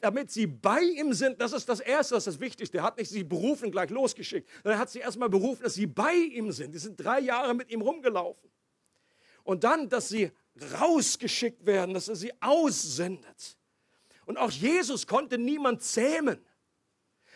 Damit 0.00 0.30
sie 0.30 0.46
bei 0.46 0.80
ihm 0.80 1.12
sind. 1.12 1.40
Das 1.40 1.52
ist 1.52 1.68
das 1.68 1.80
Erste, 1.80 2.14
das 2.14 2.26
ist 2.26 2.34
das 2.34 2.40
Wichtigste. 2.40 2.78
Er 2.78 2.84
hat 2.84 2.98
nicht 2.98 3.10
sie 3.10 3.24
berufen, 3.24 3.70
gleich 3.70 3.90
losgeschickt. 3.90 4.48
Er 4.64 4.78
hat 4.78 4.90
sie 4.90 5.00
erstmal 5.00 5.28
berufen, 5.28 5.62
dass 5.62 5.74
sie 5.74 5.86
bei 5.86 6.14
ihm 6.14 6.52
sind. 6.52 6.74
Die 6.74 6.78
sind 6.78 6.96
drei 6.96 7.20
Jahre 7.20 7.54
mit 7.54 7.70
ihm 7.70 7.80
rumgelaufen. 7.80 8.50
Und 9.42 9.64
dann, 9.64 9.88
dass 9.88 10.08
sie 10.08 10.30
rausgeschickt 10.80 11.64
werden, 11.66 11.94
dass 11.94 12.08
er 12.08 12.16
sie 12.16 12.32
aussendet. 12.40 13.56
Und 14.26 14.36
auch 14.36 14.50
Jesus 14.50 15.06
konnte 15.06 15.38
niemand 15.38 15.82
zähmen. 15.82 16.44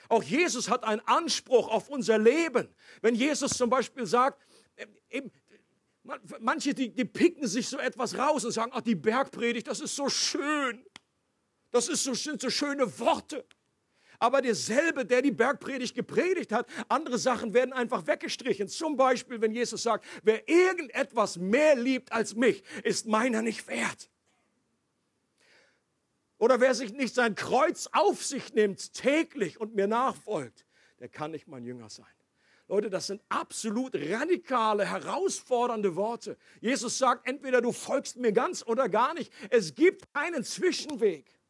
Auch 0.08 0.22
Jesus 0.22 0.68
hat 0.68 0.84
einen 0.84 1.00
Anspruch 1.06 1.68
auf 1.68 1.88
unser 1.88 2.18
Leben. 2.18 2.68
Wenn 3.00 3.14
Jesus 3.14 3.52
zum 3.52 3.70
Beispiel 3.70 4.04
sagt, 4.04 4.46
äh, 4.76 4.86
eben, 5.08 5.30
manche, 6.40 6.74
die, 6.74 6.90
die 6.90 7.04
picken 7.04 7.46
sich 7.46 7.68
so 7.68 7.78
etwas 7.78 8.18
raus 8.18 8.44
und 8.44 8.52
sagen, 8.52 8.72
ach, 8.74 8.82
die 8.82 8.94
Bergpredigt, 8.94 9.66
das 9.66 9.80
ist 9.80 9.96
so 9.96 10.08
schön. 10.08 10.84
Das 11.72 11.86
so, 11.86 12.14
sind 12.14 12.40
so 12.40 12.50
schöne 12.50 12.98
Worte. 12.98 13.44
Aber 14.18 14.40
derselbe, 14.40 15.04
der 15.04 15.20
die 15.20 15.32
Bergpredigt 15.32 15.96
gepredigt 15.96 16.52
hat, 16.52 16.68
andere 16.88 17.18
Sachen 17.18 17.54
werden 17.54 17.72
einfach 17.72 18.06
weggestrichen. 18.06 18.68
Zum 18.68 18.96
Beispiel, 18.96 19.40
wenn 19.40 19.50
Jesus 19.50 19.82
sagt, 19.82 20.06
wer 20.22 20.48
irgendetwas 20.48 21.38
mehr 21.38 21.74
liebt 21.74 22.12
als 22.12 22.36
mich, 22.36 22.62
ist 22.84 23.06
meiner 23.06 23.42
nicht 23.42 23.66
wert. 23.66 24.08
Oder 26.38 26.60
wer 26.60 26.74
sich 26.74 26.92
nicht 26.92 27.14
sein 27.14 27.34
Kreuz 27.34 27.88
auf 27.92 28.24
sich 28.24 28.52
nimmt 28.54 28.94
täglich 28.94 29.60
und 29.60 29.74
mir 29.74 29.88
nachfolgt, 29.88 30.66
der 31.00 31.08
kann 31.08 31.32
nicht 31.32 31.48
mein 31.48 31.64
Jünger 31.64 31.88
sein. 31.88 32.06
Leute, 32.68 32.90
das 32.90 33.08
sind 33.08 33.22
absolut 33.28 33.94
radikale, 33.94 34.84
herausfordernde 34.84 35.96
Worte. 35.96 36.36
Jesus 36.60 36.96
sagt, 36.96 37.28
entweder 37.28 37.60
du 37.60 37.72
folgst 37.72 38.16
mir 38.16 38.32
ganz 38.32 38.64
oder 38.64 38.88
gar 38.88 39.14
nicht. 39.14 39.32
Es 39.50 39.74
gibt 39.74 40.12
keinen 40.14 40.44
Zwischenweg. 40.44 41.41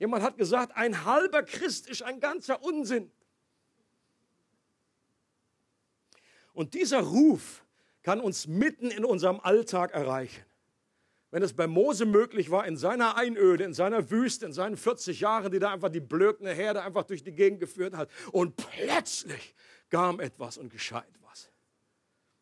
Jemand 0.00 0.22
hat 0.22 0.38
gesagt, 0.38 0.76
ein 0.76 1.04
halber 1.04 1.42
Christ 1.42 1.86
ist 1.86 2.02
ein 2.02 2.20
ganzer 2.20 2.62
Unsinn. 2.64 3.12
Und 6.54 6.72
dieser 6.72 7.00
Ruf 7.00 7.64
kann 8.02 8.18
uns 8.18 8.46
mitten 8.46 8.90
in 8.90 9.04
unserem 9.04 9.40
Alltag 9.40 9.92
erreichen. 9.92 10.42
Wenn 11.30 11.42
es 11.42 11.52
bei 11.52 11.66
Mose 11.66 12.06
möglich 12.06 12.50
war, 12.50 12.66
in 12.66 12.78
seiner 12.78 13.16
Einöde, 13.16 13.62
in 13.62 13.74
seiner 13.74 14.10
Wüste, 14.10 14.46
in 14.46 14.54
seinen 14.54 14.78
40 14.78 15.20
Jahren, 15.20 15.52
die 15.52 15.58
da 15.58 15.70
einfach 15.70 15.90
die 15.90 16.00
blökende 16.00 16.52
Herde 16.52 16.82
einfach 16.82 17.04
durch 17.04 17.22
die 17.22 17.32
Gegend 17.32 17.60
geführt 17.60 17.94
hat, 17.94 18.10
und 18.32 18.56
plötzlich 18.56 19.54
kam 19.90 20.18
etwas 20.18 20.56
und 20.56 20.70
geschah 20.70 21.04
etwas. 21.06 21.50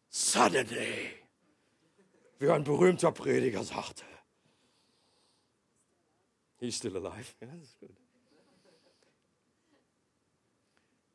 Suddenly, 0.08 1.10
wie 2.38 2.50
ein 2.50 2.62
berühmter 2.62 3.10
Prediger 3.10 3.64
sagte. 3.64 4.04
He's 6.58 6.76
still 6.76 6.96
alive. 6.96 7.34
Ja, 7.40 7.46
das 7.46 7.68
ist 7.68 7.78
gut. 7.78 7.96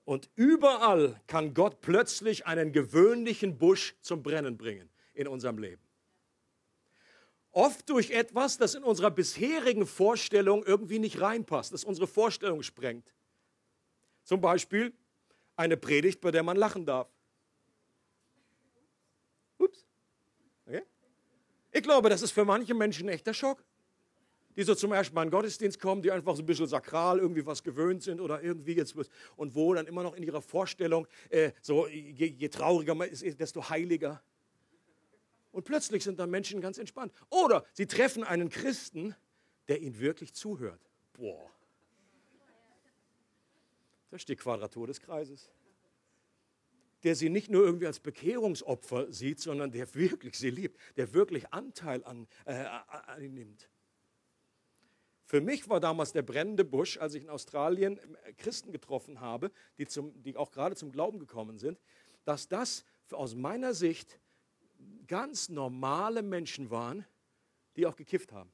Und 0.05 0.29
überall 0.35 1.19
kann 1.27 1.53
Gott 1.53 1.81
plötzlich 1.81 2.45
einen 2.45 2.73
gewöhnlichen 2.73 3.57
Busch 3.57 3.95
zum 4.01 4.21
Brennen 4.21 4.57
bringen 4.57 4.89
in 5.13 5.27
unserem 5.27 5.57
Leben. 5.57 5.81
Oft 7.51 7.87
durch 7.89 8.09
etwas, 8.09 8.57
das 8.57 8.73
in 8.73 8.83
unserer 8.83 9.11
bisherigen 9.11 9.85
Vorstellung 9.85 10.63
irgendwie 10.63 10.99
nicht 10.99 11.21
reinpasst, 11.21 11.71
das 11.71 11.83
unsere 11.83 12.07
Vorstellung 12.07 12.63
sprengt. 12.63 13.13
Zum 14.23 14.41
Beispiel 14.41 14.91
eine 15.55 15.77
Predigt, 15.77 16.19
bei 16.19 16.31
der 16.31 16.43
man 16.43 16.57
lachen 16.57 16.85
darf. 16.85 17.07
Ups. 19.57 19.85
Okay. 20.65 20.81
Ich 21.71 21.83
glaube, 21.83 22.09
das 22.09 22.23
ist 22.23 22.31
für 22.31 22.43
manche 22.43 22.73
Menschen 22.73 23.07
ein 23.07 23.13
echter 23.13 23.33
Schock. 23.33 23.63
Die 24.56 24.64
so 24.64 24.76
zum 24.76 24.91
ersten 24.91 25.16
Mal 25.16 25.24
in 25.24 25.30
den 25.30 25.32
Gottesdienst 25.32 25.80
kommen, 25.80 26.01
die 26.01 26.12
einfach 26.12 26.36
so 26.36 26.43
ein 26.43 26.45
bisschen 26.45 26.68
sakral 26.68 27.20
irgendwie 27.20 27.45
was 27.45 27.64
gewöhnt 27.64 28.04
sind 28.04 28.22
oder 28.22 28.41
irgendwie 28.41 28.74
jetzt. 28.74 28.95
Und 29.36 29.56
wo 29.56 29.74
dann 29.74 29.88
immer 29.88 30.04
noch 30.04 30.16
in 30.16 30.24
ihrer 30.24 30.41
Vorstellung, 30.41 31.08
äh, 31.30 31.51
so 31.62 31.88
je, 31.88 32.28
je 32.28 32.49
trauriger 32.49 32.95
man 32.95 33.10
ist, 33.10 33.24
desto 33.39 33.70
heiliger. 33.70 34.22
Und 35.51 35.66
plötzlich 35.66 36.04
sind 36.04 36.20
da 36.20 36.28
Menschen 36.28 36.62
ganz 36.62 36.78
entspannt. 36.78 37.14
Oder 37.30 37.64
sie 37.74 37.86
treffen 37.86 38.24
einen 38.24 38.49
Christen, 38.49 39.16
der 39.68 39.82
ihnen 39.82 39.99
wirklich 39.99 40.34
zuhört. 40.34 40.82
Boah. 41.14 41.49
Das 44.10 44.22
ist 44.22 44.30
die 44.30 44.36
Quadratur 44.36 44.88
des 44.88 44.99
Kreises. 44.99 45.49
Der 47.04 47.16
sie 47.16 47.30
nicht 47.30 47.49
nur 47.49 47.64
irgendwie 47.64 47.88
als 47.88 47.99
Bekehrungsopfer 47.99 49.12
sieht, 49.12 49.39
sondern 49.39 49.72
der 49.72 49.93
wirklich 49.95 50.38
sie 50.38 50.49
liebt, 50.49 50.80
der 50.97 51.14
wirklich 51.14 51.51
Anteil 51.51 52.04
an, 52.04 52.28
äh, 52.45 52.54
an 52.54 53.34
nimmt. 53.34 53.70
Für 55.34 55.41
mich 55.41 55.67
war 55.67 55.79
damals 55.79 56.11
der 56.11 56.21
brennende 56.21 56.63
Busch, 56.63 56.99
als 56.99 57.15
ich 57.15 57.23
in 57.23 57.29
Australien 57.31 57.97
äh, 57.97 58.34
Christen 58.34 58.71
getroffen 58.71 59.19
habe, 59.19 59.49
die, 59.79 59.88
zum, 59.88 60.21
die 60.21 60.38
auch 60.38 60.51
gerade 60.51 60.75
zum 60.75 60.91
Glauben 60.91 61.17
gekommen 61.17 61.57
sind, 61.57 61.79
dass 62.23 62.47
das 62.47 62.86
aus 63.09 63.34
meiner 63.34 63.73
Sicht 63.73 64.19
ganz 65.07 65.49
normale 65.49 66.21
Menschen 66.21 66.69
waren, 66.69 67.03
die 67.75 67.88
auch 67.88 67.95
gekifft 67.95 68.31
haben. 68.31 68.51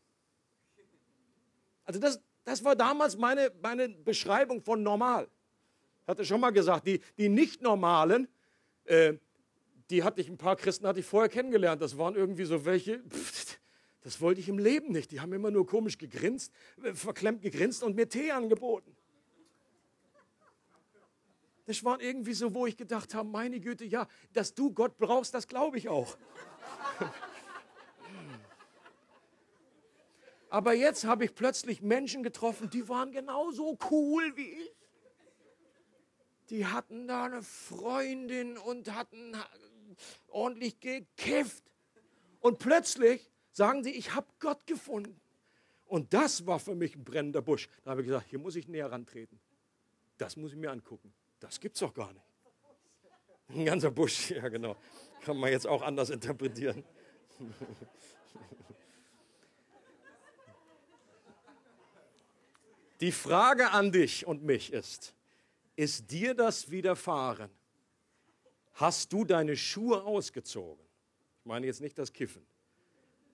Also 1.83 1.99
das, 1.99 2.21
das 2.45 2.63
war 2.63 2.77
damals 2.77 3.17
meine, 3.17 3.51
meine 3.61 3.89
Beschreibung 3.89 4.61
von 4.61 4.81
normal. 4.81 5.27
Ich 6.03 6.07
hatte 6.07 6.23
schon 6.23 6.39
mal 6.39 6.51
gesagt, 6.51 6.87
die, 6.87 7.01
die 7.17 7.27
nicht-normalen, 7.27 8.29
äh, 8.85 9.15
die 9.89 10.01
hatte 10.01 10.21
ich, 10.21 10.29
ein 10.29 10.37
paar 10.37 10.55
Christen 10.55 10.87
hatte 10.87 11.01
ich 11.01 11.05
vorher 11.05 11.27
kennengelernt. 11.27 11.81
Das 11.81 11.97
waren 11.97 12.15
irgendwie 12.15 12.45
so 12.45 12.63
welche, 12.63 12.99
pff, 13.09 13.58
das 14.01 14.21
wollte 14.21 14.39
ich 14.39 14.47
im 14.47 14.59
Leben 14.59 14.91
nicht. 14.91 15.11
Die 15.11 15.19
haben 15.19 15.33
immer 15.33 15.51
nur 15.51 15.65
komisch 15.65 15.97
gegrinst, 15.97 16.53
äh, 16.83 16.93
verklemmt 16.93 17.41
gegrinst 17.41 17.83
und 17.83 17.95
mir 17.95 18.07
Tee 18.07 18.31
angeboten. 18.31 18.95
Das 21.65 21.83
war 21.83 22.01
irgendwie 22.01 22.33
so, 22.33 22.53
wo 22.55 22.65
ich 22.65 22.77
gedacht 22.77 23.13
habe, 23.13 23.29
meine 23.29 23.59
Güte, 23.59 23.85
ja, 23.85 24.07
dass 24.33 24.55
du 24.55 24.71
Gott 24.71 24.97
brauchst, 24.97 25.35
das 25.35 25.47
glaube 25.47 25.77
ich 25.77 25.87
auch. 25.87 26.17
Aber 30.49 30.73
jetzt 30.73 31.03
habe 31.03 31.25
ich 31.25 31.35
plötzlich 31.35 31.83
Menschen 31.83 32.23
getroffen, 32.23 32.71
die 32.71 32.89
waren 32.89 33.11
genauso 33.11 33.77
cool 33.91 34.35
wie 34.35 34.49
ich. 34.49 34.71
Die 36.49 36.65
hatten 36.65 37.07
da 37.07 37.25
eine 37.25 37.43
Freundin 37.43 38.57
und 38.57 38.91
hatten 38.95 39.37
ordentlich 40.29 40.79
gekifft. 40.79 41.63
Und 42.39 42.57
plötzlich 42.57 43.29
sagen 43.59 43.83
sie, 43.83 43.91
ich 43.91 44.15
habe 44.15 44.25
Gott 44.39 44.65
gefunden. 44.65 45.19
Und 45.85 46.13
das 46.13 46.47
war 46.47 46.59
für 46.59 46.75
mich 46.75 46.95
ein 46.95 47.03
brennender 47.03 47.41
Busch. 47.41 47.67
Da 47.83 47.91
habe 47.91 47.99
ich 48.01 48.07
gesagt, 48.07 48.27
hier 48.29 48.39
muss 48.39 48.55
ich 48.55 48.69
näher 48.69 48.89
rantreten. 48.91 49.37
Das 50.17 50.37
muss 50.37 50.51
ich 50.53 50.57
mir 50.57 50.71
angucken. 50.71 51.13
Das 51.39 51.59
gibt 51.59 51.75
es 51.75 51.81
doch 51.81 51.93
gar 51.93 52.13
nicht. 52.13 52.25
Ein 53.49 53.65
ganzer 53.65 53.91
Busch, 53.91 54.31
ja 54.39 54.47
genau. 54.47 54.77
Kann 55.21 55.35
man 55.37 55.51
jetzt 55.51 55.67
auch 55.67 55.81
anders 55.81 56.09
interpretieren. 56.09 56.85
Die 63.01 63.11
Frage 63.11 63.71
an 63.71 63.91
dich 63.91 64.25
und 64.25 64.43
mich 64.43 64.71
ist, 64.71 65.13
ist 65.75 66.09
dir 66.11 66.33
das 66.33 66.71
widerfahren? 66.71 67.49
Hast 68.73 69.11
du 69.11 69.25
deine 69.25 69.57
Schuhe 69.57 70.03
ausgezogen? 70.03 70.85
Ich 71.39 71.45
meine 71.45 71.65
jetzt 71.65 71.81
nicht 71.81 71.97
das 71.97 72.13
Kiffen. 72.13 72.48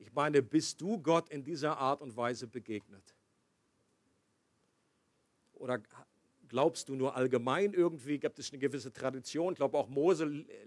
Ich 0.05 0.13
meine, 0.13 0.43
bist 0.43 0.79
du 0.81 0.99
Gott 0.99 1.29
in 1.29 1.43
dieser 1.43 1.79
Art 1.79 1.99
und 1.99 2.15
Weise 2.15 2.45
begegnet? 2.45 3.15
Oder 5.53 5.81
glaubst 6.47 6.89
du 6.89 6.95
nur 6.95 7.15
allgemein 7.15 7.73
irgendwie, 7.73 8.19
gibt 8.19 8.37
es 8.37 8.51
eine 8.51 8.59
gewisse 8.59 8.93
Tradition? 8.93 9.53
Ich 9.53 9.57
glaube, 9.57 9.79
auch 9.79 9.87
Mose 9.89 10.25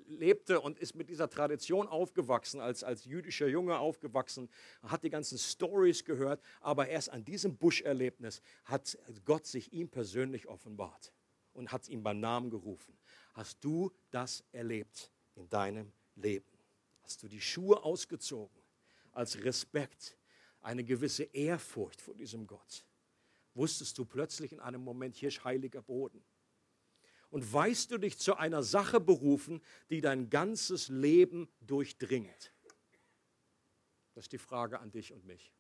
lebte 0.08 0.60
und 0.60 0.76
ist 0.80 0.96
mit 0.96 1.08
dieser 1.08 1.30
Tradition 1.30 1.86
aufgewachsen, 1.86 2.60
als, 2.60 2.82
als 2.82 3.04
jüdischer 3.04 3.46
Junge 3.46 3.78
aufgewachsen, 3.78 4.48
hat 4.82 5.04
die 5.04 5.10
ganzen 5.10 5.38
Stories 5.38 6.04
gehört, 6.04 6.42
aber 6.60 6.88
erst 6.88 7.10
an 7.10 7.24
diesem 7.24 7.56
Buscherlebnis 7.56 8.42
hat 8.64 8.98
Gott 9.24 9.46
sich 9.46 9.72
ihm 9.72 9.88
persönlich 9.88 10.48
offenbart 10.48 11.12
und 11.52 11.70
hat 11.70 11.88
ihn 11.88 12.02
beim 12.02 12.18
Namen 12.18 12.50
gerufen. 12.50 12.98
Hast 13.34 13.62
du 13.62 13.92
das 14.10 14.42
erlebt 14.50 15.12
in 15.36 15.48
deinem 15.48 15.92
Leben? 16.16 16.50
Hast 17.02 17.22
du 17.22 17.28
die 17.28 17.40
Schuhe 17.40 17.84
ausgezogen 17.84 18.57
als 19.12 19.42
Respekt, 19.44 20.16
eine 20.60 20.84
gewisse 20.84 21.24
Ehrfurcht 21.24 22.00
vor 22.00 22.14
diesem 22.14 22.46
Gott? 22.46 22.84
wusstest 23.58 23.98
du 23.98 24.06
plötzlich 24.06 24.52
in 24.52 24.60
einem 24.60 24.82
Moment, 24.82 25.16
hier 25.16 25.28
ist 25.28 25.44
heiliger 25.44 25.82
Boden. 25.82 26.24
Und 27.28 27.52
weißt 27.52 27.90
du 27.90 27.98
dich 27.98 28.18
zu 28.18 28.36
einer 28.36 28.62
Sache 28.62 29.00
berufen, 29.00 29.60
die 29.90 30.00
dein 30.00 30.30
ganzes 30.30 30.88
Leben 30.88 31.48
durchdringt? 31.60 32.54
Das 34.14 34.24
ist 34.24 34.32
die 34.32 34.38
Frage 34.38 34.78
an 34.78 34.90
dich 34.90 35.12
und 35.12 35.26
mich. 35.26 35.52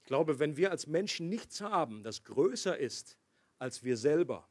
Ich 0.00 0.06
glaube, 0.06 0.40
wenn 0.40 0.56
wir 0.56 0.70
als 0.70 0.86
Menschen 0.86 1.28
nichts 1.28 1.60
haben, 1.60 2.02
das 2.02 2.24
größer 2.24 2.76
ist 2.76 3.16
als 3.58 3.84
wir 3.84 3.96
selber, 3.96 4.48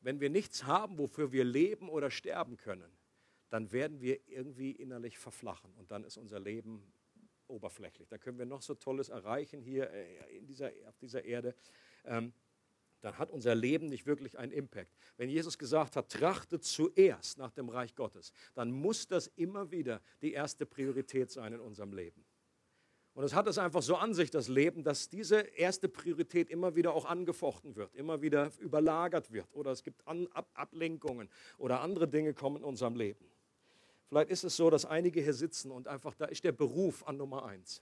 wenn 0.00 0.20
wir 0.20 0.30
nichts 0.30 0.64
haben, 0.64 0.98
wofür 0.98 1.30
wir 1.30 1.44
leben 1.44 1.88
oder 1.88 2.10
sterben 2.10 2.56
können, 2.56 2.90
dann 3.50 3.72
werden 3.72 4.00
wir 4.00 4.28
irgendwie 4.28 4.70
innerlich 4.70 5.18
verflachen 5.18 5.72
und 5.74 5.90
dann 5.90 6.04
ist 6.04 6.16
unser 6.16 6.40
Leben 6.40 6.92
oberflächlich. 7.48 8.08
Da 8.08 8.16
können 8.16 8.38
wir 8.38 8.46
noch 8.46 8.62
so 8.62 8.74
Tolles 8.74 9.08
erreichen 9.08 9.60
hier 9.60 9.90
äh, 9.90 10.36
in 10.36 10.46
dieser, 10.46 10.70
auf 10.88 10.96
dieser 10.98 11.24
Erde. 11.24 11.54
Ähm, 12.04 12.32
dann 13.00 13.18
hat 13.18 13.30
unser 13.30 13.54
Leben 13.54 13.86
nicht 13.86 14.06
wirklich 14.06 14.38
einen 14.38 14.52
Impact. 14.52 14.94
Wenn 15.16 15.30
Jesus 15.30 15.58
gesagt 15.58 15.96
hat, 15.96 16.10
trachtet 16.10 16.64
zuerst 16.64 17.38
nach 17.38 17.50
dem 17.50 17.68
Reich 17.68 17.94
Gottes, 17.94 18.32
dann 18.54 18.70
muss 18.70 19.06
das 19.06 19.26
immer 19.36 19.70
wieder 19.70 20.00
die 20.22 20.32
erste 20.32 20.66
Priorität 20.66 21.30
sein 21.30 21.54
in 21.54 21.60
unserem 21.60 21.92
Leben. 21.92 22.24
Und 23.14 23.24
es 23.24 23.34
hat 23.34 23.48
es 23.48 23.58
einfach 23.58 23.82
so 23.82 23.96
an 23.96 24.14
sich, 24.14 24.30
das 24.30 24.48
Leben, 24.48 24.84
dass 24.84 25.08
diese 25.08 25.40
erste 25.40 25.88
Priorität 25.88 26.48
immer 26.48 26.76
wieder 26.76 26.94
auch 26.94 27.06
angefochten 27.06 27.74
wird, 27.74 27.94
immer 27.94 28.22
wieder 28.22 28.52
überlagert 28.60 29.32
wird 29.32 29.52
oder 29.52 29.72
es 29.72 29.82
gibt 29.82 30.06
An 30.06 30.28
Ab 30.28 30.48
Ablenkungen 30.54 31.28
oder 31.58 31.80
andere 31.80 32.06
Dinge 32.06 32.34
kommen 32.34 32.58
in 32.58 32.64
unserem 32.64 32.94
Leben. 32.94 33.29
Vielleicht 34.10 34.30
ist 34.30 34.42
es 34.42 34.56
so, 34.56 34.68
dass 34.70 34.84
einige 34.84 35.20
hier 35.20 35.32
sitzen 35.32 35.70
und 35.70 35.86
einfach 35.86 36.14
da 36.14 36.24
ist 36.24 36.42
der 36.42 36.50
Beruf 36.50 37.06
an 37.06 37.16
Nummer 37.16 37.44
eins. 37.44 37.80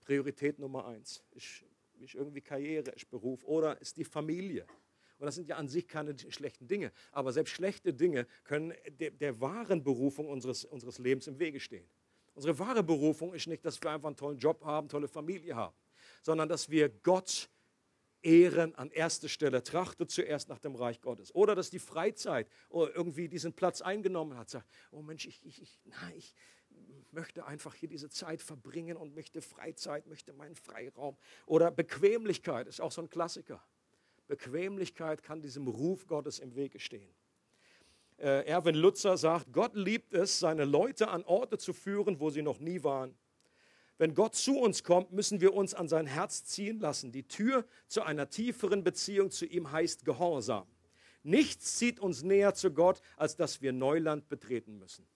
Priorität 0.00 0.58
Nummer 0.58 0.84
eins. 0.84 1.22
Ist, 1.30 1.64
ist 2.00 2.14
irgendwie 2.16 2.40
Karriere, 2.40 2.90
ist 2.90 3.08
Beruf 3.08 3.44
oder 3.44 3.80
ist 3.80 3.96
die 3.96 4.04
Familie. 4.04 4.66
Und 5.18 5.26
das 5.26 5.36
sind 5.36 5.48
ja 5.48 5.56
an 5.58 5.68
sich 5.68 5.86
keine 5.86 6.18
schlechten 6.18 6.66
Dinge. 6.66 6.90
Aber 7.12 7.32
selbst 7.32 7.52
schlechte 7.52 7.94
Dinge 7.94 8.26
können 8.42 8.74
der, 8.98 9.12
der 9.12 9.40
wahren 9.40 9.84
Berufung 9.84 10.28
unseres, 10.28 10.64
unseres 10.64 10.98
Lebens 10.98 11.28
im 11.28 11.38
Wege 11.38 11.60
stehen. 11.60 11.88
Unsere 12.34 12.58
wahre 12.58 12.82
Berufung 12.82 13.32
ist 13.32 13.46
nicht, 13.46 13.64
dass 13.64 13.80
wir 13.80 13.92
einfach 13.92 14.08
einen 14.08 14.16
tollen 14.16 14.38
Job 14.38 14.64
haben, 14.64 14.88
tolle 14.88 15.06
Familie 15.06 15.54
haben, 15.54 15.76
sondern 16.20 16.48
dass 16.48 16.68
wir 16.68 16.88
Gott 16.88 17.48
ehren 18.22 18.74
an 18.74 18.90
erster 18.90 19.28
Stelle, 19.28 19.62
trachte 19.62 20.06
zuerst 20.06 20.48
nach 20.48 20.58
dem 20.58 20.74
Reich 20.74 21.00
Gottes. 21.00 21.34
Oder 21.34 21.54
dass 21.54 21.70
die 21.70 21.78
Freizeit 21.78 22.48
irgendwie 22.70 23.28
diesen 23.28 23.52
Platz 23.52 23.80
eingenommen 23.80 24.36
hat. 24.36 24.50
Sagt, 24.50 24.68
oh 24.90 25.02
Mensch, 25.02 25.26
ich, 25.26 25.44
ich, 25.44 25.62
ich, 25.62 25.80
nein, 25.84 26.12
ich 26.16 26.34
möchte 27.12 27.46
einfach 27.46 27.74
hier 27.74 27.88
diese 27.88 28.10
Zeit 28.10 28.42
verbringen 28.42 28.96
und 28.96 29.14
möchte 29.14 29.40
Freizeit, 29.40 30.06
möchte 30.06 30.32
meinen 30.32 30.56
Freiraum. 30.56 31.16
Oder 31.46 31.70
Bequemlichkeit 31.70 32.66
ist 32.66 32.80
auch 32.80 32.92
so 32.92 33.02
ein 33.02 33.08
Klassiker. 33.08 33.62
Bequemlichkeit 34.26 35.22
kann 35.22 35.40
diesem 35.40 35.68
Ruf 35.68 36.06
Gottes 36.06 36.38
im 36.38 36.54
Wege 36.54 36.80
stehen. 36.80 37.14
Äh, 38.18 38.46
Erwin 38.46 38.74
Lutzer 38.74 39.16
sagt, 39.16 39.52
Gott 39.52 39.74
liebt 39.74 40.12
es, 40.14 40.38
seine 40.38 40.64
Leute 40.64 41.08
an 41.08 41.22
Orte 41.24 41.58
zu 41.58 41.72
führen, 41.72 42.18
wo 42.18 42.30
sie 42.30 42.42
noch 42.42 42.58
nie 42.58 42.82
waren. 42.82 43.16
Wenn 43.98 44.14
Gott 44.14 44.34
zu 44.34 44.58
uns 44.58 44.84
kommt, 44.84 45.12
müssen 45.12 45.40
wir 45.40 45.54
uns 45.54 45.74
an 45.74 45.88
sein 45.88 46.06
Herz 46.06 46.44
ziehen 46.44 46.80
lassen. 46.80 47.12
Die 47.12 47.26
Tür 47.26 47.64
zu 47.88 48.02
einer 48.02 48.28
tieferen 48.28 48.84
Beziehung 48.84 49.30
zu 49.30 49.46
ihm 49.46 49.72
heißt 49.72 50.04
Gehorsam. 50.04 50.66
Nichts 51.22 51.76
zieht 51.76 51.98
uns 51.98 52.22
näher 52.22 52.54
zu 52.54 52.70
Gott, 52.70 53.00
als 53.16 53.36
dass 53.36 53.62
wir 53.62 53.72
Neuland 53.72 54.28
betreten 54.28 54.78
müssen. 54.78 55.06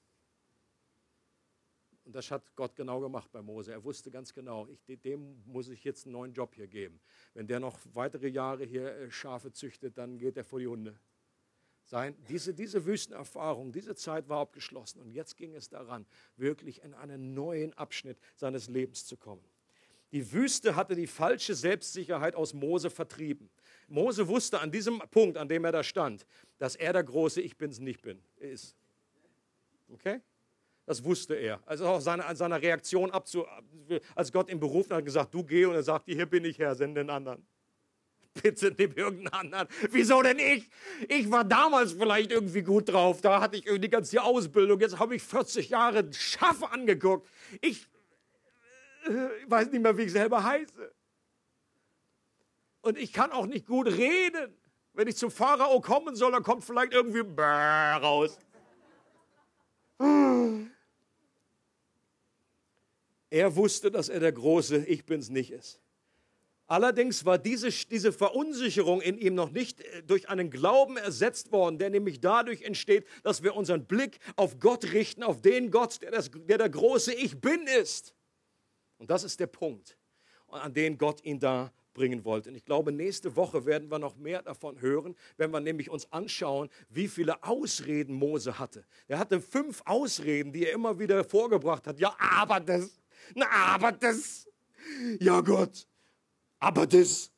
Und 2.05 2.17
das 2.17 2.31
hat 2.31 2.57
Gott 2.57 2.75
genau 2.75 3.01
gemacht 3.01 3.31
bei 3.31 3.43
Mose. 3.43 3.73
Er 3.73 3.85
wusste 3.85 4.11
ganz 4.11 4.33
genau, 4.35 4.67
ich, 4.67 5.01
dem 5.03 5.45
muss 5.47 5.69
ich 5.69 5.85
jetzt 5.85 6.07
einen 6.07 6.15
neuen 6.15 6.33
Job 6.33 6.55
hier 6.55 6.67
geben. 6.67 7.01
Wenn 7.35 7.47
der 7.47 7.61
noch 7.61 7.79
weitere 7.93 8.29
Jahre 8.29 8.65
hier 8.65 8.91
äh, 8.97 9.11
Schafe 9.11 9.53
züchtet, 9.53 9.97
dann 9.97 10.19
geht 10.19 10.37
er 10.37 10.45
vor 10.45 10.59
die 10.59 10.67
Hunde 10.67 10.99
sein. 11.91 12.17
Diese, 12.29 12.55
diese 12.55 12.87
Wüstenerfahrung, 12.87 13.73
diese 13.73 13.95
Zeit 13.95 14.29
war 14.29 14.39
abgeschlossen 14.39 15.01
und 15.01 15.11
jetzt 15.11 15.37
ging 15.37 15.55
es 15.55 15.69
daran, 15.69 16.07
wirklich 16.37 16.83
in 16.83 16.95
einen 16.95 17.35
neuen 17.35 17.75
Abschnitt 17.75 18.17
seines 18.37 18.69
Lebens 18.69 19.05
zu 19.05 19.17
kommen. 19.17 19.45
Die 20.13 20.33
Wüste 20.33 20.75
hatte 20.75 20.95
die 20.95 21.07
falsche 21.07 21.55
Selbstsicherheit 21.55 22.35
aus 22.35 22.55
Mose 22.55 22.91
vertrieben. 22.91 23.51
Mose 23.89 24.27
wusste 24.27 24.61
an 24.61 24.71
diesem 24.71 25.01
Punkt, 25.11 25.37
an 25.37 25.49
dem 25.49 25.65
er 25.65 25.73
da 25.73 25.83
stand, 25.83 26.27
dass 26.59 26.77
er 26.77 26.93
der 26.93 27.05
große 27.05 27.41
Ich 27.41 27.57
bin's 27.57 27.81
nicht 27.81 28.03
bin 28.03 28.21
ist. 28.39 28.75
Okay? 29.93 30.21
Das 30.87 31.05
wusste 31.05 31.35
er. 31.35 31.61
Also 31.67 31.87
auch 31.87 32.01
seine, 32.01 32.25
an 32.25 32.35
seiner 32.35 32.61
Reaktion 32.61 33.11
abzu, 33.11 33.47
als 34.15 34.33
Gott 34.33 34.49
ihn 34.49 34.59
berufen 34.59 34.95
hat, 34.95 35.05
gesagt, 35.05 35.35
du 35.35 35.45
geh 35.45 35.65
und 35.65 35.75
er 35.75 35.83
sagte, 35.83 36.13
hier 36.13 36.27
bin 36.27 36.45
ich 36.45 36.59
Herr, 36.59 36.75
sende 36.75 37.01
den 37.01 37.11
anderen 37.11 37.47
bitte 38.35 38.75
nimm 38.77 38.93
irgendeinen 38.93 39.33
anderen. 39.33 39.69
Wieso 39.91 40.23
denn 40.23 40.39
ich? 40.39 40.69
Ich 41.09 41.31
war 41.31 41.45
damals 41.45 41.93
vielleicht 41.93 42.31
irgendwie 42.31 42.63
gut 42.63 42.89
drauf. 42.89 43.21
Da 43.21 43.41
hatte 43.41 43.57
ich 43.57 43.67
irgendwie 43.67 43.89
die 43.89 43.91
ganze 43.91 44.23
Ausbildung. 44.23 44.81
Jetzt 44.81 44.99
habe 44.99 45.17
ich 45.17 45.23
40 45.23 45.71
Jahre 45.71 46.13
Schafe 46.13 46.71
angeguckt. 46.71 47.29
Ich 47.61 47.87
äh, 49.05 49.11
weiß 49.47 49.71
nicht 49.71 49.83
mehr, 49.83 49.97
wie 49.97 50.03
ich 50.03 50.13
selber 50.13 50.45
heiße. 50.45 50.93
Und 52.83 52.99
ich 52.99 53.13
kann 53.13 53.31
auch 53.33 53.47
nicht 53.47 53.67
gut 53.67 53.87
reden. 53.89 54.55
Wenn 54.93 55.07
ich 55.07 55.17
zum 55.17 55.31
Pharao 55.31 55.81
kommen 55.81 56.17
soll, 56.17 56.33
dann 56.33 56.43
kommt 56.43 56.65
vielleicht 56.65 56.93
irgendwie 56.93 57.21
raus. 57.21 58.39
Er 63.31 63.55
wusste, 63.55 63.91
dass 63.91 64.09
er 64.09 64.21
der 64.21 64.33
große 64.33 64.85
Ich 64.87 65.05
bin's 65.05 65.31
nicht 65.31 65.53
ist. 65.53 65.81
Allerdings 66.71 67.25
war 67.25 67.37
diese, 67.37 67.69
diese 67.69 68.13
Verunsicherung 68.13 69.01
in 69.01 69.19
ihm 69.19 69.35
noch 69.35 69.51
nicht 69.51 69.81
äh, 69.81 70.05
durch 70.05 70.29
einen 70.29 70.51
Glauben 70.51 70.97
ersetzt 70.97 71.51
worden, 71.51 71.79
der 71.79 71.91
nämlich 71.91 72.21
dadurch 72.21 72.63
entsteht, 72.63 73.05
dass 73.25 73.43
wir 73.43 73.57
unseren 73.57 73.87
Blick 73.87 74.21
auf 74.37 74.61
Gott 74.61 74.85
richten, 74.93 75.25
auf 75.25 75.43
den 75.43 75.73
Gott, 75.73 76.01
der, 76.01 76.13
das, 76.13 76.31
der 76.33 76.59
der 76.59 76.69
große 76.69 77.13
Ich 77.13 77.41
bin 77.41 77.67
ist. 77.67 78.15
Und 78.99 79.11
das 79.11 79.25
ist 79.25 79.41
der 79.41 79.49
Punkt, 79.49 79.99
an 80.47 80.73
den 80.73 80.97
Gott 80.97 81.25
ihn 81.25 81.41
da 81.41 81.73
bringen 81.93 82.25
wollte. 82.25 82.51
Und 82.51 82.55
ich 82.55 82.65
glaube, 82.65 82.93
nächste 82.93 83.35
Woche 83.35 83.67
werden 83.67 83.91
wir 83.91 83.99
noch 83.99 84.15
mehr 84.15 84.41
davon 84.41 84.81
hören, 84.81 85.17
wenn 85.39 85.51
wir 85.51 85.59
nämlich 85.59 85.91
uns 85.91 86.13
anschauen, 86.13 86.71
wie 86.89 87.09
viele 87.09 87.43
Ausreden 87.43 88.15
Mose 88.15 88.61
hatte. 88.61 88.85
Er 89.09 89.19
hatte 89.19 89.41
fünf 89.41 89.83
Ausreden, 89.87 90.53
die 90.53 90.67
er 90.67 90.75
immer 90.75 91.01
wieder 91.01 91.25
vorgebracht 91.25 91.89
hat. 91.89 91.99
Ja, 91.99 92.15
aber 92.21 92.61
das, 92.61 93.01
na, 93.35 93.47
aber 93.51 93.91
das, 93.91 94.47
ja 95.19 95.41
Gott, 95.41 95.89
aber 96.61 96.87
das. 96.87 97.31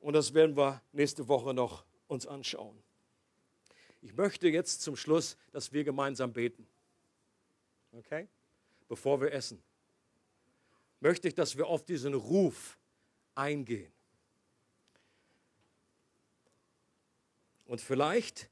Und 0.00 0.14
das 0.14 0.34
werden 0.34 0.56
wir 0.56 0.82
nächste 0.92 1.26
Woche 1.28 1.54
noch 1.54 1.84
uns 2.08 2.26
anschauen. 2.26 2.76
Ich 4.02 4.14
möchte 4.14 4.48
jetzt 4.48 4.82
zum 4.82 4.96
Schluss, 4.96 5.36
dass 5.52 5.72
wir 5.72 5.84
gemeinsam 5.84 6.32
beten. 6.32 6.66
Okay? 7.92 8.26
Bevor 8.88 9.20
wir 9.20 9.32
essen. 9.32 9.62
Möchte 11.00 11.28
ich, 11.28 11.34
dass 11.34 11.56
wir 11.56 11.66
auf 11.66 11.84
diesen 11.84 12.14
Ruf 12.14 12.78
eingehen. 13.34 13.92
Und 17.66 17.80
vielleicht 17.80 18.50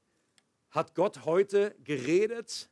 hat 0.71 0.95
Gott 0.95 1.25
heute 1.25 1.75
geredet 1.83 2.71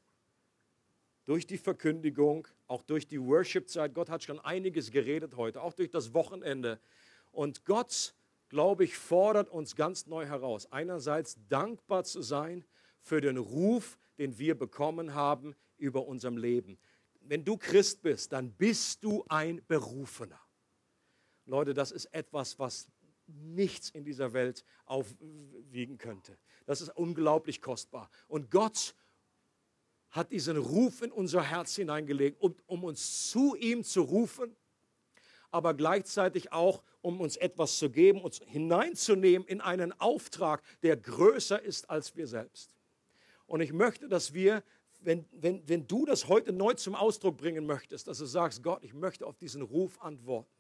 durch 1.26 1.46
die 1.46 1.58
Verkündigung, 1.58 2.48
auch 2.68 2.82
durch 2.82 3.06
die 3.06 3.20
Worship-Zeit. 3.20 3.94
Gott 3.94 4.08
hat 4.08 4.22
schon 4.22 4.40
einiges 4.40 4.90
geredet 4.90 5.36
heute, 5.36 5.60
auch 5.60 5.74
durch 5.74 5.90
das 5.90 6.14
Wochenende. 6.14 6.80
Und 7.32 7.64
Gott, 7.64 8.14
glaube 8.48 8.84
ich, 8.84 8.96
fordert 8.96 9.50
uns 9.50 9.76
ganz 9.76 10.06
neu 10.06 10.24
heraus. 10.24 10.70
Einerseits 10.72 11.36
dankbar 11.48 12.04
zu 12.04 12.22
sein 12.22 12.64
für 13.00 13.20
den 13.20 13.36
Ruf, 13.36 13.98
den 14.18 14.38
wir 14.38 14.56
bekommen 14.56 15.14
haben 15.14 15.54
über 15.76 16.06
unserem 16.06 16.38
Leben. 16.38 16.78
Wenn 17.20 17.44
du 17.44 17.56
Christ 17.56 18.02
bist, 18.02 18.32
dann 18.32 18.52
bist 18.52 19.02
du 19.02 19.24
ein 19.28 19.60
Berufener. 19.66 20.40
Leute, 21.44 21.74
das 21.74 21.90
ist 21.90 22.06
etwas, 22.06 22.58
was 22.58 22.88
nichts 23.26 23.90
in 23.90 24.04
dieser 24.04 24.32
Welt 24.32 24.64
aufwiegen 24.84 25.98
könnte. 25.98 26.38
Das 26.66 26.80
ist 26.80 26.90
unglaublich 26.90 27.60
kostbar. 27.60 28.10
Und 28.28 28.50
Gott 28.50 28.94
hat 30.16 30.32
diesen 30.32 30.56
Ruf 30.56 31.02
in 31.02 31.12
unser 31.12 31.42
Herz 31.42 31.76
hineingelegt, 31.76 32.40
um, 32.40 32.54
um 32.66 32.84
uns 32.84 33.30
zu 33.30 33.54
ihm 33.54 33.84
zu 33.84 34.02
rufen, 34.02 34.56
aber 35.50 35.74
gleichzeitig 35.74 36.52
auch, 36.52 36.82
um 37.02 37.20
uns 37.20 37.36
etwas 37.36 37.78
zu 37.78 37.90
geben, 37.90 38.20
uns 38.20 38.40
hineinzunehmen 38.46 39.46
in 39.46 39.60
einen 39.60 39.92
Auftrag, 40.00 40.62
der 40.82 40.96
größer 40.96 41.62
ist 41.62 41.88
als 41.88 42.16
wir 42.16 42.26
selbst. 42.26 42.74
Und 43.46 43.60
ich 43.60 43.72
möchte, 43.72 44.08
dass 44.08 44.34
wir, 44.34 44.64
wenn, 45.00 45.24
wenn, 45.32 45.66
wenn 45.68 45.86
du 45.86 46.04
das 46.04 46.26
heute 46.28 46.52
neu 46.52 46.74
zum 46.74 46.94
Ausdruck 46.94 47.36
bringen 47.36 47.64
möchtest, 47.66 48.08
dass 48.08 48.18
du 48.18 48.26
sagst, 48.26 48.62
Gott, 48.62 48.82
ich 48.82 48.92
möchte 48.92 49.26
auf 49.26 49.36
diesen 49.36 49.62
Ruf 49.62 50.00
antworten 50.02 50.55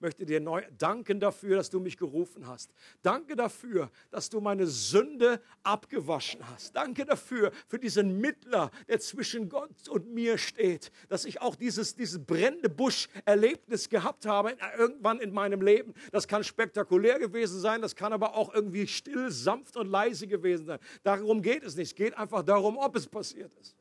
möchte 0.00 0.26
dir 0.26 0.40
neu 0.40 0.62
danken 0.78 1.20
dafür, 1.20 1.56
dass 1.56 1.70
du 1.70 1.80
mich 1.80 1.96
gerufen 1.96 2.46
hast. 2.46 2.72
Danke 3.02 3.36
dafür, 3.36 3.90
dass 4.10 4.28
du 4.30 4.40
meine 4.40 4.66
Sünde 4.66 5.40
abgewaschen 5.62 6.46
hast. 6.48 6.74
Danke 6.74 7.04
dafür, 7.04 7.52
für 7.68 7.78
diesen 7.78 8.20
Mittler, 8.20 8.70
der 8.88 9.00
zwischen 9.00 9.48
Gott 9.48 9.88
und 9.88 10.12
mir 10.12 10.38
steht, 10.38 10.90
dass 11.08 11.24
ich 11.24 11.40
auch 11.40 11.56
dieses, 11.56 11.94
dieses 11.94 12.24
brennende 12.24 12.68
Busch-Erlebnis 12.68 13.88
gehabt 13.88 14.26
habe 14.26 14.56
irgendwann 14.78 15.20
in 15.20 15.32
meinem 15.32 15.60
Leben. 15.62 15.94
Das 16.12 16.28
kann 16.28 16.44
spektakulär 16.44 17.18
gewesen 17.18 17.60
sein, 17.60 17.82
das 17.82 17.94
kann 17.96 18.12
aber 18.12 18.34
auch 18.34 18.52
irgendwie 18.54 18.86
still, 18.86 19.30
sanft 19.30 19.76
und 19.76 19.88
leise 19.88 20.26
gewesen 20.26 20.66
sein. 20.66 20.78
Darum 21.02 21.42
geht 21.42 21.62
es 21.62 21.76
nicht. 21.76 21.88
Es 21.88 21.94
geht 21.94 22.16
einfach 22.16 22.42
darum, 22.42 22.76
ob 22.78 22.96
es 22.96 23.06
passiert 23.06 23.54
ist. 23.60 23.76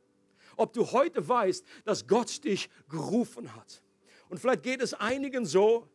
Ob 0.58 0.74
du 0.74 0.92
heute 0.92 1.28
weißt, 1.28 1.66
dass 1.84 2.08
Gott 2.08 2.44
dich 2.44 2.70
gerufen 2.90 3.56
hat. 3.56 3.82
Und 4.30 4.40
vielleicht 4.40 4.64
geht 4.64 4.82
es 4.82 4.94
einigen 4.94 5.46
so, 5.46 5.88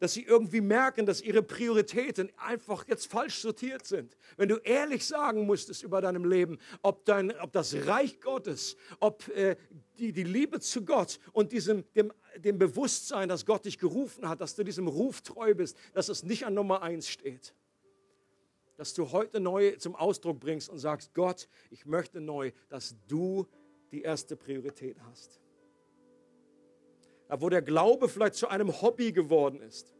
dass 0.00 0.14
sie 0.14 0.22
irgendwie 0.22 0.62
merken, 0.62 1.06
dass 1.06 1.20
ihre 1.20 1.42
Prioritäten 1.42 2.32
einfach 2.38 2.88
jetzt 2.88 3.06
falsch 3.06 3.38
sortiert 3.38 3.86
sind. 3.86 4.16
Wenn 4.36 4.48
du 4.48 4.56
ehrlich 4.56 5.06
sagen 5.06 5.46
musstest 5.46 5.82
über 5.82 6.00
deinem 6.00 6.24
Leben, 6.24 6.58
ob, 6.82 7.04
dein, 7.04 7.38
ob 7.38 7.52
das 7.52 7.74
Reich 7.86 8.20
Gottes, 8.20 8.76
ob 8.98 9.28
äh, 9.28 9.56
die, 9.98 10.12
die 10.12 10.24
Liebe 10.24 10.58
zu 10.58 10.84
Gott 10.84 11.20
und 11.32 11.52
diesem, 11.52 11.84
dem, 11.94 12.12
dem 12.36 12.58
Bewusstsein, 12.58 13.28
dass 13.28 13.44
Gott 13.44 13.66
dich 13.66 13.78
gerufen 13.78 14.26
hat, 14.28 14.40
dass 14.40 14.54
du 14.54 14.64
diesem 14.64 14.88
Ruf 14.88 15.20
treu 15.20 15.54
bist, 15.54 15.76
dass 15.92 16.08
es 16.08 16.22
nicht 16.22 16.46
an 16.46 16.54
Nummer 16.54 16.82
eins 16.82 17.08
steht. 17.08 17.54
Dass 18.76 18.94
du 18.94 19.12
heute 19.12 19.38
neu 19.38 19.76
zum 19.76 19.94
Ausdruck 19.94 20.40
bringst 20.40 20.70
und 20.70 20.78
sagst, 20.78 21.12
Gott, 21.12 21.46
ich 21.70 21.84
möchte 21.84 22.22
neu, 22.22 22.52
dass 22.70 22.96
du 23.06 23.46
die 23.92 24.00
erste 24.00 24.34
Priorität 24.34 24.96
hast 25.02 25.39
wo 27.38 27.48
der 27.48 27.62
Glaube 27.62 28.08
vielleicht 28.08 28.34
zu 28.34 28.48
einem 28.48 28.82
Hobby 28.82 29.12
geworden 29.12 29.60
ist 29.60 29.94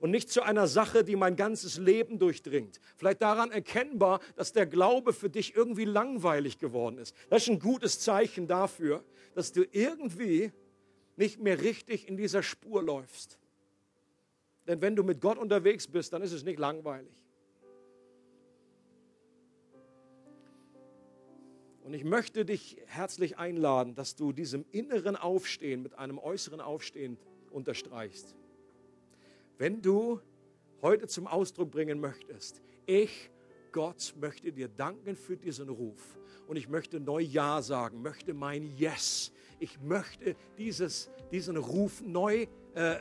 und 0.00 0.10
nicht 0.10 0.30
zu 0.30 0.42
einer 0.42 0.66
Sache, 0.66 1.04
die 1.04 1.16
mein 1.16 1.36
ganzes 1.36 1.78
Leben 1.78 2.18
durchdringt. 2.18 2.80
Vielleicht 2.96 3.22
daran 3.22 3.50
erkennbar, 3.50 4.20
dass 4.36 4.52
der 4.52 4.66
Glaube 4.66 5.12
für 5.12 5.30
dich 5.30 5.56
irgendwie 5.56 5.84
langweilig 5.84 6.58
geworden 6.58 6.98
ist. 6.98 7.14
Das 7.30 7.42
ist 7.42 7.48
ein 7.48 7.58
gutes 7.58 8.00
Zeichen 8.00 8.46
dafür, 8.46 9.04
dass 9.34 9.52
du 9.52 9.64
irgendwie 9.72 10.52
nicht 11.16 11.40
mehr 11.40 11.60
richtig 11.62 12.08
in 12.08 12.16
dieser 12.16 12.42
Spur 12.42 12.82
läufst. 12.82 13.38
Denn 14.66 14.80
wenn 14.80 14.96
du 14.96 15.04
mit 15.04 15.20
Gott 15.20 15.38
unterwegs 15.38 15.86
bist, 15.86 16.12
dann 16.12 16.22
ist 16.22 16.32
es 16.32 16.44
nicht 16.44 16.58
langweilig. 16.58 17.23
Und 21.84 21.92
ich 21.92 22.02
möchte 22.02 22.46
dich 22.46 22.78
herzlich 22.86 23.36
einladen, 23.36 23.94
dass 23.94 24.16
du 24.16 24.32
diesem 24.32 24.64
inneren 24.72 25.16
Aufstehen 25.16 25.82
mit 25.82 25.98
einem 25.98 26.18
äußeren 26.18 26.62
Aufstehen 26.62 27.18
unterstreichst. 27.50 28.34
Wenn 29.58 29.82
du 29.82 30.18
heute 30.80 31.06
zum 31.08 31.26
Ausdruck 31.26 31.70
bringen 31.70 32.00
möchtest, 32.00 32.62
ich, 32.86 33.30
Gott, 33.70 34.14
möchte 34.18 34.50
dir 34.50 34.68
danken 34.68 35.14
für 35.14 35.36
diesen 35.36 35.68
Ruf. 35.68 36.18
Und 36.46 36.56
ich 36.56 36.70
möchte 36.70 37.00
neu 37.00 37.20
Ja 37.20 37.60
sagen, 37.60 38.00
möchte 38.00 38.32
mein 38.32 38.64
Yes. 38.78 39.30
Ich 39.58 39.78
möchte 39.78 40.36
dieses, 40.56 41.10
diesen 41.30 41.58
Ruf 41.58 42.00
neu 42.00 42.46
äh, 42.74 42.94
äh 42.94 42.98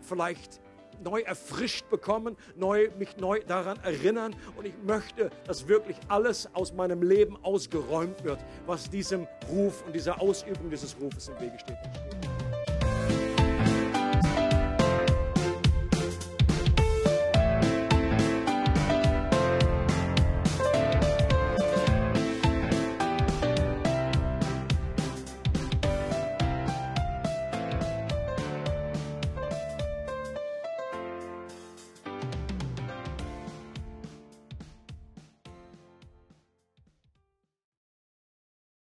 vielleicht 0.00 0.60
neu 1.02 1.20
erfrischt 1.20 1.88
bekommen, 1.90 2.36
neu, 2.56 2.88
mich 2.98 3.16
neu 3.16 3.40
daran 3.46 3.78
erinnern. 3.82 4.34
Und 4.56 4.66
ich 4.66 4.74
möchte, 4.84 5.30
dass 5.46 5.68
wirklich 5.68 5.96
alles 6.08 6.48
aus 6.54 6.72
meinem 6.72 7.02
Leben 7.02 7.36
ausgeräumt 7.42 8.24
wird, 8.24 8.38
was 8.66 8.90
diesem 8.90 9.26
Ruf 9.50 9.84
und 9.86 9.94
dieser 9.94 10.20
Ausübung 10.20 10.70
dieses 10.70 10.96
Rufes 11.00 11.28
im 11.28 11.40
Wege 11.40 11.58
steht. 11.58 12.17